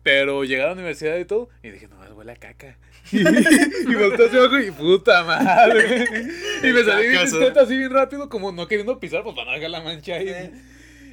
Pero 0.03 0.42
llegué 0.44 0.62
a 0.62 0.66
la 0.66 0.72
universidad 0.72 1.16
y 1.18 1.24
todo, 1.24 1.48
y 1.62 1.70
dije, 1.70 1.86
no, 1.88 1.96
huele 2.16 2.32
a 2.32 2.36
caca. 2.36 2.76
y 3.12 3.22
volteé 3.94 4.26
hacia 4.26 4.38
abajo 4.40 4.59
y 4.59 4.70
puta 4.72 5.22
madre. 5.24 6.09
y 6.62 6.66
me 6.72 6.82
salí 6.84 7.03
bien 7.09 7.14
Cacazo. 7.18 7.36
discreto 7.38 7.61
así 7.61 7.76
bien 7.76 7.90
rápido, 7.92 8.28
como 8.28 8.50
no 8.53 8.66
queriendo 8.66 8.98
pisar, 8.98 9.22
pues 9.22 9.34
para 9.36 9.50
no 9.50 9.55
dejar 9.57 9.70
la 9.70 9.80
mancha 9.80 10.14
ahí. 10.14 10.50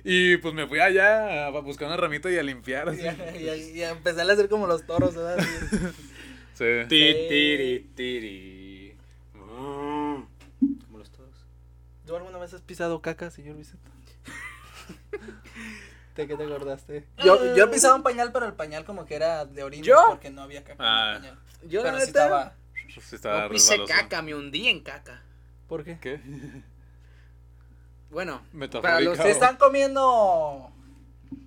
Y 0.03 0.37
pues 0.37 0.53
me 0.53 0.65
fui 0.65 0.79
allá 0.79 1.47
a 1.47 1.49
buscar 1.49 1.87
una 1.87 1.97
ramita 1.97 2.31
y 2.31 2.37
a 2.37 2.43
limpiar. 2.43 2.89
Así. 2.89 3.01
Y, 3.39 3.47
y- 3.47 3.71
y 3.79 3.83
empezar 3.83 4.27
a 4.29 4.33
hacer 4.33 4.49
como 4.49 4.65
los 4.65 4.85
toros, 4.87 5.13
¿verdad? 5.15 5.37
Sí. 6.53 6.65
Ti, 6.87 7.15
tiri, 7.29 7.89
tiri. 7.95 8.95
Como 9.33 10.27
los 10.97 11.11
toros. 11.11 11.45
¿Tú 12.07 12.15
alguna 12.15 12.37
vez 12.39 12.53
has 12.53 12.61
pisado 12.61 13.01
caca, 13.01 13.29
señor 13.29 13.55
Vicente? 13.57 13.89
¿De 16.19 16.27
qué 16.27 16.35
te 16.35 16.43
acordaste? 16.43 17.05
Yo, 17.23 17.55
yo 17.55 17.63
he 17.63 17.67
pisado 17.69 17.95
un 17.95 18.03
pañal, 18.03 18.33
pero 18.33 18.45
el 18.45 18.51
pañal 18.53 18.83
como 18.83 19.05
que 19.05 19.15
era 19.15 19.45
de 19.45 19.63
orina 19.63 19.85
¿Yo? 19.85 20.03
porque 20.09 20.29
no 20.29 20.41
había 20.41 20.65
caca 20.65 20.75
Ah. 20.79 21.09
en 21.11 21.15
el 21.15 21.31
pañal. 21.31 21.39
Yo 21.69 21.81
la 21.81 21.91
Pero 21.91 21.99
sí 22.01 22.07
neta, 22.07 22.23
estaba. 22.23 22.53
Sí 23.07 23.15
estaba 23.15 23.41
no 23.43 23.49
pisé 23.49 23.77
resbaloso. 23.77 23.93
caca, 24.01 24.21
me 24.21 24.35
hundí 24.35 24.67
en 24.67 24.81
caca. 24.81 25.21
¿Por 25.69 25.85
qué? 25.85 25.97
¿Qué? 26.01 26.19
Bueno, 28.09 28.41
para 28.81 28.99
los 28.99 29.17
Se 29.17 29.29
están 29.31 29.55
comiendo. 29.55 30.71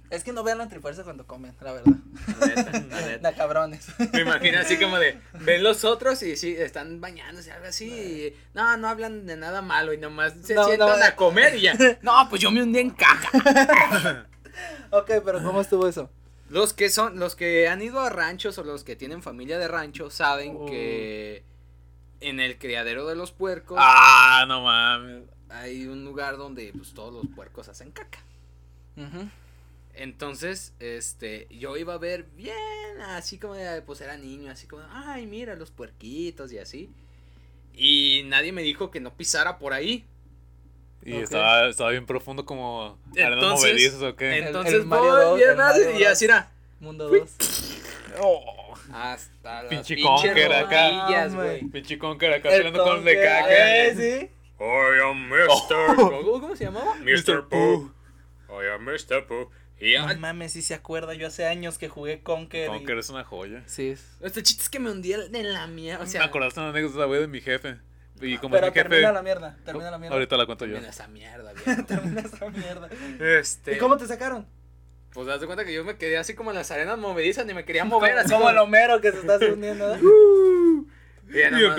Es 0.09 0.25
que 0.25 0.33
no 0.33 0.43
vean 0.43 0.59
la 0.59 0.69
trifuerza 0.69 1.05
cuando 1.05 1.27
comen, 1.27 1.55
la 1.61 1.73
verdad. 1.73 1.93
La 2.41 2.47
neta, 2.47 2.71
la 2.73 3.01
neta. 3.09 3.33
Cabrones. 3.35 3.87
Me 4.13 4.21
imagino 4.21 4.59
así 4.59 4.79
como 4.79 4.99
de, 4.99 5.19
ven 5.41 5.63
los 5.63 5.85
otros 5.85 6.23
y 6.23 6.37
sí, 6.37 6.55
están 6.57 7.01
bañándose, 7.01 7.51
algo 7.51 7.67
así. 7.67 7.89
y 7.91 8.37
no, 8.55 8.77
no 8.77 8.89
hablan 8.89 9.27
de 9.27 9.37
nada 9.37 9.61
malo 9.63 9.93
y 9.93 9.99
nomás 9.99 10.35
se 10.45 10.55
No, 10.55 10.65
sientan 10.67 10.99
no, 11.01 11.05
a 11.05 11.17
comer 11.17 11.57
y 11.57 11.63
ya. 11.63 11.75
No, 12.03 12.27
pues 12.31 12.41
yo 12.43 12.51
me 12.51 12.63
hundí 12.63 12.79
en 12.79 12.91
caca. 12.91 14.27
ok, 14.91 15.11
pero 15.25 15.43
¿cómo 15.43 15.61
estuvo 15.61 15.87
eso? 15.87 16.11
Los 16.49 16.73
que 16.75 16.91
son, 16.91 17.19
los 17.19 17.35
que 17.35 17.69
han 17.69 17.81
ido 17.83 18.01
a 18.01 18.11
ranchos 18.11 18.59
o 18.59 18.65
los 18.65 18.85
que 18.85 18.95
tienen 18.97 19.23
familia 19.23 19.59
de 19.59 19.69
rancho 19.69 20.11
saben 20.11 20.57
Oh. 20.59 20.67
que 20.67 21.45
en 22.21 22.41
el 22.41 22.59
criadero 22.59 23.07
de 23.07 23.15
los 23.17 23.33
puercos 23.33 23.79
Ah, 23.81 24.45
no 24.47 24.63
mames. 24.63 25.25
hay 25.49 25.87
un 25.87 26.05
lugar 26.05 26.37
donde 26.37 26.73
pues 26.77 26.93
todos 26.95 27.13
los 27.13 27.35
puercos 27.35 27.69
hacen 27.69 27.91
caca. 27.91 28.19
Entonces, 29.95 30.73
este, 30.81 31.47
yo 31.51 31.77
iba 31.77 31.95
a 31.95 31.99
ver 31.99 32.25
bien, 32.35 32.55
así 33.09 33.39
como 33.39 33.55
de, 33.55 33.83
pues 33.83 34.01
era 34.01 34.17
niño, 34.17 34.51
así 34.51 34.67
como, 34.67 34.83
ay, 34.91 35.27
mira 35.27 35.55
los 35.55 35.71
puerquitos 35.71 36.51
y 36.53 36.59
así. 36.59 36.91
Y 37.75 38.23
nadie 38.27 38.53
me 38.53 38.63
dijo 38.63 38.91
que 38.91 39.01
no 39.01 39.15
pisara 39.15 39.59
por 39.59 39.73
ahí. 39.75 40.07
Y 41.05 41.17
estaba, 41.17 41.69
estaba 41.69 41.91
bien 41.91 42.07
profundo 42.07 42.45
como 42.45 42.99
Entonces- 43.15 43.71
movedizas 43.71 44.03
o 44.03 44.15
qué. 44.17 44.39
El- 44.39 44.45
Entonces, 44.49 44.75
el 44.75 44.87
Mario 44.87 45.11
voy 45.11 45.21
dos, 45.25 45.37
bien 45.39 45.51
el 45.51 45.57
madre, 45.57 45.85
Mario 45.87 46.01
y 46.01 46.05
así 46.05 46.25
era. 46.27 46.51
Mundo 46.81 47.09
2. 47.09 47.31
Oh, 48.21 48.75
Hasta 48.93 49.69
Pinche 49.69 50.01
conker 50.03 50.53
acá. 50.53 51.09
pinche 51.73 51.99
conker 51.99 52.33
acá 52.35 52.49
peleando 52.51 52.83
con 52.85 52.99
el 52.99 53.05
de 53.05 53.15
caca. 53.17 53.87
Eh, 53.87 53.95
sí. 53.97 54.31
I 54.61 55.01
am 55.03 55.29
Mr. 55.29 55.97
¿Cómo, 55.97 56.41
cómo 56.41 56.57
se 56.57 56.65
llamaba? 56.65 56.95
Mr. 56.97 57.49
Pooh. 57.49 57.91
I 58.49 58.67
am 58.75 58.85
Mr. 58.85 59.27
Pooh. 59.27 59.49
Y 59.81 59.95
No 59.97 60.15
mames, 60.19 60.53
si 60.53 60.63
se 60.63 60.75
acuerda, 60.75 61.15
yo 61.15 61.27
hace 61.27 61.45
años 61.47 61.79
que 61.79 61.89
jugué 61.89 62.21
Conker. 62.23 62.69
y- 62.69 62.73
Conker 62.73 62.99
es 62.99 63.11
una 63.11 63.25
joya. 63.25 63.63
Sí, 63.67 63.89
es. 63.91 64.05
este 64.21 64.43
chiste 64.45 64.63
es 64.63 64.69
que 64.69 64.79
me 64.79 64.91
hundí 64.91 65.13
en 65.13 65.53
la 65.53 65.67
mierda, 65.67 66.05
o 66.05 66.07
sea. 66.07 66.21
me 66.21 66.27
acordaste 66.27 66.61
una 66.61 66.69
anécdota, 66.69 67.05
güey, 67.07 67.21
de 67.23 67.27
mi 67.29 67.41
jefe. 67.41 67.77
Y 68.23 68.39
como 68.39 68.55
Pero 68.55 68.69
jefe. 68.73 68.89
termina 68.89 69.13
la 69.13 69.23
mierda, 69.23 69.57
termina 69.65 69.91
la 69.91 69.99
mierda. 69.99 70.15
Ahorita 70.15 70.37
la 70.37 70.47
cuento 70.47 70.65
yo. 70.65 70.73
Termina 70.75 70.91
esa 70.91 71.09
mierda, 71.09 71.53
viejo. 71.53 71.85
Termina 71.87 72.21
esa 72.23 72.49
mierda. 72.51 72.89
Este. 73.21 73.75
¿Y 73.75 73.79
cómo 73.79 73.97
te 73.99 74.07
sacaron? 74.07 74.47
Pues 75.13 75.27
das 75.27 75.41
de 75.41 75.47
cuenta 75.47 75.65
que 75.67 75.75
yo 75.75 75.85
me 75.85 75.97
quedé 75.99 76.17
así 76.17 76.35
como 76.35 76.51
en 76.53 76.57
las 76.57 76.71
arenas 76.71 76.97
movedizas, 76.99 77.45
ni 77.45 77.53
me 77.53 77.65
quería 77.67 77.85
mover, 77.85 78.17
así 78.19 78.33
como 78.33 78.49
el 78.49 78.57
Homero 78.59 79.01
que 79.03 79.13
se 79.13 79.19
está 79.19 79.37
hundiendo. 79.39 79.87
¿verdad? 79.89 80.01
Y 81.35 81.39
ya 81.39 81.51
nomás- 81.51 81.79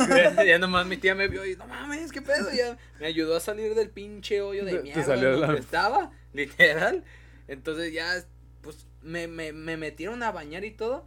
a. 0.00 0.34
Ya, 0.34 0.44
ya 0.44 0.58
nomás 0.58 0.86
mi 0.86 0.96
tía 0.96 1.14
me 1.16 1.26
vio 1.28 1.44
y 1.44 1.56
no 1.56 1.66
mames, 1.66 2.12
qué 2.12 2.22
pedo. 2.22 2.52
Ya 2.52 2.76
me 3.00 3.06
ayudó 3.06 3.36
a 3.36 3.40
salir 3.40 3.74
del 3.74 3.90
pinche 3.90 4.40
hoyo 4.42 4.64
de 4.64 4.72
Te- 4.72 4.76
te 4.78 4.82
mierda 4.84 5.02
salió 5.04 5.32
donde 5.38 5.54
la- 5.54 5.58
estaba, 5.58 6.12
literal. 6.32 7.02
Entonces 7.48 7.92
ya, 7.92 8.22
pues 8.60 8.86
me, 9.02 9.26
me, 9.28 9.52
me 9.52 9.76
metieron 9.76 10.22
a 10.22 10.30
bañar 10.30 10.64
y 10.64 10.70
todo. 10.70 11.04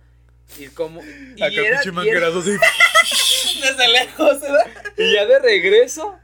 Y 0.58 0.68
como. 0.68 1.02
Y, 1.04 1.42
Acá 1.42 1.54
era- 1.54 1.80
pinche 1.82 1.86
y 1.86 1.88
era- 1.88 1.92
manguerazo 1.94 2.40
así. 2.40 2.58
Desde 3.62 3.88
lejos, 3.88 4.41
¿verdad? 4.41 4.68
y 4.97 5.14
ya 5.14 5.26
de 5.26 5.39
regreso, 5.39 6.18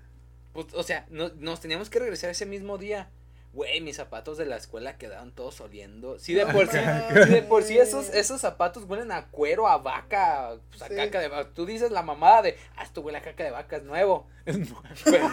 pues, 0.54 0.68
o 0.74 0.84
sea, 0.84 1.06
no- 1.10 1.32
nos 1.38 1.60
teníamos 1.62 1.90
que 1.90 2.00
regresar 2.00 2.30
ese 2.30 2.46
mismo 2.46 2.78
día. 2.78 3.10
Güey, 3.54 3.80
mis 3.80 3.96
zapatos 3.96 4.38
de 4.38 4.46
la 4.46 4.58
escuela 4.58 4.98
quedaron 4.98 5.32
todos 5.32 5.62
oliendo. 5.62 6.20
Sí, 6.20 6.34
de 6.34 6.46
por 6.46 6.68
sí, 6.68 6.78
sí, 6.78 7.30
de 7.34 7.42
por 7.42 7.64
sí 7.64 7.78
esos, 7.78 8.10
esos 8.10 8.42
zapatos 8.42 8.84
huelen 8.84 9.14
a 9.14 9.28
cuero, 9.28 9.66
a 9.70 9.78
vaca, 9.78 10.58
pues 10.70 10.82
a 10.82 10.90
Sí. 10.90 10.96
caca 10.96 11.22
de 11.22 11.30
vaca. 11.30 11.52
Tú 11.54 11.66
dices 11.66 11.90
la 11.90 12.02
mamada 12.02 12.42
de, 12.42 12.58
ah, 12.76 12.84
esto 12.84 13.00
huele 13.00 13.18
a 13.20 13.22
caca 13.22 13.46
de 13.46 13.52
vaca, 13.52 13.78
es 13.78 13.84
nuevo. 13.84 14.28
Es 14.46 14.58
nuevo. 14.58 14.82
Pero- 15.06 15.32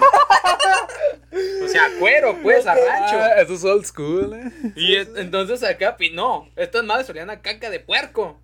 o 1.65 1.69
sea, 1.69 1.87
a 1.87 1.91
cuero, 1.99 2.39
pues, 2.43 2.65
a 2.67 2.75
rancho. 2.75 3.17
Ah, 3.19 3.41
eso 3.41 3.55
es 3.55 3.65
old 3.65 3.85
school, 3.87 4.33
eh. 4.35 4.73
Y 4.77 4.97
es- 4.97 5.09
entonces 5.17 5.63
acá, 5.65 5.97
no, 6.13 6.49
estas 6.57 6.85
madres 6.85 7.09
olían 7.11 7.31
a 7.31 7.43
caca 7.43 7.71
de 7.71 7.81
puerco. 7.81 8.41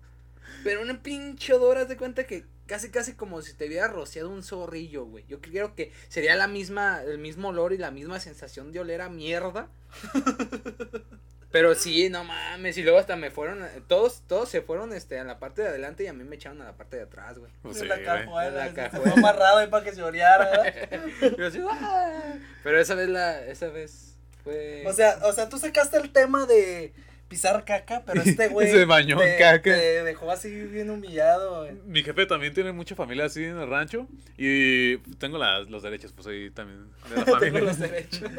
Pero 0.63 0.81
una 0.81 1.01
pinche 1.01 1.53
odor, 1.53 1.77
haz 1.77 1.87
de 1.87 1.95
cuenta 1.95 2.25
que 2.27 2.43
casi, 2.69 2.91
casi 2.91 3.13
como 3.15 3.41
si 3.41 3.53
te 3.55 3.65
hubiera 3.65 3.87
rociado 3.87 4.29
un 4.29 4.43
zorrillo, 4.43 5.03
güey. 5.05 5.25
Yo 5.27 5.41
creo 5.41 5.73
que 5.73 5.91
sería 6.07 6.35
la 6.35 6.47
misma, 6.47 7.01
el 7.01 7.17
mismo 7.17 7.49
olor 7.49 7.73
y 7.73 7.77
la 7.79 7.89
misma 7.89 8.19
sensación 8.19 8.71
de 8.71 8.79
oler 8.79 9.01
a 9.01 9.09
mierda. 9.09 9.67
Pero 11.51 11.73
sí, 11.73 12.09
no 12.11 12.23
mames, 12.23 12.77
y 12.77 12.83
luego 12.83 12.99
hasta 12.99 13.15
me 13.15 13.31
fueron, 13.31 13.67
todos, 13.87 14.21
todos 14.27 14.49
se 14.49 14.61
fueron, 14.61 14.93
este, 14.93 15.17
a 15.17 15.23
la 15.23 15.39
parte 15.39 15.63
de 15.63 15.69
adelante 15.69 16.03
y 16.03 16.07
a 16.07 16.13
mí 16.13 16.23
me 16.23 16.35
echaron 16.35 16.61
a 16.61 16.65
la 16.65 16.77
parte 16.77 16.97
de 16.97 17.03
atrás, 17.03 17.39
güey. 17.39 17.51
Pues 17.63 17.77
En 17.77 17.81
sí, 17.81 17.87
la 17.87 18.03
cajuela. 18.03 18.67
En 18.67 18.75
la 18.75 18.91
Se 18.91 18.97
fue 18.99 19.11
amarrado 19.13 19.57
ahí 19.57 19.67
para 19.67 19.83
que 19.83 19.91
se 19.91 20.03
oreara, 20.03 20.47
¿verdad? 20.51 21.07
Yo 21.39 21.47
así, 21.47 21.59
"Ah". 21.67 22.35
Pero 22.63 22.79
esa 22.79 22.93
vez 22.93 23.09
la, 23.09 23.43
esa 23.47 23.69
vez 23.69 24.15
fue... 24.43 24.83
O 24.85 24.93
sea, 24.93 25.17
o 25.23 25.33
sea, 25.33 25.49
tú 25.49 25.57
sacaste 25.57 25.97
el 25.97 26.11
tema 26.11 26.45
de 26.45 26.93
pisar 27.29 27.63
caca, 27.63 28.03
pero 28.05 28.21
este 28.25 28.49
güey. 28.49 28.69
Se 28.69 28.83
bañó 28.85 29.21
en 29.21 29.39
caca. 29.39 29.61
Te 29.61 30.03
dejó 30.03 30.29
así 30.31 30.49
bien 30.49 30.89
humillado, 30.89 31.61
güey. 31.61 31.75
Mi 31.85 32.03
jefe 32.03 32.25
también 32.25 32.53
tiene 32.53 32.73
mucha 32.73 32.95
familia 32.95 33.25
así 33.25 33.45
en 33.45 33.57
el 33.57 33.69
rancho. 33.69 34.07
Y 34.37 34.97
tengo 35.19 35.37
las, 35.37 35.69
los 35.69 35.83
derechos, 35.83 36.11
pues 36.11 36.27
ahí 36.27 36.49
también. 36.49 36.89
De 37.09 37.15
la 37.15 37.23
Tengo 37.25 37.39
familia. 37.39 37.61
los 37.61 37.79
derechos. 37.79 38.29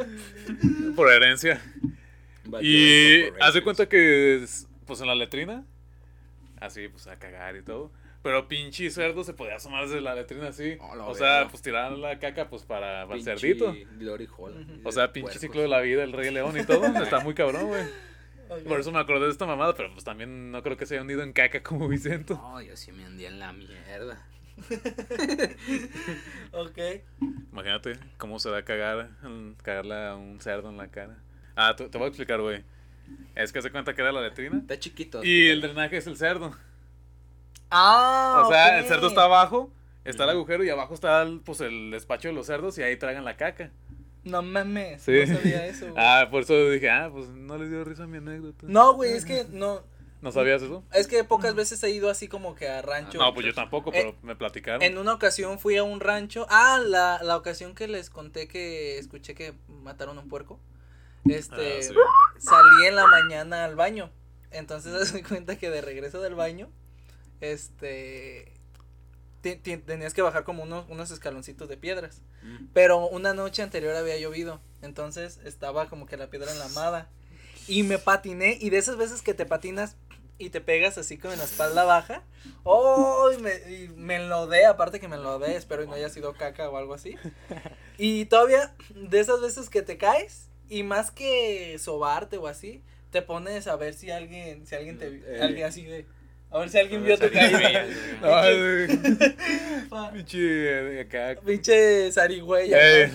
por 0.96 1.10
herencia. 1.10 1.62
Y 2.60 3.22
hace 3.40 3.62
cuenta 3.62 3.88
que, 3.88 4.42
es, 4.42 4.66
pues 4.86 5.00
en 5.00 5.06
la 5.06 5.14
letrina, 5.14 5.64
así, 6.60 6.88
pues 6.88 7.06
a 7.06 7.16
cagar 7.16 7.56
y 7.56 7.62
todo. 7.62 7.92
Pero 8.22 8.48
pinche 8.48 8.90
cerdo 8.90 9.24
se 9.24 9.32
podía 9.32 9.56
asomar 9.56 9.84
desde 9.84 10.02
la 10.02 10.14
letrina 10.14 10.48
así. 10.48 10.76
Oh, 10.80 11.06
o 11.06 11.14
sea, 11.14 11.48
pues 11.48 11.62
tirar 11.62 11.92
la 11.92 12.18
caca, 12.18 12.50
pues 12.50 12.64
para, 12.64 13.06
para 13.06 13.16
el 13.16 13.22
cerdito. 13.22 13.74
Glory 13.98 14.28
Hall. 14.36 14.82
O 14.84 14.92
sea, 14.92 15.10
pinche 15.10 15.26
Puercos. 15.28 15.40
ciclo 15.40 15.62
de 15.62 15.68
la 15.68 15.80
vida, 15.80 16.02
el 16.02 16.12
rey 16.12 16.30
león 16.30 16.58
y 16.58 16.64
todo. 16.64 16.84
está 17.02 17.20
muy 17.20 17.32
cabrón, 17.32 17.68
güey. 17.68 17.82
Por 18.66 18.80
eso 18.80 18.92
me 18.92 18.98
acordé 18.98 19.26
de 19.26 19.32
esta 19.32 19.46
mamada, 19.46 19.74
pero 19.74 19.92
pues 19.92 20.04
también 20.04 20.50
no 20.50 20.62
creo 20.62 20.76
que 20.76 20.86
se 20.86 20.94
haya 20.94 21.02
hundido 21.02 21.22
en 21.22 21.32
caca 21.32 21.62
como 21.62 21.88
Vicento. 21.88 22.34
No, 22.34 22.60
yo 22.60 22.76
sí 22.76 22.92
me 22.92 23.06
hundí 23.06 23.24
en 23.26 23.38
la 23.38 23.52
mierda. 23.52 24.26
Ok. 26.52 26.78
Imagínate 27.52 27.98
cómo 28.18 28.38
se 28.38 28.50
va 28.50 28.58
a 28.58 28.64
cagar, 28.64 29.10
cagarle 29.62 29.94
a 30.08 30.16
un 30.16 30.40
cerdo 30.40 30.68
en 30.68 30.76
la 30.76 30.88
cara. 30.88 31.18
Ah, 31.56 31.74
te, 31.76 31.88
te 31.88 31.98
voy 31.98 32.06
a 32.06 32.08
explicar, 32.08 32.40
güey. 32.40 32.64
Es 33.34 33.52
que 33.52 33.62
se 33.62 33.70
cuenta 33.70 33.94
que 33.94 34.02
era 34.02 34.12
la 34.12 34.20
letrina. 34.20 34.58
Está 34.58 34.78
chiquito. 34.78 35.22
Y 35.24 35.48
el 35.48 35.60
drenaje 35.60 35.96
es 35.96 36.06
el 36.06 36.16
cerdo. 36.16 36.56
Ah, 37.70 38.42
O 38.44 38.48
sea, 38.50 38.78
el 38.80 38.86
cerdo 38.86 39.08
está 39.08 39.24
abajo, 39.24 39.72
está 40.04 40.24
el 40.24 40.30
agujero 40.30 40.64
y 40.64 40.70
abajo 40.70 40.94
está 40.94 41.22
el, 41.22 41.40
pues, 41.40 41.60
el 41.60 41.90
despacho 41.92 42.28
de 42.28 42.34
los 42.34 42.46
cerdos 42.46 42.76
y 42.78 42.82
ahí 42.82 42.96
tragan 42.96 43.24
la 43.24 43.36
caca. 43.36 43.70
No 44.24 44.42
mames. 44.42 45.02
Sí. 45.02 45.12
No 45.26 45.36
sabía 45.38 45.66
eso, 45.66 45.90
güey. 45.90 45.94
Ah, 46.04 46.28
por 46.30 46.42
eso 46.42 46.70
dije, 46.70 46.90
ah, 46.90 47.08
pues 47.12 47.28
no 47.28 47.56
les 47.58 47.70
dio 47.70 47.84
risa 47.84 48.06
mi 48.06 48.18
anécdota. 48.18 48.66
No, 48.68 48.94
güey, 48.94 49.12
es 49.12 49.24
que 49.24 49.46
no. 49.50 49.82
¿No 50.20 50.30
sabías 50.32 50.60
eso? 50.60 50.84
Es 50.92 51.06
que 51.06 51.24
pocas 51.24 51.54
veces 51.54 51.82
he 51.82 51.88
ido 51.90 52.10
así 52.10 52.28
como 52.28 52.54
que 52.54 52.68
a 52.68 52.82
rancho. 52.82 53.16
No, 53.18 53.32
pues 53.32 53.46
yo 53.46 53.54
tampoco, 53.54 53.90
pero 53.90 54.10
Eh, 54.10 54.14
me 54.22 54.36
platicaron. 54.36 54.82
En 54.82 54.98
una 54.98 55.14
ocasión 55.14 55.58
fui 55.58 55.78
a 55.78 55.82
un 55.82 55.98
rancho. 56.00 56.46
Ah, 56.50 56.78
la, 56.84 57.20
la 57.22 57.36
ocasión 57.38 57.74
que 57.74 57.88
les 57.88 58.10
conté 58.10 58.46
que 58.46 58.98
escuché 58.98 59.34
que 59.34 59.54
mataron 59.68 60.18
a 60.18 60.20
un 60.20 60.28
puerco. 60.28 60.60
Este, 61.24 61.78
Ah, 61.78 61.82
sí. 61.82 61.94
salí 62.38 62.86
en 62.88 62.96
la 62.96 63.06
mañana 63.06 63.64
al 63.64 63.76
baño. 63.76 64.10
Entonces 64.50 64.92
doy 65.12 65.22
cuenta 65.22 65.56
que 65.56 65.70
de 65.70 65.80
regreso 65.80 66.20
del 66.20 66.34
baño, 66.34 66.68
este, 67.40 68.52
tenías 69.42 70.12
que 70.12 70.22
bajar 70.22 70.44
como 70.44 70.62
unos, 70.62 70.84
unos 70.90 71.10
escaloncitos 71.10 71.68
de 71.68 71.76
piedras. 71.78 72.20
Mm. 72.42 72.66
Pero 72.72 73.08
una 73.08 73.34
noche 73.34 73.62
anterior 73.62 73.94
había 73.96 74.16
llovido. 74.18 74.60
Entonces 74.82 75.40
estaba 75.44 75.88
como 75.88 76.06
que 76.06 76.16
la 76.16 76.30
piedra 76.30 76.52
enlamada. 76.52 77.08
Y 77.68 77.82
me 77.82 77.98
patiné. 77.98 78.56
Y 78.60 78.70
de 78.70 78.78
esas 78.78 78.96
veces 78.96 79.22
que 79.22 79.34
te 79.34 79.46
patinas, 79.46 79.96
y 80.38 80.48
te 80.48 80.62
pegas 80.62 80.96
así 80.96 81.18
con 81.18 81.36
la 81.36 81.44
espalda 81.44 81.84
baja. 81.84 82.22
¡Oh! 82.64 83.30
Y 83.36 83.42
me, 83.42 83.54
y 83.70 83.88
me 83.94 84.16
enlodé, 84.16 84.64
aparte 84.64 84.98
que 84.98 85.06
me 85.06 85.16
enlodé, 85.16 85.54
espero 85.54 85.84
y 85.84 85.86
no 85.86 85.92
haya 85.92 86.08
sido 86.08 86.32
caca 86.32 86.70
o 86.70 86.78
algo 86.78 86.94
así. 86.94 87.14
Y 87.98 88.24
todavía, 88.24 88.74
de 88.94 89.20
esas 89.20 89.42
veces 89.42 89.68
que 89.68 89.82
te 89.82 89.98
caes, 89.98 90.48
y 90.70 90.82
más 90.82 91.10
que 91.10 91.78
sobarte 91.78 92.38
o 92.38 92.46
así, 92.46 92.82
te 93.10 93.20
pones 93.20 93.66
a 93.66 93.76
ver 93.76 93.92
si 93.92 94.10
alguien, 94.10 94.66
si 94.66 94.74
alguien 94.74 94.98
te, 94.98 95.08
Eh. 95.08 95.42
alguien 95.42 95.66
así 95.66 95.84
de, 95.84 96.06
a 96.50 96.58
ver 96.58 96.68
si 96.70 96.78
alguien 96.78 97.04
vio 97.04 97.18
tu 97.18 97.30
caída. 97.30 97.86
No, 99.90 100.10
pinche 100.12 100.98
eh, 100.98 101.00
acá. 101.00 101.40
Pinche 101.44 102.10
zarigüeya. 102.12 102.76
Eh. 102.80 103.12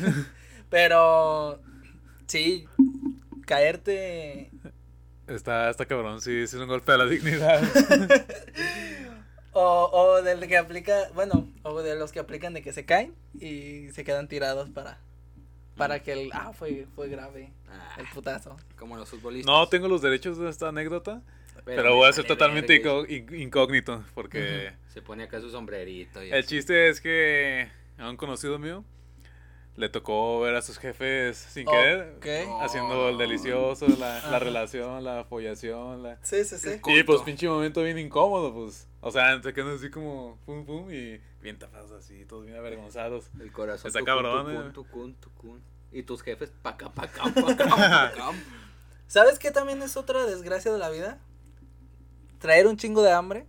Pero, 0.70 1.62
sí, 2.28 2.66
caerte 3.46 4.52
Está, 5.28 5.70
está 5.72 5.86
cabrón, 5.86 6.22
sí, 6.22 6.42
es 6.42 6.54
un 6.54 6.68
golpe 6.68 6.92
a 6.92 6.98
la 6.98 7.06
dignidad. 7.06 7.62
O, 9.58 9.90
o 9.94 10.22
del 10.22 10.46
que 10.50 10.58
aplica, 10.58 11.08
bueno, 11.14 11.48
o 11.64 11.82
de 11.82 11.96
los 11.96 12.12
que 12.12 12.20
aplican 12.20 12.54
de 12.54 12.62
que 12.62 12.74
se 12.74 12.84
caen 12.86 13.16
y 13.40 13.90
se 13.94 14.04
quedan 14.04 14.28
tirados 14.28 14.70
para 14.70 15.00
para 15.78 16.02
que 16.04 16.12
el 16.12 16.30
ah 16.34 16.52
fue 16.52 16.88
fue 16.94 17.08
grave 17.08 17.54
Ah, 17.70 17.96
el 17.98 18.06
putazo. 18.14 18.58
como 18.78 18.98
los 18.98 19.08
futbolistas. 19.10 19.50
No 19.50 19.66
tengo 19.70 19.88
los 19.88 20.02
derechos 20.02 20.38
de 20.38 20.50
esta 20.50 20.68
anécdota, 20.68 21.22
pero, 21.66 21.96
voy 21.96 22.08
a 22.08 22.14
ser 22.14 22.26
totalmente 22.26 22.82
incógnito, 23.32 24.04
porque 24.14 24.74
Se 24.88 25.02
pone 25.02 25.24
acá 25.24 25.42
su 25.42 25.50
sombrerito. 25.50 26.24
Y 26.24 26.32
el 26.32 26.40
así. 26.40 26.50
chiste 26.56 26.90
es 26.90 27.02
que 27.02 27.70
a 27.98 28.10
un 28.10 28.18
conocido 28.18 28.60
mío 28.60 28.84
le 29.76 29.90
tocó 29.90 30.40
ver 30.40 30.56
a 30.56 30.62
sus 30.62 30.78
jefes 30.78 31.38
sin 31.38 31.68
Oh, 31.68 31.72
querer, 31.72 32.48
haciendo 32.62 33.10
el 33.10 33.18
delicioso, 33.18 33.88
la, 34.00 34.30
la 34.30 34.40
relación, 34.40 35.04
la 35.04 35.26
follación, 35.26 36.02
la... 36.02 36.18
Sí, 36.22 36.46
sí, 36.46 36.58
sí. 36.58 36.80
Y 36.86 37.04
pues 37.04 37.22
pinche 37.24 37.48
momento 37.50 37.84
bien 37.84 38.00
incómodo, 38.00 38.54
pues. 38.54 38.88
O 39.02 39.12
sea, 39.12 39.42
se 39.42 39.54
quedan 39.54 39.76
así 39.76 39.90
como 39.90 40.40
pum 40.46 40.66
pum 40.66 40.92
y 40.92 41.20
bien 41.42 41.60
tapados 41.60 41.92
así, 41.92 42.26
todos 42.26 42.46
bien 42.46 42.58
avergonzados. 42.58 43.30
El 43.40 43.52
corazón. 43.52 43.90
Está 43.90 44.04
cabrón, 44.04 44.46
tucún, 44.46 44.68
eh. 44.68 44.72
tucún, 44.74 45.16
tucún. 45.16 45.64
Y 45.92 46.04
tus 46.04 46.22
jefes, 46.24 46.52
paca, 46.62 46.90
paca, 46.90 47.24
paca, 47.34 47.68
paca. 47.68 48.32
¿Sabes 49.08 49.40
qué 49.40 49.52
también 49.52 49.82
es 49.82 49.98
otra 49.98 50.26
desgracia 50.26 50.72
de 50.72 50.80
la 50.80 50.90
vida? 50.90 51.20
Traer 52.46 52.68
un 52.68 52.78
chingo 52.78 53.02
de 53.02 53.12
hambre, 53.12 53.48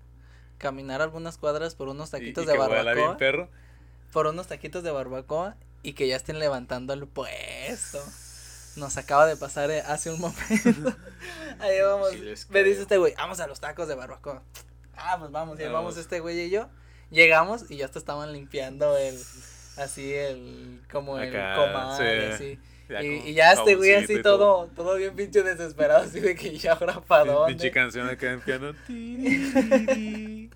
caminar 0.58 1.02
algunas 1.02 1.36
cuadras 1.36 1.74
por 1.74 1.88
unos 1.88 2.08
Y, 2.08 2.12
taquitos 2.12 2.44
y 2.44 2.46
de 2.46 2.52
que 2.54 2.58
huela 2.58 2.94
bien 2.94 2.96
barbacoa, 2.96 3.16
perro. 3.18 3.50
por 4.10 4.26
unos 4.26 4.46
taquitos 4.46 4.82
de 4.82 4.90
barbacoa 4.90 5.56
y 5.82 5.92
que 5.92 6.08
ya 6.08 6.16
estén 6.16 6.38
levantando 6.38 6.94
el 6.94 7.06
puesto. 7.06 7.98
Nos 8.76 8.96
acaba 8.96 9.26
de 9.26 9.36
pasar 9.36 9.70
eh, 9.70 9.82
hace 9.82 10.10
un 10.10 10.20
momento. 10.20 10.96
Ahí 11.60 11.80
vamos. 11.82 12.10
Sí 12.10 12.46
me 12.50 12.62
dice 12.62 12.82
este 12.82 12.96
güey, 12.98 13.14
vamos 13.16 13.40
a 13.40 13.46
los 13.46 13.60
tacos 13.60 13.86
de 13.88 13.94
barbacoa. 13.94 14.42
Ah, 14.96 15.16
pues 15.18 15.30
vamos, 15.30 15.58
y 15.60 15.62
Vamos. 15.64 15.74
vamos 15.74 15.96
este 15.98 16.20
güey 16.20 16.40
y 16.40 16.50
yo. 16.50 16.68
Llegamos 17.10 17.70
y 17.70 17.76
ya 17.76 17.88
te 17.88 17.98
estaban 17.98 18.32
limpiando 18.32 18.96
el, 18.96 19.14
así 19.76 20.14
el, 20.14 20.82
como 20.90 21.18
el 21.18 21.30
comal, 21.32 21.96
sí. 21.98 22.32
así. 22.32 22.58
Ya 22.88 23.02
y, 23.02 23.34
ya 23.34 23.52
este 23.52 23.74
güey 23.74 23.94
así 23.94 24.22
todo, 24.22 24.70
todo 24.76 24.94
bien 24.96 25.14
pinche 25.16 25.42
desesperado, 25.42 26.04
así 26.04 26.20
de 26.20 26.36
que 26.36 26.56
ya 26.56 26.74
ahora 26.74 27.00
para 27.00 27.24
Pin- 27.24 27.46
Pinche 27.48 27.66
dónde. 27.66 27.70
canción 27.72 28.08
acá 28.08 28.32
en 28.32 28.40
piano. 28.40 28.72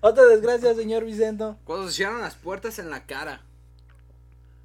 Otra 0.00 0.24
desgracia, 0.26 0.74
señor 0.74 1.04
Vicento. 1.04 1.58
Cuando 1.64 1.88
se 1.88 1.94
cierran 1.96 2.20
las 2.20 2.34
puertas 2.36 2.78
en 2.78 2.90
la 2.90 3.04
cara. 3.06 3.40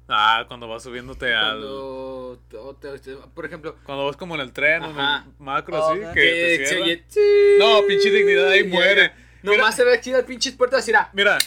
ah, 0.08 0.44
cuando 0.46 0.68
vas 0.68 0.82
subiéndote 0.84 1.34
al. 1.34 1.58
Cuando, 1.60 2.40
te- 2.80 2.98
te- 2.98 3.16
por 3.34 3.46
ejemplo, 3.46 3.76
Cuando 3.84 4.06
vas 4.06 4.16
como 4.16 4.34
en 4.36 4.42
el 4.42 4.52
tren 4.52 4.82
o 4.82 4.90
en 4.90 5.00
Ajá. 5.00 5.24
el 5.26 5.32
macro 5.44 5.84
Oh, 5.84 5.90
así, 5.90 6.00
que 6.14 7.02
No, 7.58 7.80
pinche 7.88 8.10
dignidad 8.10 8.48
ahí 8.48 8.60
y 8.60 8.64
muere. 8.68 9.12
Nomás 9.42 9.74
se 9.74 9.84
ve 9.84 10.00
chidas 10.00 10.22
pinches 10.24 10.54
puertas 10.54 10.86
y 10.86 10.90
era. 10.92 11.10
Mira, 11.14 11.38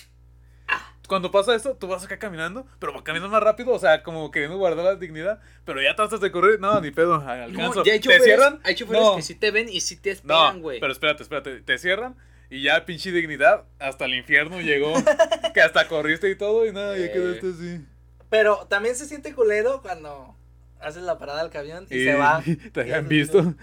cuando 1.07 1.31
pasa 1.31 1.55
esto, 1.55 1.75
tú 1.75 1.87
vas 1.87 2.03
acá 2.03 2.17
caminando, 2.19 2.65
pero 2.79 3.03
caminando 3.03 3.29
más 3.31 3.43
rápido, 3.43 3.71
o 3.71 3.79
sea, 3.79 4.03
como 4.03 4.31
queriendo 4.31 4.57
guardar 4.57 4.85
la 4.85 4.95
dignidad, 4.95 5.39
pero 5.65 5.81
ya 5.81 5.95
tratas 5.95 6.21
de 6.21 6.31
correr, 6.31 6.59
no, 6.59 6.79
ni 6.81 6.91
pedo, 6.91 7.15
alcanzo. 7.15 7.75
No, 7.79 7.83
ya 7.83 7.93
hay 7.93 7.99
¿Te 7.99 8.19
cierran? 8.19 8.59
hay 8.63 8.75
choferes 8.75 9.01
No. 9.01 9.15
que 9.15 9.21
sí 9.21 9.35
te 9.35 9.51
ven 9.51 9.67
y 9.69 9.81
sí 9.81 9.97
te 9.97 10.11
esperan, 10.11 10.57
No, 10.57 10.61
güey. 10.61 10.79
pero 10.79 10.91
espérate, 10.91 11.23
espérate, 11.23 11.61
te 11.61 11.77
cierran 11.77 12.15
y 12.49 12.61
ya 12.63 12.85
pinche 12.85 13.11
dignidad 13.11 13.63
hasta 13.79 14.05
el 14.05 14.13
infierno 14.15 14.61
llegó, 14.61 14.93
que 15.53 15.61
hasta 15.61 15.87
corriste 15.87 16.29
y 16.29 16.35
todo 16.35 16.65
y 16.65 16.71
nada, 16.71 16.97
ya 16.97 17.11
quedaste 17.11 17.47
así. 17.49 17.85
Pero 18.29 18.65
también 18.69 18.95
se 18.95 19.05
siente 19.05 19.33
culero 19.33 19.81
cuando 19.81 20.35
haces 20.79 21.03
la 21.03 21.17
parada 21.17 21.41
del 21.41 21.51
camión 21.51 21.87
y, 21.89 21.97
Y 21.97 22.03
se 22.05 22.15
va. 22.15 22.43
te 22.73 22.81
hayan 22.81 23.07
visto. 23.07 23.53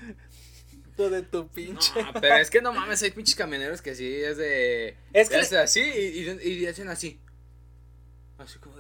Hijo 0.94 1.08
de 1.10 1.22
tu 1.22 1.48
pinche. 1.48 1.90
No, 2.02 2.12
pero 2.20 2.36
es 2.36 2.50
que 2.50 2.60
no 2.60 2.72
mames, 2.72 3.02
hay 3.02 3.10
pinches 3.12 3.34
camioneros 3.34 3.80
que 3.82 3.94
sí 3.94 4.14
es 4.22 4.36
de. 4.36 4.96
Es 5.12 5.30
que- 5.30 5.40
es 5.40 5.52
así 5.54 5.80
y, 5.80 6.48
y, 6.48 6.52
y 6.52 6.66
hacen 6.66 6.88
así. 6.88 7.18
Así 8.38 8.58
como. 8.58 8.74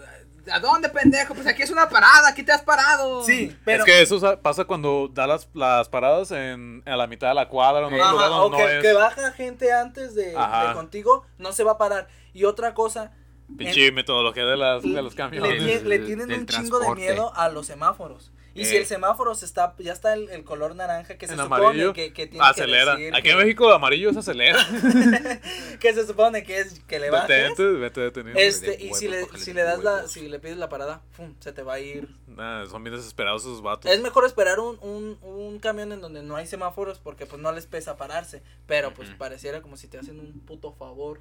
¿A 0.52 0.58
dónde, 0.58 0.88
pendejo? 0.88 1.34
Pues 1.34 1.46
aquí 1.46 1.62
es 1.62 1.70
una 1.70 1.88
parada, 1.88 2.28
aquí 2.30 2.42
te 2.42 2.50
has 2.50 2.62
parado. 2.62 3.22
Sí, 3.24 3.56
pero. 3.64 3.84
es 3.84 3.84
que 3.84 4.02
eso 4.02 4.18
sa- 4.18 4.40
pasa 4.40 4.64
cuando 4.64 5.08
da 5.12 5.26
las, 5.28 5.48
las 5.54 5.88
paradas 5.88 6.32
en, 6.32 6.82
a 6.84 6.96
la 6.96 7.06
mitad 7.06 7.28
de 7.28 7.34
la 7.34 7.48
cuadra, 7.48 7.86
en 7.86 7.94
Ajá, 8.00 8.10
lugar 8.12 8.30
o 8.32 8.38
donde 8.48 8.56
que, 8.56 8.62
no 8.64 8.68
es. 8.70 8.82
que 8.82 8.92
baja 8.92 9.32
gente 9.32 9.72
antes 9.72 10.14
de, 10.16 10.30
de 10.32 10.72
contigo, 10.74 11.24
no 11.38 11.52
se 11.52 11.62
va 11.62 11.72
a 11.72 11.78
parar. 11.78 12.08
Y 12.32 12.44
otra 12.44 12.74
cosa, 12.74 13.12
Pinche 13.56 13.92
metodología 13.92 14.44
de, 14.46 14.56
las, 14.56 14.82
de 14.82 15.00
los 15.02 15.12
le, 15.12 15.16
camiones. 15.16 15.62
tie- 15.62 15.82
le 15.82 15.98
del- 15.98 16.06
tienen 16.06 16.32
un 16.32 16.46
chingo 16.46 16.78
de 16.78 16.86
transporte. 16.86 17.00
miedo 17.00 17.32
a 17.36 17.48
los 17.48 17.66
semáforos. 17.66 18.32
Y 18.54 18.62
Eh. 18.62 18.64
si 18.66 18.76
el 18.76 18.86
semáforo 18.86 19.34
se 19.34 19.46
está, 19.46 19.74
ya 19.78 19.92
está 19.92 20.12
el, 20.14 20.28
el 20.30 20.44
color 20.44 20.74
naranja 20.76 21.16
que 21.16 21.26
se 21.26 21.34
supone 21.36 21.54
amarillo, 21.66 21.92
que, 21.92 22.12
que 22.12 22.26
tiene 22.26 22.44
acelera. 22.46 22.96
que 22.96 23.02
decir 23.02 23.14
Aquí 23.14 23.22
que, 23.22 23.30
en 23.30 23.38
México 23.38 23.72
amarillo 23.72 24.10
es 24.10 24.16
acelera. 24.16 24.58
que 25.80 25.94
se 25.94 26.06
supone 26.06 26.42
que 26.42 26.58
es 26.60 26.80
que 26.80 26.98
le 26.98 27.10
bajes. 27.10 27.28
Detente, 27.28 27.62
vete 27.64 28.00
detenido. 28.00 28.38
Este, 28.38 28.76
de 28.76 28.84
y 28.84 28.94
si 28.94 29.08
le, 29.08 29.26
si 29.38 29.52
le 29.52 29.62
das 29.62 29.82
la, 29.82 30.06
si 30.08 30.28
le 30.28 30.38
pides 30.38 30.56
la 30.58 30.68
parada, 30.68 31.00
pum, 31.16 31.34
se 31.40 31.52
te 31.52 31.62
va 31.62 31.74
a 31.74 31.80
ir. 31.80 32.08
Nah, 32.26 32.66
son 32.66 32.82
bien 32.84 32.94
desesperados 32.96 33.42
esos 33.42 33.62
vatos. 33.62 33.90
Es 33.90 34.00
mejor 34.02 34.26
esperar 34.26 34.60
un, 34.60 34.78
un, 34.80 35.18
un 35.22 35.58
camión 35.58 35.92
en 35.92 36.00
donde 36.00 36.22
no 36.22 36.36
hay 36.36 36.46
semáforos 36.46 36.98
porque 36.98 37.26
pues 37.26 37.40
no 37.40 37.52
les 37.52 37.66
pesa 37.66 37.96
pararse. 37.96 38.42
Pero 38.66 38.92
pues 38.94 39.08
pareciera 39.10 39.62
como 39.62 39.76
si 39.76 39.88
te 39.88 39.98
hacen 39.98 40.18
un 40.20 40.40
puto 40.40 40.72
favor 40.72 41.20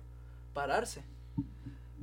pararse. 0.54 1.02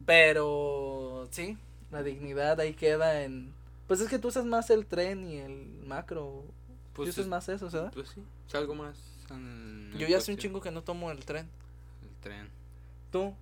Pero 0.07 1.29
sí, 1.31 1.59
la 1.91 2.03
dignidad 2.03 2.59
ahí 2.61 2.73
queda 2.75 3.23
en... 3.25 3.53
Pues 3.89 4.01
es 4.01 4.09
que 4.09 4.19
tú 4.21 4.29
usas 4.29 4.45
más 4.45 4.71
el 4.71 4.87
tren 4.87 5.25
y 5.29 5.39
el 5.39 5.67
macro. 5.85 6.45
Pues 6.93 7.07
Tú 7.07 7.11
usas 7.11 7.25
es- 7.25 7.27
más 7.29 7.49
eso, 7.49 7.69
¿verdad? 7.71 7.91
Pues 7.93 8.11
sí, 8.11 8.23
es 8.47 8.55
algo 8.55 8.75
más. 8.77 8.97
en- 9.31 9.93
Yo 9.99 10.07
ya 10.07 10.19
hace 10.19 10.31
un 10.33 10.39
chingo 10.39 10.61
que 10.61 10.71
no 10.71 10.83
tomo 10.83 11.11
el 11.11 11.25
tren. 11.25 11.49
El 12.03 12.17
tren. 12.21 12.49
Tú, 13.11 13.35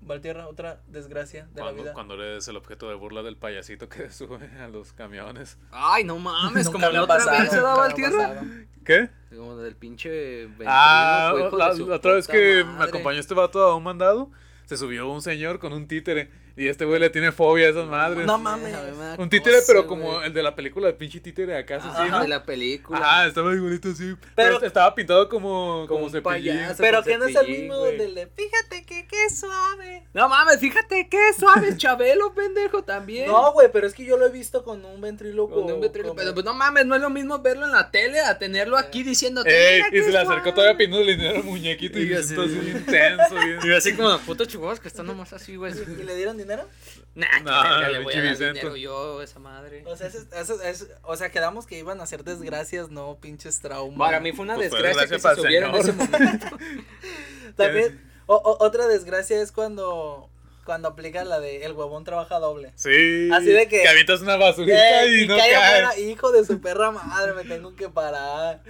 Valtierra, 0.00 0.48
otra 0.48 0.80
desgracia 0.88 1.46
de 1.46 1.54
la 1.56 1.62
Cuando, 1.62 1.82
vida. 1.82 1.92
cuando 1.94 2.14
eres 2.14 2.46
el 2.48 2.56
objeto 2.56 2.88
de 2.90 2.94
burla 2.94 3.22
del 3.22 3.36
payasito 3.38 3.88
que 3.88 4.10
sube 4.12 4.50
a 4.60 4.68
los 4.68 4.92
camiones. 4.92 5.56
Ay, 5.70 6.04
no 6.04 6.18
mames, 6.18 6.66
como 6.70 6.86
me 6.86 6.92
la 6.92 7.02
otra 7.04 7.16
pasado, 7.16 7.38
vez 7.40 7.50
se 7.50 7.56
daba 7.60 7.80
me 7.80 7.86
el 7.86 7.92
ha 7.92 7.94
tierra. 7.94 8.28
pasado. 8.28 8.46
¿Qué? 8.84 9.08
Como 9.34 9.56
del 9.56 9.76
pinche 9.76 10.48
Ah, 10.66 11.32
la, 11.56 11.70
otra 11.94 12.12
vez 12.14 12.26
que 12.28 12.64
me 12.64 12.84
acompañó 12.84 13.18
este 13.18 13.32
vato 13.32 13.62
a 13.62 13.74
un 13.74 13.82
mandado, 13.82 14.30
se 14.66 14.76
subió 14.76 15.08
un 15.10 15.22
señor 15.22 15.58
con 15.58 15.72
un 15.72 15.88
títere. 15.88 16.30
Y 16.56 16.68
este 16.68 16.84
güey 16.84 17.00
le 17.00 17.10
tiene 17.10 17.32
fobia 17.32 17.66
a 17.66 17.70
esas 17.70 17.86
madres. 17.88 18.26
No 18.26 18.38
mames. 18.38 18.72
Un 19.18 19.28
títere, 19.28 19.56
cosa, 19.56 19.66
pero 19.66 19.86
como 19.88 20.12
güey. 20.12 20.26
el 20.26 20.32
de 20.34 20.42
la 20.42 20.54
película 20.54 20.86
de 20.86 20.92
pinche 20.92 21.18
títere 21.20 21.56
acá 21.56 21.76
Ajá, 21.76 21.90
asesino. 21.92 22.20
de 22.22 22.28
la 22.28 22.44
película. 22.44 22.98
Ajá, 23.00 23.26
estaba 23.26 23.52
igualito 23.54 23.88
así. 23.88 24.14
Pero- 24.36 24.58
Pero, 24.58 24.62
estaba 24.64 24.94
pintado 24.94 25.28
como, 25.28 25.86
Como 25.88 26.08
cepillín. 26.10 26.60
Pero 26.78 27.02
que 27.02 27.18
no 27.18 27.24
es 27.26 27.34
el 27.34 27.48
mismo 27.48 27.78
güey. 27.78 27.98
del 27.98 28.14
de, 28.14 28.26
fíjate 28.28 28.84
que 28.84 29.06
qué 29.08 29.30
suave. 29.30 30.04
No 30.14 30.28
mames, 30.28 30.58
fíjate 30.60 31.08
qué 31.08 31.32
suave 31.38 31.76
Chabelo, 31.76 32.32
pendejo, 32.34 32.84
también. 32.84 33.26
No, 33.26 33.52
güey, 33.52 33.68
pero 33.72 33.86
es 33.88 33.94
que 33.94 34.04
yo 34.04 34.16
lo 34.16 34.26
he 34.26 34.30
visto 34.30 34.62
con 34.64 34.84
un 34.84 35.00
ventríloco. 35.00 35.54
Con 35.54 35.64
un 35.72 35.80
ventriloquio, 35.80 36.10
como- 36.10 36.14
pero 36.22 36.34
pues 36.34 36.44
no 36.46 36.54
mames, 36.54 36.86
no 36.86 36.94
es 36.94 37.00
lo 37.00 37.10
mismo 37.10 37.40
verlo 37.40 37.64
en 37.66 37.72
la 37.72 37.90
tele 37.90 38.20
a 38.20 38.38
tenerlo 38.38 38.76
aquí 38.76 39.02
diciéndote. 39.02 39.50
Ey, 39.50 39.82
"Mira 39.82 39.88
y 39.88 40.00
se 40.00 40.06
le 40.12 40.20
suave". 40.20 40.28
acercó 40.38 40.54
todavía 40.54 40.76
pidiéndole 40.76 41.16
dinero 41.16 41.36
al 41.38 41.44
muñequito 41.44 41.98
y, 41.98 42.12
así- 42.14 42.28
siento 42.28 42.42
así 42.42 42.54
bien 42.58 42.86
tenso, 42.86 43.34
bien. 43.34 43.58
Y 43.64 43.74
así 43.74 43.94
como 43.96 44.16
putos 44.20 44.46
chihuahuas 44.48 44.78
que 44.78 44.88
están 44.88 45.06
nomás 45.06 45.32
así, 45.32 45.56
güey. 45.56 45.72
¿Y, 45.74 46.00
y 46.00 46.04
le 46.04 46.14
dieron 46.14 46.36
dinero? 46.44 46.68
Nah, 47.14 47.26
No, 47.40 47.62
que 47.62 47.68
verga, 47.68 47.88
le 47.90 47.98
voy 48.04 48.14
a 48.14 48.22
dar 48.22 48.36
dinero 48.38 48.76
yo, 48.76 49.22
esa 49.22 49.38
madre. 49.38 49.82
O 49.86 49.96
sea, 49.96 50.06
eso, 50.08 50.18
eso- 50.34 50.62
eso- 50.62 50.86
o 51.02 51.16
sea, 51.16 51.30
quedamos 51.30 51.66
que 51.66 51.78
iban 51.78 52.00
a 52.00 52.06
ser 52.06 52.24
desgracias, 52.24 52.90
no 52.90 53.18
pinches 53.20 53.60
traumas. 53.60 53.98
Para 53.98 54.20
mí 54.20 54.32
fue 54.32 54.44
una 54.44 54.54
Pues 54.56 54.70
fue 54.70 54.82
desgracia 54.82 55.16
que 55.16 55.20
se 55.20 55.34
subieron 55.36 55.74
en 55.74 55.80
ese 55.80 55.92
momento. 55.92 56.46
También, 57.56 58.00
o- 58.26 58.36
o- 58.36 58.64
otra 58.64 58.86
desgracia 58.88 59.40
es 59.40 59.52
cuando, 59.52 60.28
cuando 60.64 60.88
aplica 60.88 61.24
la 61.24 61.40
de 61.40 61.64
el 61.64 61.72
huevón 61.72 62.04
trabaja 62.04 62.38
doble. 62.38 62.72
Sí. 62.74 63.28
Así 63.32 63.46
de 63.46 63.68
que- 63.68 63.82
Que 63.82 63.88
avientas 63.88 64.20
una 64.20 64.36
basurita 64.36 65.04
Eh, 65.04 65.08
y 65.08 65.22
y 65.24 65.26
no 65.26 65.36
cae 65.36 65.52
cae. 65.52 65.82
afuera, 65.82 65.98
hijo 65.98 66.32
de 66.32 66.44
su 66.44 66.60
perra 66.60 66.90
madre, 66.90 67.32
me 67.34 67.44
tengo 67.44 67.74
que 67.76 67.88
parar. 67.88 68.62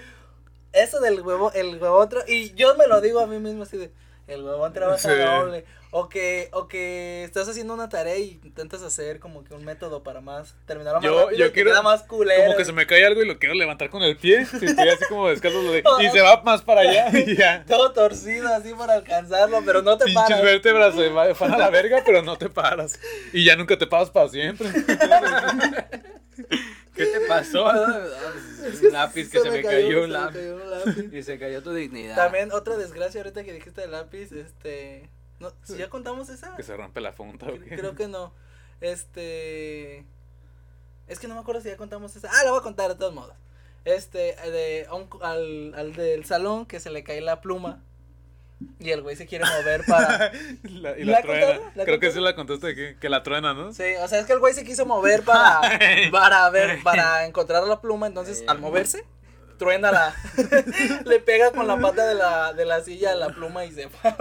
Eso 0.73 1.01
del 1.01 1.21
huevo, 1.21 1.53
el 1.53 1.81
huevón 1.81 2.09
y 2.27 2.53
yo 2.55 2.75
me 2.77 2.87
lo 2.89 3.01
digo 3.01 3.21
a 3.21 3.27
mí 3.27 3.39
mismo 3.39 3.63
así 3.63 3.77
de, 3.77 3.93
El 4.27 4.43
huevón 4.43 4.73
trabaja 4.73 4.99
Sí. 4.99 5.09
doble. 5.17 5.65
O 5.97 6.09
que, 6.09 6.49
o 6.53 6.67
que 6.67 7.23
estás 7.23 7.49
haciendo 7.49 7.73
una 7.73 7.89
tarea 7.89 8.17
y 8.17 8.41
intentas 8.43 8.83
hacer 8.83 9.21
como 9.21 9.45
que 9.45 9.55
un 9.55 9.65
método 9.65 10.03
para 10.03 10.21
más 10.21 10.57
terminarlo 10.67 11.01
más 11.01 11.09
Yo- 11.09 11.21
rápido 11.21 11.39
yo 11.39 11.47
y 11.47 11.51
quiero- 11.53 11.71
queda 11.71 11.83
más 11.83 12.03
culero. 12.03 12.47
Como 12.47 12.57
que 12.57 12.65
se 12.65 12.73
me 12.73 12.85
cae 12.85 13.07
algo 13.07 13.23
y 13.23 13.27
lo 13.29 13.39
quiero 13.39 13.55
levantar 13.55 13.91
con 13.91 14.03
el 14.03 14.17
pie. 14.17 14.45
Y 14.61 14.65
estoy 14.65 14.89
así 14.89 15.05
como 15.09 15.29
descalzo. 15.29 15.63
lo 15.63 15.71
de- 15.71 15.85
y 16.03 16.09
se 16.11 16.21
va 16.21 16.43
más 16.43 16.63
para 16.63 16.81
allá. 16.81 17.11
Y 17.17 17.37
ya. 17.37 17.65
Todo 17.69 17.93
torcido 17.93 18.53
así 18.53 18.75
para 18.75 18.95
alcanzarlo, 18.95 19.63
pero 19.65 19.83
no 19.83 19.97
te 19.97 20.07
Pinches 20.07 20.23
paras. 20.25 20.43
vértebras 20.43 20.95
se 20.97 21.11
va- 21.11 21.33
van 21.33 21.53
a 21.55 21.59
la 21.59 21.71
verga, 21.71 22.03
pero 22.05 22.23
no 22.23 22.37
te 22.37 22.51
paras. 22.51 22.99
Y 23.33 23.45
ya 23.45 23.55
nunca 23.55 23.79
te 23.79 23.87
paras 23.87 24.11
para 24.11 24.29
siempre. 24.29 24.67
¿Qué 26.97 27.07
te 27.07 27.21
pasó? 27.29 27.67
un 27.67 28.93
lápiz 28.93 29.31
que 29.31 29.41
se, 29.41 29.51
me 29.51 29.63
cayó, 29.63 30.05
un 30.05 30.13
lápiz. 30.13 30.35
cayó 30.39 30.55
un 30.57 30.71
lápiz. 30.71 31.17
Y 31.17 31.23
se 31.23 31.39
cayó 31.39 31.63
tu 31.63 31.73
dignidad. 31.73 32.17
También 32.17 32.53
otra 32.53 32.77
desgracia 32.77 33.21
ahorita 33.21 33.45
que 33.45 33.53
dijiste 33.53 33.81
del 33.81 33.93
lápiz, 33.93 34.31
este... 34.33 35.09
No, 35.41 35.53
¿sí 35.65 35.77
¿Ya 35.77 35.89
contamos 35.91 36.29
esa? 36.29 36.55
Que 36.57 36.63
se 36.63 36.77
rompe 36.77 37.01
la 37.01 37.13
funda. 37.13 37.47
¿o 37.49 37.53
qué? 37.61 37.77
Creo 37.77 37.95
que 37.95 38.09
no. 38.09 38.33
Este. 38.81 40.05
Es 41.07 41.19
que 41.19 41.29
no 41.29 41.35
me 41.35 41.41
acuerdo 41.41 41.61
si 41.61 41.69
ya 41.69 41.77
contamos 41.77 42.15
esa. 42.17 42.29
Ah, 42.33 42.45
la 42.45 42.51
voy 42.51 42.61
a 42.61 42.63
contar 42.63 42.89
de 42.91 42.95
todos 42.97 43.13
modos. 43.15 43.35
Este, 43.85 44.35
de, 44.51 44.87
un- 44.93 45.09
al, 45.23 45.75
al 45.77 45.93
del 45.95 46.25
salón 46.25 46.65
que 46.65 46.81
se 46.81 46.91
le 46.91 47.05
cae 47.05 47.21
la 47.21 47.41
pluma. 47.41 47.83
Y 48.79 48.91
el 48.93 49.03
güey 49.03 49.15
se 49.17 49.27
quiere 49.27 49.45
mover 49.45 49.85
para. 49.89 50.33
La- 50.63 50.97
y 50.99 51.05
¿La 51.05 51.21
truena. 51.21 51.61
Creo 51.85 52.01
que 52.01 52.11
sí 52.13 52.21
la 52.21 52.35
contaste 52.35 52.75
que, 52.75 52.97
que 52.99 53.09
la 53.11 53.23
truena, 53.23 53.53
¿no? 53.53 53.75
Sí, 53.75 53.83
o 54.03 54.09
sea, 54.09 54.21
es 54.21 54.27
que 54.27 54.33
el 54.33 54.39
güey 54.39 54.55
se 54.55 54.65
quiso 54.65 54.87
mover 54.87 55.23
para. 55.25 55.61
Para 56.11 56.49
ver, 56.51 56.83
para 56.83 57.27
encontrar 57.27 57.65
la 57.65 57.81
pluma. 57.81 58.07
Entonces, 58.07 58.41
Eh. 58.41 58.45
al 58.49 58.61
moverse, 58.61 59.05
truena 59.59 59.93
la. 59.93 60.15
le 61.05 61.19
pega 61.21 61.51
con 61.51 61.67
la 61.67 61.79
pata 61.79 62.07
de 62.07 62.15
la, 62.15 62.53
de 62.55 62.65
la 62.65 62.81
silla 62.83 63.13
a 63.13 63.17
la 63.17 63.29
pluma 63.29 63.67
y 63.67 63.73
se 63.73 63.87
va. 63.87 64.17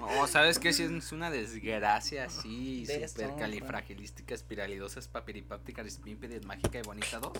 No, 0.00 0.26
¿sabes 0.26 0.58
qué? 0.58 0.72
Si 0.72 0.82
es 0.82 1.12
una 1.12 1.30
desgracia 1.30 2.24
así, 2.24 2.84
De 2.86 3.06
super 3.06 3.36
califragilística, 3.38 4.34
espiralidosa, 4.34 4.98
espapiripáptica, 5.00 5.82
rispímpide, 5.82 6.40
mágica 6.40 6.78
y 6.78 6.82
bonita 6.82 7.18
2. 7.18 7.32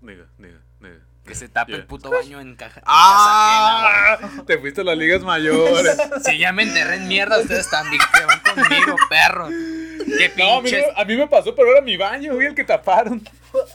Diga, 0.00 0.26
diga, 0.38 0.60
diga. 0.80 1.00
Que 1.24 1.34
se 1.34 1.48
tapa 1.48 1.72
el 1.72 1.84
puto 1.84 2.10
baño 2.10 2.40
en 2.40 2.56
caja. 2.56 2.80
en 2.80 2.84
¡Ah! 2.86 4.18
Te 4.46 4.58
fuiste 4.58 4.80
a 4.80 4.84
las 4.84 4.96
ligas 4.96 5.22
mayores. 5.22 5.96
Si 6.24 6.38
ya 6.38 6.52
me 6.52 6.62
enterré 6.62 6.96
en 6.96 7.08
mierda, 7.08 7.38
ustedes 7.38 7.68
también 7.68 8.00
que 8.14 8.24
van 8.24 8.40
conmigo, 8.40 8.96
perro. 9.10 9.48
Qué 9.48 10.32
No, 10.36 10.58
a 10.58 10.62
mí, 10.62 10.70
a 10.96 11.04
mí 11.04 11.16
me 11.16 11.26
pasó, 11.26 11.54
pero 11.54 11.72
era 11.72 11.80
mi 11.82 11.96
baño, 11.96 12.34
güey, 12.34 12.46
el 12.46 12.54
que 12.54 12.64
taparon. 12.64 13.22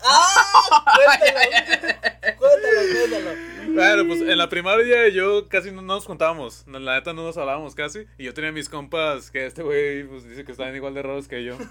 ¡Ah! 0.03 0.95
Cuéntalo, 2.37 2.37
cuéntalo, 2.37 2.81
cuéntalo. 2.91 3.52
Bueno, 3.67 4.05
pues 4.07 4.21
en 4.21 4.37
la 4.37 4.49
primaria 4.49 5.07
yo 5.09 5.47
casi 5.49 5.71
no 5.71 5.81
nos 5.81 6.05
contábamos. 6.05 6.65
no, 6.67 6.79
La 6.79 6.95
neta 6.95 7.13
no 7.13 7.23
nos 7.23 7.37
hablábamos 7.37 7.75
casi. 7.75 8.05
Y 8.17 8.25
yo 8.25 8.33
tenía 8.33 8.51
mis 8.51 8.69
compas 8.69 9.31
que 9.31 9.45
este 9.45 9.63
güey 9.63 10.03
pues 10.05 10.27
dice 10.27 10.43
que 10.43 10.51
estaban 10.51 10.75
igual 10.75 10.93
de 10.93 11.01
raros 11.01 11.27
que 11.27 11.43
yo. 11.43 11.55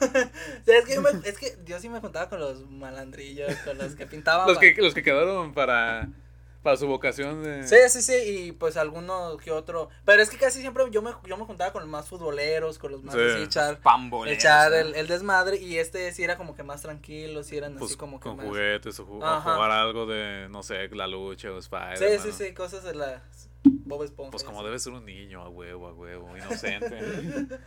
O 0.63 0.65
sea, 0.65 0.79
es, 0.79 0.85
que 0.87 0.95
yo 0.95 1.03
me- 1.03 1.11
es 1.29 1.39
que 1.39 1.57
yo 1.65 1.79
sí 1.81 1.89
me 1.89 2.01
juntaba 2.01 2.29
con 2.29 2.41
los 2.41 2.69
malandrillos, 2.71 3.55
con 3.65 3.79
los 3.79 3.95
que 3.95 4.07
pintaban. 4.07 4.47
Los 4.47 4.59
que, 4.59 4.75
los 4.79 4.95
que 4.95 5.03
quedaron 5.03 5.53
para, 5.53 6.09
para 6.63 6.77
su 6.77 6.87
vocación 6.87 7.43
de... 7.43 7.67
Sí, 7.67 7.77
sí, 7.89 8.03
sí, 8.03 8.15
y 8.47 8.53
pues 8.53 8.77
alguno 8.77 9.37
que 9.37 9.51
otro. 9.51 9.89
Pero 10.05 10.23
es 10.23 10.31
que 10.31 10.37
casi 10.39 10.61
siempre 10.61 10.85
yo 10.91 11.03
me, 11.03 11.11
yo 11.27 11.37
me 11.37 11.45
juntaba 11.45 11.73
con 11.73 11.83
los 11.83 11.91
más 11.91 12.09
futboleros, 12.09 12.79
con 12.79 12.93
los 12.93 13.03
más 13.03 13.15
Sí. 13.15 13.21
así, 13.21 13.43
echar, 13.43 13.81
Pamboleros, 13.81 14.39
echar 14.39 14.73
el, 14.73 14.95
el 14.95 15.07
desmadre. 15.09 15.57
Y 15.57 15.79
este 15.79 16.11
sí 16.13 16.23
era 16.23 16.37
como 16.37 16.55
que 16.55 16.63
más 16.63 16.83
tranquilo, 16.83 17.43
sí 17.43 17.57
eran 17.57 17.75
Pues 17.75 17.91
así 17.93 17.99
como 17.99 18.21
que 18.21 18.25
con 18.29 18.37
más. 18.37 18.47
juguetes 18.47 18.99
o, 19.01 19.07
ju- 19.07 19.21
o 19.23 19.25
Ajá. 19.27 19.55
jugar 19.55 19.71
algo 19.73 20.07
de, 20.07 20.49
no 20.51 20.63
sé, 20.63 20.89
la 20.91 21.07
lucha 21.07 21.51
o 21.51 21.61
Sí, 21.61 21.69
Spider. 21.73 22.21
sí, 22.21 22.33
sí, 22.33 22.55
cosas 22.55 22.85
de 22.85 22.95
la 22.95 23.23
Bob 23.65 24.05
Esponja. 24.05 24.31
Pues 24.31 24.45
como 24.45 24.61
sí. 24.61 24.65
debe 24.65 24.79
ser 24.79 24.93
un 24.93 25.05
niño, 25.05 25.43
a 25.43 25.49
huevo, 25.49 25.89
a 25.89 25.93
huevo, 25.93 26.37
inocente. 26.37 26.99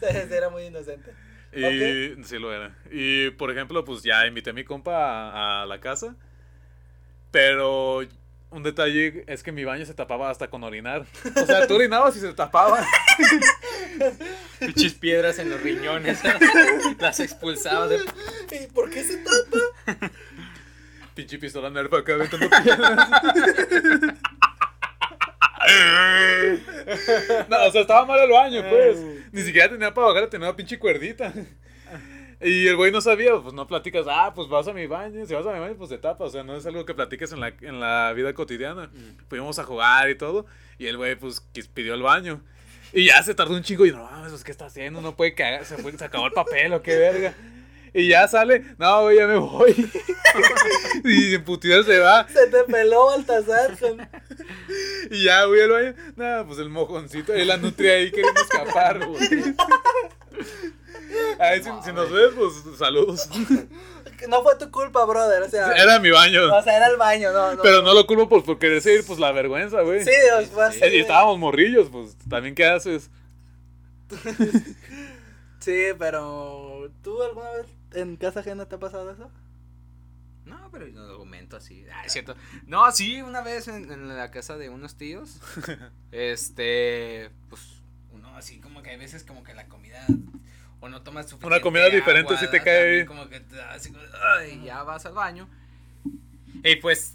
Sí, 0.00 0.06
sí, 0.28 0.34
era 0.34 0.50
muy 0.50 0.64
inocente. 0.64 1.12
y 1.52 2.22
sí 2.24 2.38
lo 2.38 2.52
era. 2.52 2.76
Y 2.90 3.30
por 3.30 3.50
ejemplo, 3.50 3.84
pues 3.84 4.02
ya 4.02 4.26
invité 4.26 4.50
a 4.50 4.52
mi 4.52 4.64
compa 4.64 4.92
a, 5.30 5.62
a 5.62 5.66
la 5.66 5.80
casa. 5.80 6.14
Pero 7.30 8.00
un 8.50 8.62
detalle 8.62 9.24
es 9.26 9.42
que 9.42 9.52
mi 9.52 9.64
baño 9.64 9.84
se 9.84 9.94
tapaba 9.94 10.30
hasta 10.30 10.48
con 10.48 10.64
orinar. 10.64 11.04
O 11.36 11.46
sea, 11.46 11.66
tú 11.66 11.74
orinabas 11.74 12.16
y 12.16 12.20
se 12.20 12.32
tapaba. 12.32 12.86
Pinches 14.58 14.94
piedras 14.94 15.38
en 15.38 15.50
los 15.50 15.60
riñones. 15.60 16.20
Las 16.98 17.20
expulsaba 17.20 17.88
de. 17.88 18.00
¿Y 18.50 18.66
por 18.68 18.90
qué 18.90 19.04
se 19.04 19.18
tapa? 19.18 20.10
Pinche 21.14 21.38
pistola 21.38 21.68
nerf 21.68 21.92
acá 21.92 22.14
aventando 22.14 22.48
piedras. 22.48 23.08
No, 27.48 27.66
o 27.66 27.70
sea, 27.70 27.82
estaba 27.82 28.06
mal 28.06 28.20
el 28.20 28.30
baño, 28.30 28.64
pues. 28.68 28.98
Ni 29.32 29.42
siquiera 29.42 29.68
tenía 29.68 29.92
para 29.92 30.06
bajar, 30.08 30.30
tenía 30.30 30.48
una 30.48 30.56
pinche 30.56 30.78
cuerdita. 30.78 31.32
Y 32.40 32.68
el 32.68 32.76
güey 32.76 32.92
no 32.92 33.00
sabía, 33.00 33.36
pues 33.40 33.52
no 33.52 33.66
platicas, 33.66 34.06
ah, 34.08 34.32
pues 34.34 34.48
vas 34.48 34.68
a 34.68 34.72
mi 34.72 34.86
baño, 34.86 35.26
si 35.26 35.34
vas 35.34 35.44
a 35.46 35.52
mi 35.52 35.58
baño, 35.58 35.74
pues 35.76 35.90
te 35.90 35.98
tapas, 35.98 36.28
o 36.28 36.30
sea, 36.30 36.44
no 36.44 36.54
es 36.56 36.64
algo 36.66 36.84
que 36.84 36.94
platiques 36.94 37.32
en 37.32 37.40
la, 37.40 37.48
en 37.48 37.80
la 37.80 38.12
vida 38.14 38.32
cotidiana. 38.32 38.90
Fuimos 39.28 39.58
a 39.58 39.64
jugar 39.64 40.08
y 40.08 40.14
todo, 40.16 40.46
y 40.78 40.86
el 40.86 40.96
güey, 40.96 41.16
pues, 41.16 41.40
pidió 41.74 41.94
el 41.94 42.02
baño. 42.02 42.40
Y 42.92 43.06
ya 43.08 43.22
se 43.22 43.34
tardó 43.34 43.54
un 43.54 43.62
chingo 43.62 43.84
y 43.86 43.90
no, 43.90 44.04
mames, 44.04 44.30
pues, 44.30 44.44
¿qué 44.44 44.52
está 44.52 44.66
haciendo? 44.66 45.00
No 45.00 45.16
puede 45.16 45.34
cagar, 45.34 45.64
se, 45.64 45.76
fue- 45.78 45.92
se 45.98 46.04
acabó 46.04 46.26
el 46.26 46.32
papel 46.32 46.72
o 46.74 46.80
qué 46.82 46.96
verga. 46.96 47.34
Y 47.92 48.08
ya 48.08 48.28
sale, 48.28 48.64
no, 48.78 49.02
güey, 49.02 49.16
ya 49.16 49.26
me 49.26 49.36
voy. 49.36 49.74
y 51.04 51.34
en 51.34 51.42
putida 51.44 51.82
se 51.82 51.98
va. 51.98 52.28
Se 52.28 52.46
te 52.46 52.62
peló 52.64 53.06
Baltasar. 53.06 53.76
Y 55.10 55.24
ya, 55.24 55.44
güey, 55.46 55.62
al 55.62 55.70
baño. 55.70 55.94
Nada, 56.16 56.46
pues 56.46 56.58
el 56.58 56.68
mojoncito 56.68 57.34
y 57.36 57.44
la 57.44 57.56
nutria 57.56 57.94
ahí 57.94 58.10
queriendo 58.10 58.40
escapar, 58.42 59.04
güey. 59.06 59.18
Ay, 61.38 61.62
si, 61.62 61.70
si 61.84 61.92
nos 61.92 62.10
ves, 62.10 62.30
pues 62.36 62.78
saludos. 62.78 63.28
No 64.28 64.42
fue 64.42 64.56
tu 64.56 64.68
culpa, 64.72 65.04
brother. 65.04 65.42
O 65.44 65.48
sea, 65.48 65.70
Era 65.80 66.00
mi 66.00 66.10
baño. 66.10 66.52
o 66.52 66.62
sea, 66.62 66.76
era 66.76 66.88
el 66.88 66.96
baño, 66.96 67.32
no. 67.32 67.54
no. 67.54 67.62
Pero 67.62 67.82
no 67.82 67.94
lo 67.94 68.04
culpo 68.04 68.28
pues, 68.28 68.42
por 68.42 68.58
quererse 68.58 68.92
ir, 68.94 69.06
pues 69.06 69.20
la 69.20 69.30
vergüenza, 69.30 69.82
güey. 69.82 70.02
Sí, 70.02 70.10
os 70.36 70.46
fue 70.48 70.64
así. 70.64 70.80
Eh, 70.82 70.96
Y 70.96 70.98
estábamos 70.98 71.38
morrillos, 71.38 71.88
pues 71.88 72.16
también, 72.28 72.56
¿qué 72.56 72.66
haces? 72.66 73.10
Sí, 75.60 75.86
pero. 75.98 76.90
¿Tú 77.02 77.22
alguna 77.22 77.50
vez 77.50 77.66
en 77.92 78.16
casa 78.16 78.40
ajena 78.40 78.66
te 78.66 78.76
ha 78.76 78.78
pasado 78.78 79.10
eso? 79.10 79.30
No, 80.46 80.68
pero 80.72 80.86
yo 80.86 81.00
lo 81.02 81.18
comento 81.18 81.56
así. 81.56 81.84
Ah, 81.92 82.04
es 82.06 82.12
cierto. 82.12 82.34
No, 82.66 82.90
sí, 82.92 83.20
una 83.22 83.42
vez 83.42 83.68
en, 83.68 83.90
en 83.92 84.08
la 84.16 84.30
casa 84.30 84.56
de 84.56 84.68
unos 84.70 84.96
tíos. 84.96 85.40
este. 86.12 87.30
Pues. 87.50 87.62
Uno 88.12 88.34
así 88.36 88.60
como 88.60 88.82
que 88.82 88.90
hay 88.90 88.96
veces 88.96 89.24
como 89.24 89.42
que 89.44 89.54
la 89.54 89.66
comida. 89.68 90.04
O 90.80 90.88
no 90.88 91.02
tomas 91.02 91.26
suficiente 91.28 91.46
Una 91.56 91.60
comida 91.62 91.88
diferente 91.90 92.36
sí 92.36 92.46
te 92.50 92.62
cae. 92.62 93.04
Como 93.06 93.28
que 93.28 93.40
te 93.40 93.56
da 93.56 93.72
así 93.72 93.90
como, 93.92 94.02
ay, 94.38 94.62
ya 94.64 94.82
vas 94.84 95.04
al 95.06 95.14
baño. 95.14 95.48
Y 96.62 96.76
pues. 96.76 97.14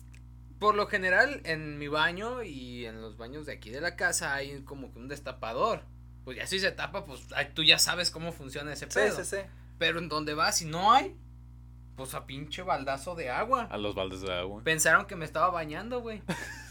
Por 0.59 0.75
lo 0.75 0.87
general, 0.87 1.41
en 1.43 1.77
mi 1.77 1.89
baño 1.89 2.41
y 2.43 2.85
en 2.85 3.01
los 3.01 3.17
baños 3.17 3.45
de 3.45 3.51
aquí 3.53 3.69
de 3.69 3.81
la 3.81 3.97
casa 3.97 4.33
hay 4.33 4.61
como 4.61 4.93
que 4.93 4.99
un 4.99 5.07
destapador. 5.09 5.83
Pues 6.23 6.37
ya 6.37 6.47
si 6.47 6.57
se 6.59 6.71
tapa, 6.71 7.03
pues 7.03 7.21
ay, 7.35 7.51
tú 7.53 7.63
ya 7.63 7.77
sabes 7.79 8.09
cómo 8.11 8.31
funciona 8.31 8.71
ese 8.71 8.85
Sí, 8.85 8.93
pedo. 8.93 9.17
sí, 9.17 9.25
sí. 9.25 9.41
Pero 9.77 9.99
en 9.99 10.07
donde 10.07 10.33
vas, 10.35 10.57
si 10.59 10.65
no 10.65 10.93
hay, 10.93 11.17
pues 11.97 12.13
a 12.13 12.25
pinche 12.25 12.61
baldazo 12.61 13.13
de 13.15 13.29
agua. 13.29 13.63
A 13.71 13.77
los 13.77 13.93
baldes 13.93 14.21
de 14.21 14.33
agua. 14.33 14.61
Pensaron 14.63 15.05
que 15.05 15.17
me 15.17 15.25
estaba 15.25 15.49
bañando, 15.49 15.99
güey. 15.99 16.21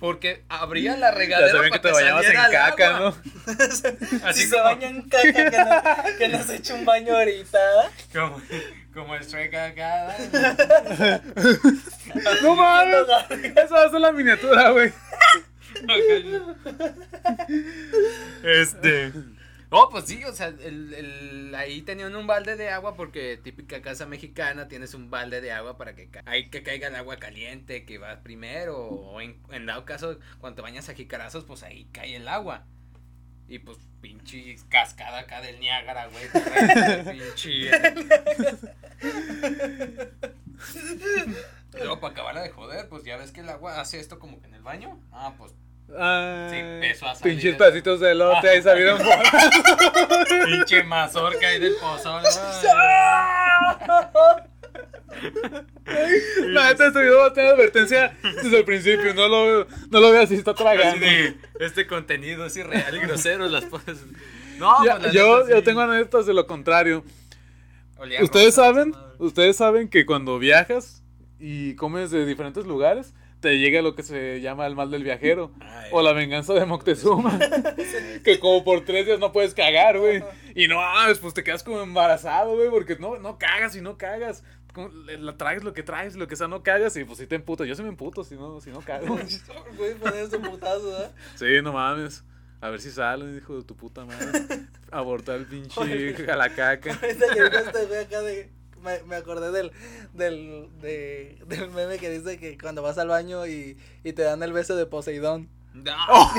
Porque 0.00 0.42
abría 0.48 0.96
la 0.96 1.10
Ya 1.10 1.14
regadera 1.18 1.52
sabían 1.52 1.70
para 1.70 1.82
que 1.82 1.88
te 1.88 1.94
bañabas 1.94 2.24
en 2.24 2.32
caca, 2.32 2.96
agua. 2.96 3.14
¿no? 3.46 3.52
Así 4.24 4.42
si 4.42 4.48
se 4.48 4.56
como, 4.56 4.64
baña 4.64 4.88
en 4.88 5.02
caca, 5.02 5.32
que 5.50 5.58
no, 5.58 6.18
que 6.18 6.28
no 6.28 6.42
se 6.42 6.56
eche 6.56 6.72
un 6.72 6.84
baño 6.86 7.14
ahorita. 7.14 7.58
como, 8.12 8.40
como 8.94 9.14
el 9.14 9.22
Shrek 9.26 9.54
acá. 9.54 10.16
No 12.42 12.56
mames. 12.56 12.96
Esa 13.56 13.74
va 13.74 13.84
a 13.84 13.90
ser 13.90 14.00
la 14.00 14.12
miniatura, 14.12 14.70
güey. 14.70 14.90
Este. 18.42 19.12
No, 19.70 19.88
pues 19.88 20.06
sí, 20.06 20.24
o 20.24 20.32
sea, 20.32 20.48
el, 20.48 20.92
el, 20.94 21.54
ahí 21.54 21.82
tenían 21.82 22.16
un 22.16 22.26
balde 22.26 22.56
de 22.56 22.70
agua 22.70 22.96
porque 22.96 23.36
típica 23.36 23.80
casa 23.80 24.04
mexicana 24.04 24.66
tienes 24.66 24.94
un 24.94 25.10
balde 25.10 25.40
de 25.40 25.52
agua 25.52 25.78
para 25.78 25.94
que 25.94 26.10
ahí 26.26 26.50
que 26.50 26.64
caiga 26.64 26.88
el 26.88 26.96
agua 26.96 27.18
caliente 27.18 27.84
que 27.84 27.98
va 27.98 28.20
primero 28.22 28.78
o 28.78 29.20
en, 29.20 29.40
en 29.50 29.66
dado 29.66 29.84
caso 29.84 30.18
cuando 30.40 30.56
te 30.56 30.62
bañas 30.62 30.88
a 30.88 30.94
jicarazos 30.94 31.44
pues 31.44 31.62
ahí 31.62 31.88
cae 31.92 32.16
el 32.16 32.26
agua. 32.26 32.66
Y 33.46 33.60
pues 33.60 33.78
pinche 34.00 34.56
cascada 34.68 35.20
acá 35.20 35.40
del 35.40 35.60
Niágara, 35.60 36.06
güey. 36.06 36.24
pinche. 37.18 37.50
Y 37.50 37.70
luego 41.78 42.00
para 42.00 42.12
acabarla 42.12 42.42
de 42.42 42.50
joder, 42.50 42.88
pues 42.88 43.04
ya 43.04 43.16
ves 43.16 43.32
que 43.32 43.40
el 43.40 43.48
agua 43.48 43.80
hace 43.80 43.98
esto 43.98 44.18
como 44.18 44.40
que 44.40 44.46
en 44.46 44.54
el 44.54 44.62
baño. 44.62 45.00
Ah, 45.12 45.34
pues 45.36 45.52
Ay, 45.98 46.50
Sí, 46.50 46.56
empezó 46.56 47.06
a 47.08 47.14
salir 47.14 47.34
Pinches 47.34 47.56
pedacitos 47.56 48.00
de 48.00 48.10
elote 48.12 48.48
ahí 48.48 48.62
salieron 48.62 48.98
por. 49.04 50.46
pinche 50.46 50.82
mazorca 50.84 51.46
ahí 51.48 51.58
del 51.58 51.74
pozón. 51.76 52.22
La 56.46 56.68
neta, 56.68 56.86
este 56.86 57.00
video 57.02 57.18
va 57.18 57.26
a 57.26 57.32
tener 57.32 57.52
advertencia 57.52 58.16
desde 58.42 58.58
el 58.58 58.64
principio. 58.64 59.12
No 59.14 59.28
lo, 59.28 59.66
no 59.90 60.00
lo 60.00 60.10
veas 60.12 60.28
si 60.28 60.36
está 60.36 60.54
tragando. 60.54 61.04
este 61.58 61.86
contenido 61.86 62.46
es 62.46 62.56
irreal 62.56 62.94
y 62.96 63.00
grosero. 63.00 63.46
Las. 63.48 63.64
No, 64.58 64.84
Ya- 64.84 64.98
pues, 64.98 65.06
la 65.06 65.12
yo, 65.12 65.48
yo 65.48 65.56
sí. 65.58 65.62
tengo 65.62 65.80
anécdotas 65.80 66.26
de 66.26 66.34
lo 66.34 66.46
contrario. 66.46 67.04
Olía 67.96 68.22
Ustedes 68.22 68.56
rosa, 68.56 68.62
saben, 68.68 68.90
madre. 68.90 69.06
ustedes 69.18 69.56
saben 69.56 69.88
que 69.88 70.06
cuando 70.06 70.38
viajas 70.38 71.02
y 71.38 71.74
comes 71.74 72.10
de 72.10 72.24
diferentes 72.24 72.64
lugares, 72.66 73.12
te 73.40 73.58
llega 73.58 73.82
lo 73.82 73.94
que 73.94 74.02
se 74.02 74.40
llama 74.40 74.66
el 74.66 74.76
mal 74.76 74.90
del 74.90 75.02
viajero. 75.02 75.50
Ay. 75.60 75.88
O 75.92 76.02
la 76.02 76.12
venganza 76.12 76.52
de 76.54 76.64
Moctezuma. 76.66 77.38
que 78.24 78.38
como 78.38 78.62
por 78.64 78.84
tres 78.84 79.06
días 79.06 79.18
no 79.18 79.32
puedes 79.32 79.54
cagar, 79.54 79.98
güey. 79.98 80.22
Y 80.54 80.68
no, 80.68 80.76
mames, 80.76 81.18
pues 81.18 81.34
te 81.34 81.42
quedas 81.42 81.62
como 81.62 81.80
embarazado, 81.80 82.54
güey, 82.54 82.70
porque 82.70 82.96
no, 82.96 83.18
no 83.18 83.38
cagas 83.38 83.74
y 83.76 83.80
no 83.80 83.96
cagas. 83.96 84.44
La 85.18 85.36
traes 85.36 85.64
lo 85.64 85.72
que 85.72 85.82
traes, 85.82 86.14
lo 86.14 86.28
que 86.28 86.36
sea, 86.36 86.46
no 86.46 86.62
cagas 86.62 86.96
y 86.96 87.04
pues 87.04 87.18
si 87.18 87.26
te 87.26 87.34
emputas. 87.34 87.66
Yo 87.66 87.74
sí 87.74 87.82
me 87.82 87.88
emputo 87.88 88.22
si 88.22 88.36
no, 88.36 88.60
si 88.60 88.70
no 88.70 88.80
cago. 88.80 89.16
Putazo, 90.50 91.04
¿eh? 91.04 91.10
sí, 91.34 91.62
no 91.62 91.72
mames. 91.72 92.24
A 92.60 92.68
ver 92.68 92.80
si 92.80 92.90
sale, 92.90 93.36
hijo 93.36 93.56
de 93.56 93.64
tu 93.64 93.74
puta 93.74 94.04
madre. 94.04 94.66
Abortar 94.90 95.36
el 95.36 95.46
pinche 95.46 96.14
jalacaca. 96.14 96.92
Ahorita 96.92 97.34
que 97.34 97.56
este 97.56 97.98
acá 97.98 98.20
de. 98.20 98.59
Me, 98.82 99.02
me 99.04 99.16
acordé 99.16 99.50
del, 99.52 99.72
del, 100.14 100.68
de, 100.80 101.38
del 101.46 101.70
meme 101.70 101.98
que 101.98 102.10
dice 102.10 102.38
que 102.38 102.56
cuando 102.58 102.82
vas 102.82 102.98
al 102.98 103.08
baño 103.08 103.46
y, 103.46 103.76
y 104.04 104.12
te 104.12 104.22
dan 104.22 104.42
el 104.42 104.52
beso 104.52 104.76
de 104.76 104.86
Poseidón. 104.86 105.48
No. 105.74 105.94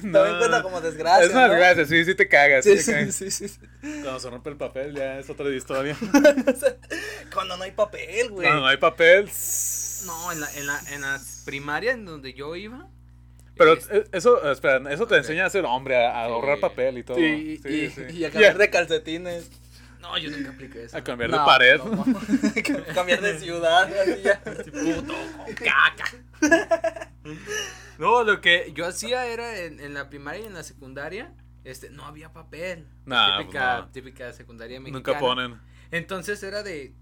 También 0.00 0.38
cuenta 0.38 0.62
como 0.62 0.80
desgracia. 0.80 1.24
Es 1.24 1.30
una 1.32 1.46
¿no? 1.46 1.54
desgracia, 1.54 1.84
sí, 1.86 2.04
sí 2.04 2.14
te 2.14 2.28
cagas. 2.28 2.64
Sí, 2.64 2.78
sí 2.78 2.92
te 2.92 3.10
sí. 3.12 3.46
Cuando 3.80 4.20
se 4.20 4.30
rompe 4.30 4.50
el 4.50 4.56
papel 4.56 4.94
ya 4.94 5.18
es 5.18 5.28
otra 5.30 5.48
historia. 5.50 5.96
Cuando 7.32 7.56
no 7.56 7.62
hay 7.64 7.72
papel, 7.72 8.30
güey. 8.30 8.46
Cuando 8.46 8.60
no 8.62 8.66
hay 8.68 8.76
papel. 8.76 9.30
No, 10.06 10.32
en 10.32 10.40
la, 10.40 10.52
en 10.56 10.66
la, 10.66 10.80
en 10.92 11.00
la 11.00 11.20
primaria 11.44 11.92
en 11.92 12.04
donde 12.04 12.34
yo 12.34 12.54
iba. 12.56 12.88
Pero 13.56 13.74
es- 13.74 13.88
eh, 13.90 14.04
eso, 14.12 14.50
espera, 14.50 14.80
eso 14.92 15.06
te 15.06 15.16
enseña 15.16 15.46
a 15.46 15.50
ser 15.50 15.64
hombre, 15.64 15.96
a, 16.04 16.22
a 16.22 16.26
Sí. 16.26 16.32
ahorrar 16.32 16.58
papel 16.60 16.98
y 16.98 17.02
todo. 17.04 17.16
Sí, 17.16 17.60
Sí, 17.62 17.68
y, 17.68 17.90
sí. 17.90 18.02
y 18.10 18.24
a 18.24 18.30
cambiar 18.30 18.58
de 18.58 18.70
calcetines. 18.70 19.50
No, 20.02 20.18
yo 20.18 20.30
nunca 20.30 20.50
apliqué 20.50 20.84
eso. 20.84 20.96
A 20.96 21.02
cambiar 21.02 21.30
No, 21.30 21.38
de 21.38 21.44
pared. 21.46 21.78
no, 21.78 22.04
no. 22.04 22.20
cambiar 22.94 23.20
de 23.22 23.38
ciudad. 23.38 23.84
así 24.00 24.20
ya. 24.22 24.42
Así, 24.44 24.70
puto 24.72 25.14
con 25.14 25.54
caca. 25.54 27.08
No, 27.98 28.24
lo 28.24 28.40
que 28.40 28.72
yo 28.74 28.86
hacía 28.86 29.26
era 29.26 29.60
en, 29.60 29.78
en 29.80 29.94
la 29.94 30.10
primaria 30.10 30.42
y 30.42 30.46
en 30.46 30.54
la 30.54 30.64
secundaria, 30.64 31.32
este, 31.64 31.88
no 31.90 32.04
había 32.04 32.32
papel. 32.32 32.86
Nah, 33.06 33.38
típica, 33.38 33.74
pues 33.76 33.86
no. 33.86 33.92
típica 33.92 34.32
secundaria 34.32 34.80
mexicana. 34.80 34.98
Nunca 35.14 35.18
ponen. 35.18 35.60
Entonces 35.92 36.42
era 36.42 36.62
de 36.62 36.94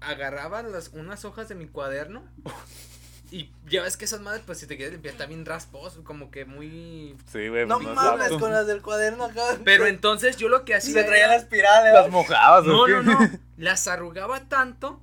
agarraba 0.00 0.62
las 0.62 0.88
unas 0.88 1.24
hojas 1.24 1.48
de 1.48 1.54
mi 1.56 1.66
cuaderno 1.66 2.22
y 3.30 3.50
ya 3.68 3.82
ves 3.82 3.96
que 3.96 4.04
esas 4.04 4.20
madres 4.20 4.42
pues 4.46 4.58
si 4.58 4.66
te 4.66 4.76
quieres 4.76 4.92
limpiar 4.92 5.12
está 5.14 5.26
bien 5.26 5.44
rasposo, 5.44 6.04
como 6.04 6.30
que 6.30 6.44
muy 6.44 7.16
Sí, 7.32 7.48
güey. 7.48 7.66
No 7.66 7.76
pues, 7.78 7.88
es 7.88 7.94
mames, 7.94 8.28
con 8.32 8.52
las 8.52 8.66
del 8.66 8.82
cuaderno 8.82 9.24
acá. 9.24 9.42
Pero 9.64 9.86
entonces 9.86 10.36
yo 10.36 10.48
lo 10.48 10.64
que 10.64 10.74
hacía 10.74 10.94
se 10.94 11.04
traía 11.04 11.26
las 11.28 11.42
espirales. 11.42 11.92
Las 11.92 12.10
mojabas, 12.10 12.62
¿o 12.64 12.66
No, 12.66 12.84
qué? 12.86 12.92
no, 12.92 13.02
no, 13.02 13.18
las 13.56 13.88
arrugaba 13.88 14.40
tanto 14.48 15.00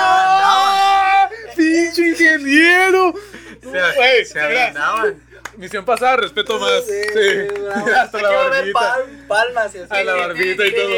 ¡Ah! 0.00 1.28
¡Pinche 1.56 2.08
ingeniero! 2.10 3.14
se, 3.62 3.68
Güey, 3.68 4.24
se 4.24 4.40
ablandaban. 4.40 5.22
Misión 5.60 5.84
pasada, 5.84 6.16
respeto 6.16 6.58
más. 6.58 6.84
Sí, 6.86 6.92
Sí. 7.12 7.60
bravo. 7.62 7.86
Hasta 8.00 8.22
la 8.22 8.28
va 8.30 8.34
a 8.42 8.46
haber 8.46 8.72
barbita. 8.72 8.80
pal- 8.80 9.26
palmas 9.28 9.74
y 9.74 9.78
así. 9.78 9.86
A 9.90 10.02
la 10.04 10.14
barbita 10.14 10.66
y 10.66 10.74
todo. 10.74 10.88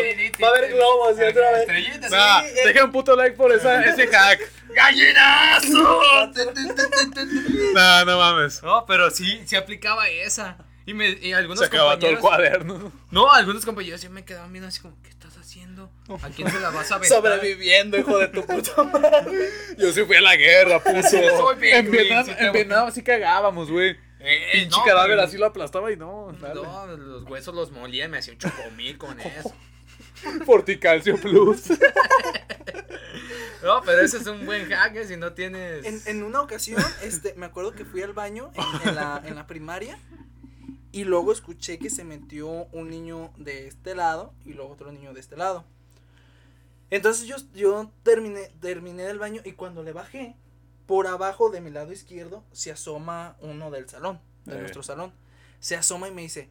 Va 0.43 0.47
a 0.47 0.51
haber 0.51 0.73
globos 0.73 1.19
y 1.19 1.23
otra 1.23 1.51
vez. 1.51 1.61
Estrellitas. 1.63 2.11
Nah, 2.11 2.41
Sí, 2.43 2.47
eh. 2.49 2.67
deja 2.69 2.85
un 2.85 2.93
puto 2.93 3.17
like 3.17 3.37
por 3.37 3.53
esa, 3.53 3.85
ese 3.85 4.07
hack. 4.07 4.41
¡Gallinazo! 4.75 6.01
Nah, 7.75 8.05
no 8.05 8.19
mames. 8.19 8.63
No, 8.63 8.85
pero 8.87 9.11
sí, 9.11 9.43
sí 9.47 9.57
aplicaba 9.57 10.09
esa. 10.09 10.57
Y, 10.85 10.95
me, 10.95 11.11
y 11.11 11.33
algunos 11.33 11.61
Se 11.61 11.67
acaba 11.67 11.99
todo 11.99 12.11
el 12.11 12.19
cuaderno. 12.19 12.93
No, 13.11 13.31
algunos 13.33 13.65
compañeros 13.65 14.01
sí 14.01 14.09
me 14.09 14.25
quedaban 14.25 14.53
viendo 14.53 14.69
así 14.69 14.81
como, 14.81 15.01
¿qué 15.03 15.11
estás 15.11 15.37
haciendo? 15.39 15.91
¿A 16.23 16.29
quién 16.31 16.51
se 16.51 16.59
la 16.61 16.71
vas 16.71 16.91
a 16.91 16.97
aventar? 16.97 17.19
Sobreviviendo, 17.19 17.99
hijo 17.99 18.19
de 18.19 18.29
tu 18.29 18.45
puta 18.45 18.83
madre. 18.83 19.49
Yo 19.79 19.93
sí 19.93 20.05
fui 20.05 20.17
a 20.17 20.21
la 20.21 20.35
guerra, 20.37 20.81
bien, 21.59 21.87
en 21.87 21.91
Vietnam, 21.91 22.27
te- 22.27 22.45
en 22.47 22.53
Vietnam 22.53 22.93
sí 22.93 23.03
cagábamos, 23.03 23.71
güey. 23.71 23.97
Eh, 24.25 24.49
Pinche 24.53 24.79
no, 24.79 24.85
cadáver 24.85 25.11
pero- 25.17 25.23
así 25.23 25.37
lo 25.39 25.47
aplastaba 25.47 25.91
y 25.93 25.97
no. 25.97 26.33
dale. 26.41 26.63
No, 26.63 26.87
los 26.97 27.25
huesos 27.25 27.55
los 27.55 27.71
molía 27.73 28.05
y 28.05 28.09
me 28.09 28.19
hacía 28.19 28.33
un 28.35 28.39
chocomil 28.39 28.97
con 28.99 29.19
eso. 29.21 29.53
Forticalcio 30.47 31.17
Plus. 31.21 31.65
No, 33.63 33.81
pero 33.85 34.01
ese 34.01 34.17
es 34.19 34.27
un 34.27 34.45
buen 34.45 34.69
hack, 34.69 34.97
eh, 34.97 35.07
si 35.07 35.17
no 35.17 35.35
tienes... 35.35 35.85
En, 35.85 36.01
en 36.07 36.25
una 36.25 36.41
ocasión, 36.43 36.83
este, 37.05 37.35
me 37.35 37.47
acuerdo 37.47 37.71
que 37.73 37.85
fui 37.85 38.03
al 38.03 38.13
baño 38.13 38.51
en, 38.55 38.89
en 38.89 38.95
la, 38.97 39.23
en 39.25 39.37
la 39.37 39.47
primaria 39.47 39.97
y 40.91 41.05
luego 41.05 41.31
escuché 41.31 41.79
que 41.79 41.89
se 41.89 42.03
metió 42.03 42.49
un 42.73 42.91
niño 42.91 43.31
de 43.37 43.69
este 43.69 43.95
lado 43.95 44.35
y 44.45 44.55
luego 44.55 44.73
otro 44.73 44.91
niño 44.91 45.15
de 45.15 45.21
este 45.21 45.37
lado. 45.37 45.65
Entonces 46.91 47.27
yo, 47.29 47.37
yo 47.55 47.89
terminé, 48.03 48.51
terminé 48.61 49.05
del 49.05 49.21
baño 49.21 49.41
y 49.45 49.53
cuando 49.53 49.85
le 49.85 49.93
bajé, 49.93 50.35
por 50.87 51.07
abajo 51.07 51.51
de 51.51 51.61
mi 51.61 51.71
lado 51.71 51.93
izquierdo 51.93 52.45
se 52.53 52.71
asoma 52.73 53.37
uno 53.41 53.71
del 53.71 53.89
salón, 53.89 54.21
de 54.45 54.57
Eh. 54.57 54.61
nuestro 54.61 54.83
salón. 54.83 55.13
Se 55.61 55.77
asoma 55.77 56.09
y 56.09 56.11
me 56.13 56.23
dice, 56.23 56.51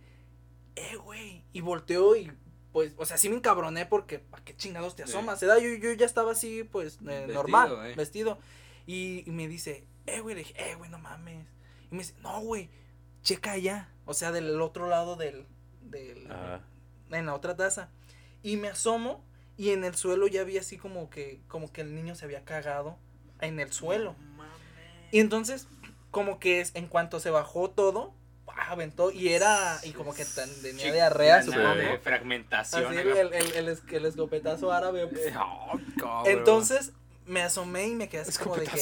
eh, 0.75 0.95
güey. 0.95 1.43
Y 1.53 1.61
volteó 1.61 2.15
y 2.15 2.32
pues, 2.71 2.93
o 2.97 3.05
sea, 3.05 3.17
sí 3.17 3.27
me 3.27 3.36
encabroné 3.36 3.86
porque, 3.86 4.19
¿para 4.19 4.43
qué 4.45 4.55
chingados 4.55 4.95
te 4.95 5.05
Sí. 5.05 5.11
asomas? 5.11 5.41
¿verdad? 5.41 5.57
Yo, 5.57 5.69
yo 5.75 5.91
ya 5.91 6.05
estaba 6.05 6.32
así, 6.32 6.63
pues, 6.63 6.95
eh, 7.01 7.03
Vestido, 7.03 7.34
normal, 7.34 7.77
eh. 7.91 7.95
vestido. 7.95 8.39
Y, 8.88 9.23
y 9.27 9.32
me 9.32 9.49
dice, 9.49 9.86
eh, 10.05 10.21
güey, 10.21 10.36
le 10.36 10.43
dije, 10.43 10.53
eh, 10.71 10.75
güey, 10.75 10.89
no 10.89 10.97
mames. 10.97 11.45
Y 11.91 11.95
me 11.95 11.99
dice, 12.03 12.15
no, 12.21 12.39
güey, 12.39 12.69
checa 13.23 13.51
allá. 13.51 13.89
O 14.05 14.13
sea, 14.13 14.32
del 14.32 14.61
otro 14.61 14.88
lado 14.88 15.17
del, 15.17 15.45
del, 15.82 16.32
Ajá. 16.32 16.61
en 17.11 17.25
la 17.25 17.36
otra 17.36 17.57
taza. 17.57 17.89
Y 18.41 18.55
me 18.55 18.69
asomo 18.69 19.23
y 19.57 19.71
en 19.71 19.84
el 19.84 19.95
suelo 19.95 20.27
ya 20.27 20.45
vi 20.45 20.57
así 20.57 20.77
como 20.77 21.09
que, 21.09 21.41
como 21.49 21.73
que 21.73 21.82
el 21.82 21.93
niño 21.93 22.15
se 22.15 22.23
había 22.23 22.45
cagado 22.45 22.97
en 23.42 23.60
el 23.60 23.72
suelo. 23.74 24.16
Y 25.12 25.20
entonces, 25.20 25.68
como 26.10 26.39
que 26.39 26.62
es, 26.62 26.72
en 26.76 26.88
cuanto 26.88 27.20
se 27.20 27.30
bajó 27.30 27.70
todo, 27.70 28.14
aventó 28.70 29.12
y 29.12 29.30
era, 29.30 29.80
y 29.84 29.92
como 29.92 30.14
que 30.14 30.24
tan- 30.26 30.50
tenía 30.62 30.86
Chi- 30.86 30.92
diarrea, 30.92 31.42
supongo. 31.44 31.74
de 31.76 31.98
fragmentación. 32.00 32.86
Así 32.86 32.98
el, 32.98 33.34
el, 33.34 33.34
el, 33.54 33.70
es- 33.70 33.82
el 33.92 34.06
escopetazo 34.06 34.72
árabe. 34.72 35.10
Oh. 36.04 36.24
Entonces, 36.26 36.92
me 37.26 37.42
asomé 37.42 37.88
y 37.88 37.96
me 37.96 38.10
quedé 38.10 38.22
así 38.22 38.38
como 38.39 38.56
de 38.58 38.66
que. 38.66 38.82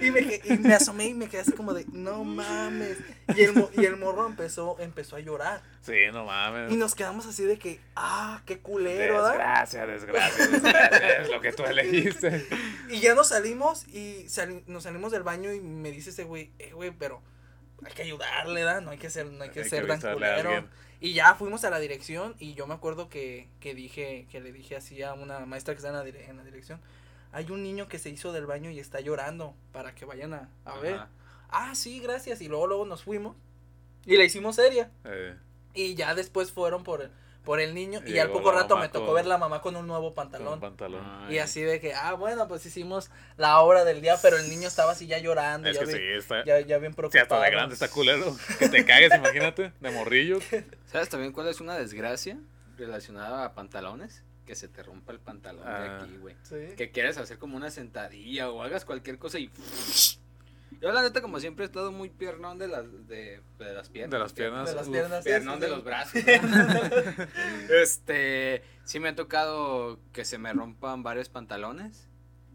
y 0.00 0.10
me, 0.10 0.40
y 0.44 0.58
me 0.58 0.74
asomé 0.74 1.06
y 1.06 1.14
me 1.14 1.28
quedé 1.28 1.40
así 1.42 1.52
como 1.52 1.72
de, 1.74 1.84
no 1.92 2.24
mames. 2.24 2.98
Y 3.36 3.42
el, 3.42 3.66
y 3.76 3.84
el 3.84 3.96
morro 3.96 4.26
empezó, 4.26 4.76
empezó 4.80 5.16
a 5.16 5.20
llorar. 5.20 5.62
Sí, 5.82 5.94
no 6.12 6.24
mames. 6.24 6.72
Y 6.72 6.76
nos 6.76 6.94
quedamos 6.94 7.26
así 7.26 7.44
de 7.44 7.58
que, 7.58 7.80
ah, 7.96 8.42
qué 8.46 8.58
culero, 8.60 9.14
¿verdad? 9.22 9.30
Desgracia, 9.32 9.86
desgracia, 9.86 10.46
desgracia. 10.46 11.18
es 11.22 11.30
lo 11.30 11.40
que 11.40 11.52
tú 11.52 11.64
elegiste. 11.64 12.46
Y 12.90 13.00
ya 13.00 13.14
nos 13.14 13.28
salimos 13.28 13.86
y 13.88 14.28
sali- 14.28 14.62
nos 14.66 14.82
salimos 14.84 15.12
del 15.12 15.22
baño 15.22 15.52
y 15.52 15.60
me 15.60 15.90
dice 15.90 16.10
ese 16.10 16.24
güey, 16.24 16.50
eh, 16.58 16.72
güey, 16.72 16.90
pero 16.90 17.22
hay 17.84 17.92
que 17.92 18.02
ayudarle, 18.02 18.62
¿da? 18.62 18.80
No 18.80 18.90
hay 18.90 18.98
que 18.98 19.10
ser, 19.10 19.26
no 19.26 19.42
hay 19.44 19.50
que 19.50 19.60
Hay 19.60 19.64
que 19.64 19.70
ser 19.70 19.86
tan 19.86 20.00
culero. 20.14 20.68
Y 21.02 21.14
ya 21.14 21.34
fuimos 21.34 21.64
a 21.64 21.70
la 21.70 21.78
dirección 21.78 22.36
y 22.38 22.52
yo 22.52 22.66
me 22.66 22.74
acuerdo 22.74 23.08
que, 23.08 23.48
que 23.58 23.74
dije, 23.74 24.26
que 24.30 24.38
le 24.40 24.52
dije 24.52 24.76
así 24.76 25.02
a 25.02 25.14
una 25.14 25.40
maestra 25.46 25.72
que 25.72 25.78
está 25.78 25.88
en 25.88 25.94
la, 25.94 26.04
dire- 26.04 26.28
en 26.28 26.36
la 26.36 26.44
dirección, 26.44 26.78
hay 27.32 27.50
un 27.50 27.62
niño 27.62 27.88
que 27.88 27.98
se 27.98 28.10
hizo 28.10 28.32
del 28.32 28.46
baño 28.46 28.70
y 28.70 28.78
está 28.80 29.00
llorando 29.00 29.54
para 29.72 29.94
que 29.94 30.04
vayan 30.04 30.34
a, 30.34 30.48
a 30.64 30.78
ver. 30.78 31.00
Ah, 31.48 31.74
sí, 31.74 32.00
gracias. 32.00 32.40
Y 32.40 32.48
luego, 32.48 32.66
luego 32.66 32.84
nos 32.86 33.02
fuimos 33.04 33.36
y 34.06 34.16
la 34.16 34.24
hicimos 34.24 34.56
seria. 34.56 34.90
Eh, 35.04 35.36
Y 35.74 35.94
ya 35.94 36.14
después 36.14 36.52
fueron 36.52 36.82
por 36.84 37.02
el, 37.02 37.10
por 37.44 37.60
el 37.60 37.74
niño 37.74 38.00
y, 38.06 38.12
Y 38.12 38.18
al 38.18 38.30
poco 38.30 38.52
rato 38.52 38.76
me 38.76 38.88
tocó 38.88 39.06
con- 39.06 39.14
ver 39.16 39.26
la 39.26 39.38
mamá 39.38 39.60
con 39.62 39.74
un 39.76 39.86
nuevo 39.86 40.14
pantalón. 40.14 40.60
pantalón. 40.60 41.02
Ay. 41.04 41.36
Y 41.36 41.38
así 41.38 41.60
de 41.62 41.80
que, 41.80 41.94
ah, 41.94 42.12
bueno, 42.14 42.46
pues 42.48 42.64
hicimos 42.66 43.10
la 43.36 43.60
obra 43.60 43.84
del 43.84 44.00
día, 44.02 44.16
pero 44.22 44.36
el 44.36 44.48
niño 44.48 44.68
estaba 44.68 44.92
así 44.92 45.06
ya 45.06 45.18
llorando, 45.18 45.68
Es 45.68 45.76
ya, 45.78 45.84
que 45.84 45.92
sí, 45.92 45.98
está. 46.16 46.44
ya, 46.44 46.60
ya 46.60 46.78
bien 46.78 46.92
Sí, 46.92 46.96
preocupado. 46.96 47.22
hasta 47.22 47.40
de 47.40 47.50
grande 47.50 47.74
está 47.74 47.88
culero. 47.88 48.36
Que 48.58 48.68
te 48.68 48.84
cagues, 48.84 49.14
imagínate, 49.14 49.72
de 49.80 49.90
morrillo. 49.90 50.38
¿Sabes 50.86 51.08
también 51.08 51.32
cuál 51.32 51.48
es 51.48 51.60
una 51.60 51.74
desgracia 51.76 52.38
relacionada 52.76 53.44
a 53.44 53.54
pantalones? 53.54 54.22
Que 54.50 54.56
se 54.56 54.66
te 54.66 54.82
rompa 54.82 55.12
el 55.12 55.20
pantalón 55.20 55.62
de 55.64 55.70
Ah. 55.70 56.00
aquí, 56.02 56.16
güey. 56.16 56.34
Sí. 56.42 56.74
Que 56.76 56.90
quieres 56.90 57.16
hacer 57.18 57.38
como 57.38 57.56
una 57.56 57.70
sentadilla 57.70 58.50
o 58.50 58.64
hagas 58.64 58.84
cualquier 58.84 59.16
cosa 59.16 59.38
y... 59.38 59.48
Yo 60.80 60.90
la 60.90 61.02
neta 61.02 61.22
como 61.22 61.38
siempre 61.38 61.64
he 61.64 61.66
estado 61.66 61.92
muy 61.92 62.08
piernón 62.10 62.58
de 62.58 62.66
las, 62.66 62.84
de, 63.06 63.42
de 63.60 63.72
las 63.74 63.88
piernas. 63.90 64.10
De 64.10 64.18
las 64.18 64.32
piernas. 64.32 64.68
De 64.68 64.74
las 64.74 64.86
uf. 64.88 64.92
piernas. 64.92 65.22
sí, 65.22 65.30
Piernón 65.30 65.54
sí, 65.54 65.60
de 65.60 65.68
los 65.68 65.84
brazos. 65.84 66.14
este, 67.82 68.62
sí 68.84 68.98
me 68.98 69.10
ha 69.10 69.14
tocado 69.14 70.00
que 70.12 70.24
se 70.24 70.38
me 70.38 70.52
rompan 70.52 71.04
varios 71.04 71.28
pantalones 71.28 72.08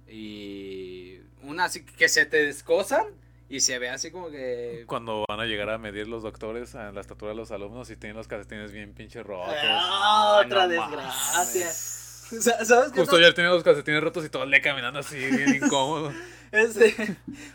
y 0.09 1.19
una 1.43 1.63
así 1.65 1.85
que 1.85 2.09
se 2.09 2.25
te 2.25 2.43
descosan 2.43 3.05
Y 3.47 3.59
se 3.59 3.77
ve 3.77 3.89
así 3.89 4.11
como 4.11 4.29
que. 4.29 4.85
Cuando 4.87 5.23
van 5.27 5.39
a 5.39 5.45
llegar 5.45 5.69
a 5.69 5.77
medir 5.77 6.07
los 6.07 6.23
doctores 6.23 6.75
a 6.75 6.91
la 6.91 7.01
estatura 7.01 7.31
de 7.31 7.37
los 7.37 7.51
alumnos 7.51 7.89
y 7.89 7.95
tienen 7.95 8.17
los 8.17 8.27
calcetines 8.27 8.71
bien 8.71 8.93
pinches 8.93 9.23
rotos. 9.23 9.55
Ah, 9.61 10.41
otra 10.43 10.67
no 10.67 10.69
desgracia. 10.69 11.67
¿Sabes 11.69 12.91
qué? 12.91 12.99
Justo 12.99 13.17
ayer 13.17 13.33
tenía 13.33 13.51
los 13.51 13.63
calcetines 13.63 14.01
rotos 14.01 14.25
y 14.25 14.29
todo 14.29 14.43
el 14.43 14.51
día 14.51 14.61
caminando 14.61 14.99
así, 14.99 15.17
bien 15.17 15.55
incómodo. 15.63 16.11
Este, 16.51 16.95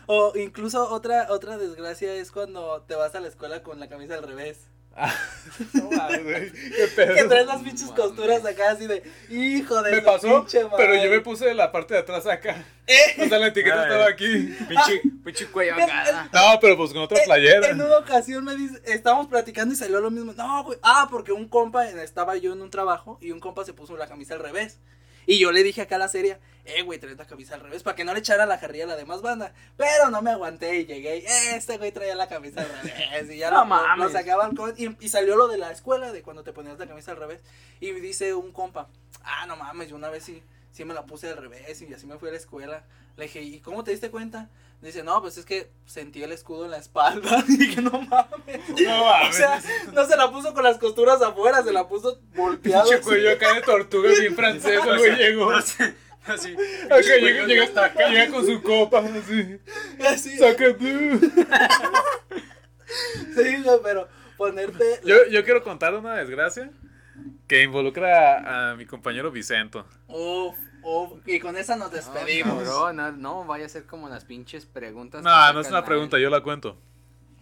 o 0.05 0.33
incluso 0.35 0.91
otra 0.91 1.27
otra 1.31 1.57
desgracia 1.57 2.13
es 2.13 2.31
cuando 2.31 2.83
te 2.87 2.93
vas 2.93 3.15
a 3.15 3.19
la 3.19 3.29
escuela 3.29 3.63
con 3.63 3.79
la 3.79 3.87
camisa 3.87 4.15
al 4.15 4.23
revés. 4.23 4.67
No 5.73 5.91
mames, 5.91 6.23
güey, 6.23 6.51
qué 6.51 6.87
pedo. 6.95 7.13
Que 7.13 7.23
traes 7.25 7.45
las 7.45 7.61
pinches 7.61 7.91
costuras 7.91 8.43
acá 8.45 8.71
así 8.71 8.87
de 8.87 9.03
hijo 9.29 9.81
de 9.83 9.91
Me 9.91 10.01
pasó, 10.01 10.39
pinche 10.41 10.59
pero 10.77 10.93
madre". 10.93 11.03
yo 11.03 11.09
me 11.09 11.19
puse 11.21 11.53
la 11.53 11.71
parte 11.71 11.93
de 11.93 11.99
atrás 11.99 12.25
acá. 12.25 12.63
Eh, 12.87 13.23
O 13.23 13.27
sea, 13.29 13.37
la 13.39 13.47
etiqueta 13.47 13.75
Ay. 13.83 13.83
estaba 13.83 14.07
aquí. 14.07 14.55
Pinche, 14.67 15.01
pinche 15.23 15.45
cuello 15.47 15.75
acá. 15.75 16.29
No, 16.33 16.59
pero 16.59 16.77
pues 16.77 16.91
con 16.93 17.01
otra 17.03 17.19
playera. 17.25 17.67
En 17.69 17.81
una 17.81 17.97
ocasión 17.97 18.43
me 18.43 18.55
dice, 18.55 18.81
estábamos 18.85 19.27
platicando 19.27 19.73
y 19.73 19.77
salió 19.77 19.99
lo 20.01 20.09
mismo. 20.11 20.33
No, 20.33 20.63
güey. 20.63 20.79
Ah, 20.81 21.07
porque 21.11 21.31
un 21.31 21.47
compa, 21.47 21.87
estaba 21.87 22.37
yo 22.37 22.53
en 22.53 22.61
un 22.61 22.69
trabajo 22.69 23.17
y 23.21 23.31
un 23.31 23.39
compa 23.39 23.63
se 23.65 23.73
puso 23.73 23.95
la 23.97 24.07
camisa 24.07 24.33
al 24.35 24.39
revés. 24.41 24.79
Y 25.25 25.39
yo 25.39 25.51
le 25.51 25.63
dije 25.63 25.81
acá 25.81 25.95
a 25.95 25.99
la 25.99 26.07
serie, 26.07 26.37
eh, 26.65 26.81
güey, 26.83 26.99
traes 26.99 27.17
la 27.17 27.25
camisa 27.25 27.55
al 27.55 27.61
revés 27.61 27.83
para 27.83 27.95
que 27.95 28.03
no 28.03 28.13
le 28.13 28.19
echara 28.19 28.45
la 28.45 28.57
jarrilla 28.57 28.83
a 28.85 28.87
la 28.87 28.95
demás 28.95 29.21
banda. 29.21 29.53
Pero 29.77 30.09
no 30.09 30.21
me 30.21 30.31
aguanté 30.31 30.79
y 30.79 30.85
llegué. 30.85 31.17
eh, 31.17 31.55
este 31.55 31.77
güey 31.77 31.91
traía 31.91 32.15
la 32.15 32.27
camisa 32.27 32.61
al 32.61 32.69
revés. 32.69 33.29
Y 33.31 33.37
ya 33.37 33.51
No 33.51 33.59
lo, 33.59 33.65
mames. 33.65 34.05
lo 34.05 34.11
sacaban 34.11 34.55
con- 34.55 34.73
y, 34.77 34.95
y 34.99 35.09
salió 35.09 35.35
lo 35.35 35.47
de 35.47 35.57
la 35.57 35.71
escuela, 35.71 36.11
de 36.11 36.21
cuando 36.23 36.43
te 36.43 36.53
ponías 36.53 36.77
la 36.79 36.87
camisa 36.87 37.11
al 37.11 37.17
revés. 37.17 37.41
Y 37.79 37.91
dice 37.91 38.33
un 38.33 38.51
compa, 38.51 38.87
ah, 39.23 39.45
no 39.47 39.55
mames, 39.57 39.89
yo 39.89 39.95
una 39.95 40.09
vez 40.09 40.23
sí, 40.23 40.41
sí 40.71 40.85
me 40.85 40.93
la 40.93 41.05
puse 41.05 41.29
al 41.29 41.37
revés 41.37 41.81
y 41.81 41.93
así 41.93 42.05
me 42.05 42.17
fui 42.17 42.29
a 42.29 42.31
la 42.31 42.37
escuela. 42.37 42.83
Le 43.17 43.25
dije, 43.25 43.41
¿y 43.41 43.59
cómo 43.59 43.83
te 43.83 43.91
diste 43.91 44.09
cuenta? 44.09 44.49
Dice, 44.81 45.03
no, 45.03 45.21
pues 45.21 45.37
es 45.37 45.45
que 45.45 45.69
sentí 45.85 46.23
el 46.23 46.31
escudo 46.31 46.65
en 46.65 46.71
la 46.71 46.77
espalda. 46.77 47.43
Y 47.47 47.57
dije, 47.57 47.81
no 47.81 47.91
mames. 47.91 48.69
No 48.69 49.05
mames. 49.05 49.29
O 49.29 49.33
sea, 49.33 49.61
no 49.93 50.05
se 50.05 50.17
la 50.17 50.31
puso 50.31 50.53
con 50.53 50.63
las 50.63 50.77
costuras 50.79 51.21
afuera, 51.21 51.61
se 51.63 51.71
la 51.71 51.87
puso 51.87 52.19
volteado. 52.35 52.83
Pinche 52.83 52.95
así. 52.95 53.03
cuello 53.03 53.31
acá 53.31 53.53
de 53.53 53.61
tortuga 53.61 54.09
bien 54.09 54.35
francés, 54.35 54.79
güey 54.83 55.15
llegó. 55.17 55.51
Acá 55.51 55.93
Así. 56.33 56.55
llega, 57.19 57.45
llega, 57.45 57.63
hasta 57.63 57.85
acá, 57.85 58.09
llega 58.09 58.29
con 58.29 58.45
su 58.45 58.61
copa, 58.61 58.99
así. 58.99 59.59
Así. 60.07 60.37
Saca 60.37 60.77
tú. 60.77 60.85
Sí, 63.33 63.63
pero 63.83 64.09
ponerte. 64.35 64.99
Yo, 65.05 65.25
yo 65.29 65.45
quiero 65.45 65.63
contar 65.63 65.95
una 65.95 66.15
desgracia 66.15 66.69
que 67.51 67.63
involucra 67.63 68.39
a, 68.39 68.71
a 68.71 68.75
mi 68.77 68.85
compañero 68.85 69.29
Vicento. 69.29 69.85
Uf, 70.07 70.55
uf. 70.83 71.27
Y 71.27 71.37
con 71.41 71.57
esa 71.57 71.75
nos 71.75 71.91
despedimos. 71.91 72.63
No, 72.63 72.63
cabrón, 72.63 72.95
no, 72.95 73.11
no, 73.11 73.45
vaya 73.45 73.65
a 73.65 73.69
ser 73.69 73.85
como 73.85 74.07
las 74.07 74.23
pinches 74.23 74.65
preguntas. 74.65 75.21
No, 75.21 75.51
no 75.51 75.59
es 75.59 75.67
una 75.67 75.83
pregunta, 75.83 76.17
yo 76.17 76.29
la 76.29 76.41
cuento. 76.41 76.77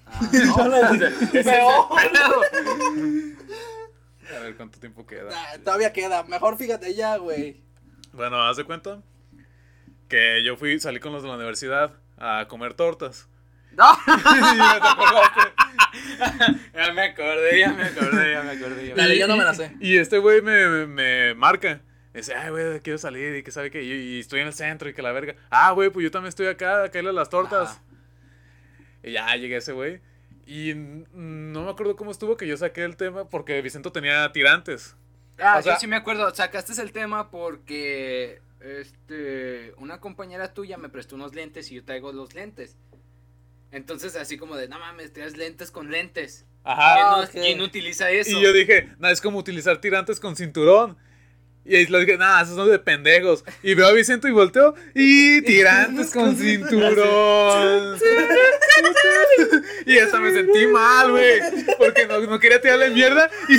Ah, 0.08 0.20
no. 0.34 0.56
Peor. 1.44 1.86
A 4.36 4.40
ver 4.40 4.56
cuánto 4.58 4.80
tiempo 4.80 5.06
queda. 5.06 5.30
Nah, 5.30 5.64
todavía 5.64 5.94
queda. 5.94 6.24
Mejor 6.24 6.58
fíjate 6.58 6.96
ya, 6.96 7.18
güey. 7.18 7.62
Bueno, 8.12 8.42
haz 8.42 8.58
de 8.58 8.64
cuenta 8.64 9.04
que 10.08 10.44
yo 10.44 10.58
fui, 10.58 10.80
salí 10.80 11.00
con 11.00 11.14
los 11.14 11.22
de 11.22 11.30
la 11.30 11.36
universidad 11.36 11.94
a 12.18 12.48
comer 12.48 12.74
tortas. 12.74 13.30
No. 13.78 13.86
Ya 14.08 14.80
te 14.82 14.88
acordaste. 14.88 15.40
Ya 16.74 16.94
me 16.94 17.02
acordé, 17.04 17.60
ya 17.60 17.70
me 17.74 17.84
acordé, 17.84 18.34
ya 18.34 18.44
me 18.44 18.52
acordé. 18.52 18.88
ya 18.88 18.96
me 18.96 19.02
Dale, 19.02 19.18
yo 19.18 19.28
no 19.28 19.38
me 19.38 19.44
la 19.44 19.54
sé. 19.54 19.76
Y 19.80 19.98
este 19.98 20.18
güey 20.20 20.42
me, 20.42 20.68
me, 20.68 20.86
me 20.88 21.34
marca. 21.36 21.82
Dice, 22.14 22.34
ay, 22.36 22.50
güey, 22.50 22.80
quiero 22.82 22.98
salir 23.00 23.36
y 23.36 23.44
que 23.44 23.52
sabe 23.52 23.70
que 23.72 23.84
y, 23.84 23.92
y 23.92 24.20
estoy 24.20 24.42
en 24.42 24.48
el 24.48 24.54
centro 24.54 24.90
y 24.90 24.94
que 24.94 25.02
la 25.02 25.12
verga. 25.12 25.36
Ah, 25.50 25.72
güey, 25.72 25.90
pues 25.90 26.04
yo 26.04 26.12
también 26.12 26.30
estoy 26.30 26.48
acá, 26.48 26.84
a 26.84 26.90
caerle 26.90 27.12
a 27.12 27.14
las 27.14 27.30
tortas. 27.30 27.70
Ajá. 27.72 27.82
Y 29.04 29.12
ya 29.14 29.36
llegué 29.36 29.58
ese 29.58 29.72
güey. 29.74 30.02
Y 30.46 30.74
no 30.76 31.64
me 31.64 31.70
acuerdo 31.70 31.96
cómo 31.96 32.12
estuvo 32.12 32.36
que 32.36 32.48
yo 32.48 32.58
saqué 32.58 32.84
el 32.84 32.98
tema 32.98 33.30
porque 33.30 33.62
Vicento 33.62 33.92
tenía 33.92 34.32
tirantes. 34.32 34.96
Ah, 35.38 35.58
O 35.60 35.62
sea- 35.62 35.74
yo 35.76 35.80
sí 35.80 35.88
me 35.88 35.96
acuerdo. 35.96 36.34
Sacaste 36.34 36.80
el 36.82 36.92
tema 36.92 37.30
porque 37.32 38.42
este 38.60 39.74
una 39.78 40.00
compañera 40.02 40.54
tuya 40.54 40.78
me 40.78 40.90
prestó 40.90 41.16
unos 41.16 41.34
lentes 41.36 41.72
y 41.72 41.76
yo 41.76 41.86
traigo 41.86 42.12
los 42.12 42.34
lentes. 42.34 42.76
Entonces 43.72 44.16
así 44.16 44.38
como 44.38 44.56
de, 44.56 44.68
no 44.68 44.80
mames, 44.80 45.14
traes 45.14 45.38
lentes 45.38 45.72
con 45.72 45.92
lentes. 45.92 46.46
Ajá. 46.64 46.96
¿Quién, 46.96 47.06
no, 47.08 47.20
ok. 47.24 47.30
quién 47.32 47.62
utiliza 47.62 48.10
eso? 48.10 48.32
Y 48.32 48.42
yo 48.42 48.52
dije, 48.54 48.90
nada, 49.00 49.14
es 49.14 49.22
como 49.22 49.40
utilizar 49.40 49.80
tirantes 49.80 50.20
con 50.20 50.36
cinturón. 50.36 50.98
Y 51.66 51.76
ahí 51.76 51.86
le 51.86 52.00
dije, 52.00 52.18
nada, 52.18 52.42
esos 52.42 52.56
son 52.56 52.70
de 52.70 52.80
pendejos. 52.80 53.44
Y 53.62 53.76
veo 53.76 53.88
a 53.88 53.92
Vicento 53.92 54.28
y 54.28 54.32
volteo, 54.32 54.74
y 54.96 55.42
tirantes 55.44 56.12
con 56.12 56.36
cinturón. 56.38 58.00
y 59.86 60.00
hasta 60.00 60.20
me 60.20 60.32
sentí 60.32 60.68
mal, 60.68 61.12
güey. 61.12 61.40
Porque 61.78 62.08
no, 62.08 62.20
no 62.22 62.40
quería 62.40 62.62
tirarle 62.62 62.90
mierda. 62.90 63.30
Y, 63.48 63.56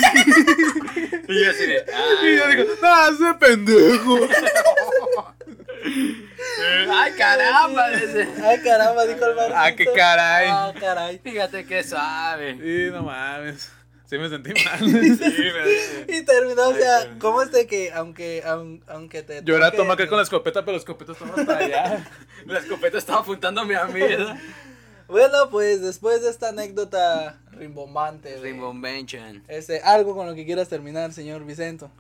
Y 1.31 1.45
yo 1.45 1.51
así 1.51 1.67
de, 1.67 1.85
y 2.25 2.37
yo 2.37 2.49
digo, 2.49 2.65
nada, 2.83 3.11
es 3.13 3.19
de 3.21 3.35
pendejo. 3.35 4.29
Ay 6.93 7.13
caramba. 7.17 7.87
Ay, 7.87 8.61
caramba, 8.63 9.07
dijo 9.07 9.25
el 9.27 9.35
Marquito. 9.37 9.55
Ah, 9.57 9.73
qué 9.77 9.85
caray. 9.95 10.49
Ah, 10.51 10.73
caray. 10.79 11.19
Fíjate 11.19 11.65
que 11.67 11.83
sabe. 11.83 12.51
Y 12.53 12.91
no 12.91 13.03
mames. 13.03 13.71
Sí 14.07 14.19
me 14.19 14.29
sentí 14.29 14.51
mal. 14.65 14.79
Sí, 14.81 14.89
me- 16.09 16.17
Y 16.17 16.23
terminó, 16.25 16.69
o 16.71 16.75
sea, 16.75 17.15
¿cómo 17.21 17.43
es 17.43 17.53
de 17.53 17.67
que 17.69 17.93
aunque, 17.93 18.43
aun- 18.45 18.83
aunque 18.89 19.23
te. 19.23 19.43
Yo 19.45 19.57
era 19.57 19.71
toma 19.71 19.95
acá 19.95 20.09
con 20.09 20.17
la 20.17 20.25
escopeta, 20.25 20.61
pero 20.65 20.73
la 20.73 20.79
escopeta 20.79 21.13
estaba 21.13 21.35
hasta 21.37 21.57
allá. 21.59 22.05
La 22.47 22.59
escopeta 22.59 22.99
estaba 22.99 23.21
apuntándome 23.21 23.77
a 23.77 23.85
mí, 23.85 24.01
¿verdad? 24.01 24.37
Bueno, 25.07 25.49
pues 25.51 25.81
después 25.83 26.23
de 26.23 26.31
esta 26.31 26.49
anécdota 26.51 27.39
rimbombante. 27.53 28.37
Rimbombenchen. 28.41 29.45
Este, 29.49 29.81
algo 29.81 30.15
con 30.17 30.27
lo 30.27 30.35
que 30.35 30.45
quieras 30.45 30.69
terminar, 30.69 31.13
señor 31.13 31.45
Vicento. 31.45 31.91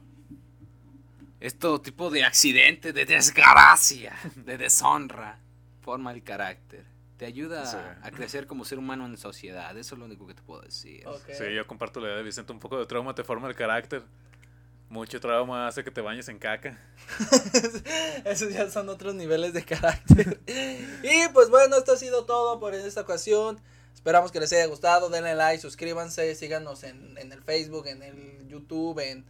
Es 1.40 1.58
todo 1.58 1.80
tipo 1.80 2.10
de 2.10 2.22
accidente, 2.24 2.92
de 2.92 3.06
desgracia, 3.06 4.14
de 4.36 4.58
deshonra. 4.58 5.38
Forma 5.80 6.12
el 6.12 6.22
carácter. 6.22 6.84
Te 7.16 7.24
ayuda 7.26 7.64
Sí. 7.66 7.76
a 8.02 8.10
crecer 8.10 8.46
como 8.46 8.64
ser 8.64 8.78
humano 8.78 9.06
en 9.06 9.16
sociedad. 9.16 9.76
Eso 9.76 9.94
es 9.94 9.98
lo 9.98 10.04
único 10.04 10.26
que 10.26 10.34
te 10.34 10.42
puedo 10.42 10.60
decir. 10.62 11.04
Sí, 11.36 11.44
yo 11.54 11.66
comparto 11.66 12.00
la 12.00 12.08
idea 12.08 12.16
de 12.18 12.22
Vicente. 12.22 12.52
Un 12.52 12.60
poco 12.60 12.78
de 12.78 12.86
trauma 12.86 13.14
te 13.14 13.24
forma 13.24 13.48
el 13.48 13.54
carácter. 13.54 14.02
Mucho 14.90 15.20
trauma 15.20 15.66
hace 15.68 15.84
que 15.84 15.90
te 15.90 16.00
bañes 16.00 16.28
en 16.28 16.38
caca. 16.38 16.78
Esos 18.24 18.52
ya 18.52 18.68
son 18.70 18.88
otros 18.88 19.14
niveles 19.14 19.52
de 19.52 19.64
carácter. 19.64 20.40
y 20.46 21.28
pues 21.32 21.48
bueno, 21.48 21.76
esto 21.76 21.92
ha 21.92 21.96
sido 21.96 22.24
todo 22.24 22.58
por 22.60 22.74
esta 22.74 23.02
ocasión. 23.02 23.60
Esperamos 23.94 24.32
que 24.32 24.40
les 24.40 24.52
haya 24.52 24.66
gustado. 24.66 25.08
Denle 25.10 25.34
like, 25.34 25.60
suscríbanse, 25.60 26.34
síganos 26.34 26.82
en, 26.84 27.16
en 27.18 27.32
el 27.32 27.42
Facebook, 27.42 27.86
en 27.86 28.02
el 28.02 28.48
YouTube, 28.48 28.98
en, 29.00 29.24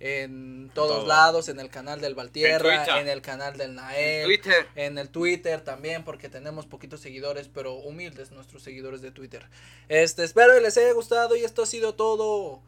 en 0.00 0.70
todos 0.74 0.98
todo. 0.98 1.06
lados, 1.06 1.48
en 1.48 1.60
el 1.60 1.70
canal 1.70 2.00
del 2.00 2.14
Valtierra, 2.14 3.00
en 3.00 3.08
el 3.08 3.22
canal 3.22 3.56
del 3.56 3.74
Nael. 3.74 4.26
Twitter. 4.26 4.66
En 4.74 4.98
el 4.98 5.08
Twitter 5.08 5.60
también, 5.60 6.04
porque 6.04 6.28
tenemos 6.28 6.66
poquitos 6.66 7.00
seguidores, 7.00 7.48
pero 7.48 7.74
humildes 7.74 8.30
nuestros 8.30 8.62
seguidores 8.62 9.00
de 9.02 9.10
Twitter. 9.10 9.46
Este, 9.88 10.24
espero 10.24 10.54
que 10.54 10.60
les 10.60 10.76
haya 10.76 10.92
gustado 10.92 11.36
y 11.36 11.44
esto 11.44 11.62
ha 11.62 11.66
sido 11.66 11.94
todo. 11.94 12.62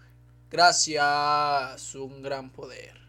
Gracias, 0.50 1.94
un 1.94 2.22
gran 2.22 2.50
poder 2.50 3.06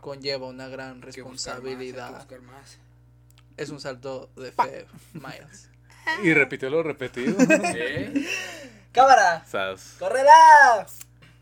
conlleva 0.00 0.46
una 0.46 0.68
gran 0.68 1.02
responsabilidad. 1.02 2.26
Es 3.56 3.70
un 3.70 3.80
salto 3.80 4.30
de 4.36 4.52
fe, 4.52 4.86
Miles. 5.14 5.68
Y 6.22 6.32
repitió 6.32 6.70
lo 6.70 6.82
repetido. 6.82 7.36
¿Eh? 7.50 8.26
¡Cámara! 8.92 9.44
Sas. 9.46 9.96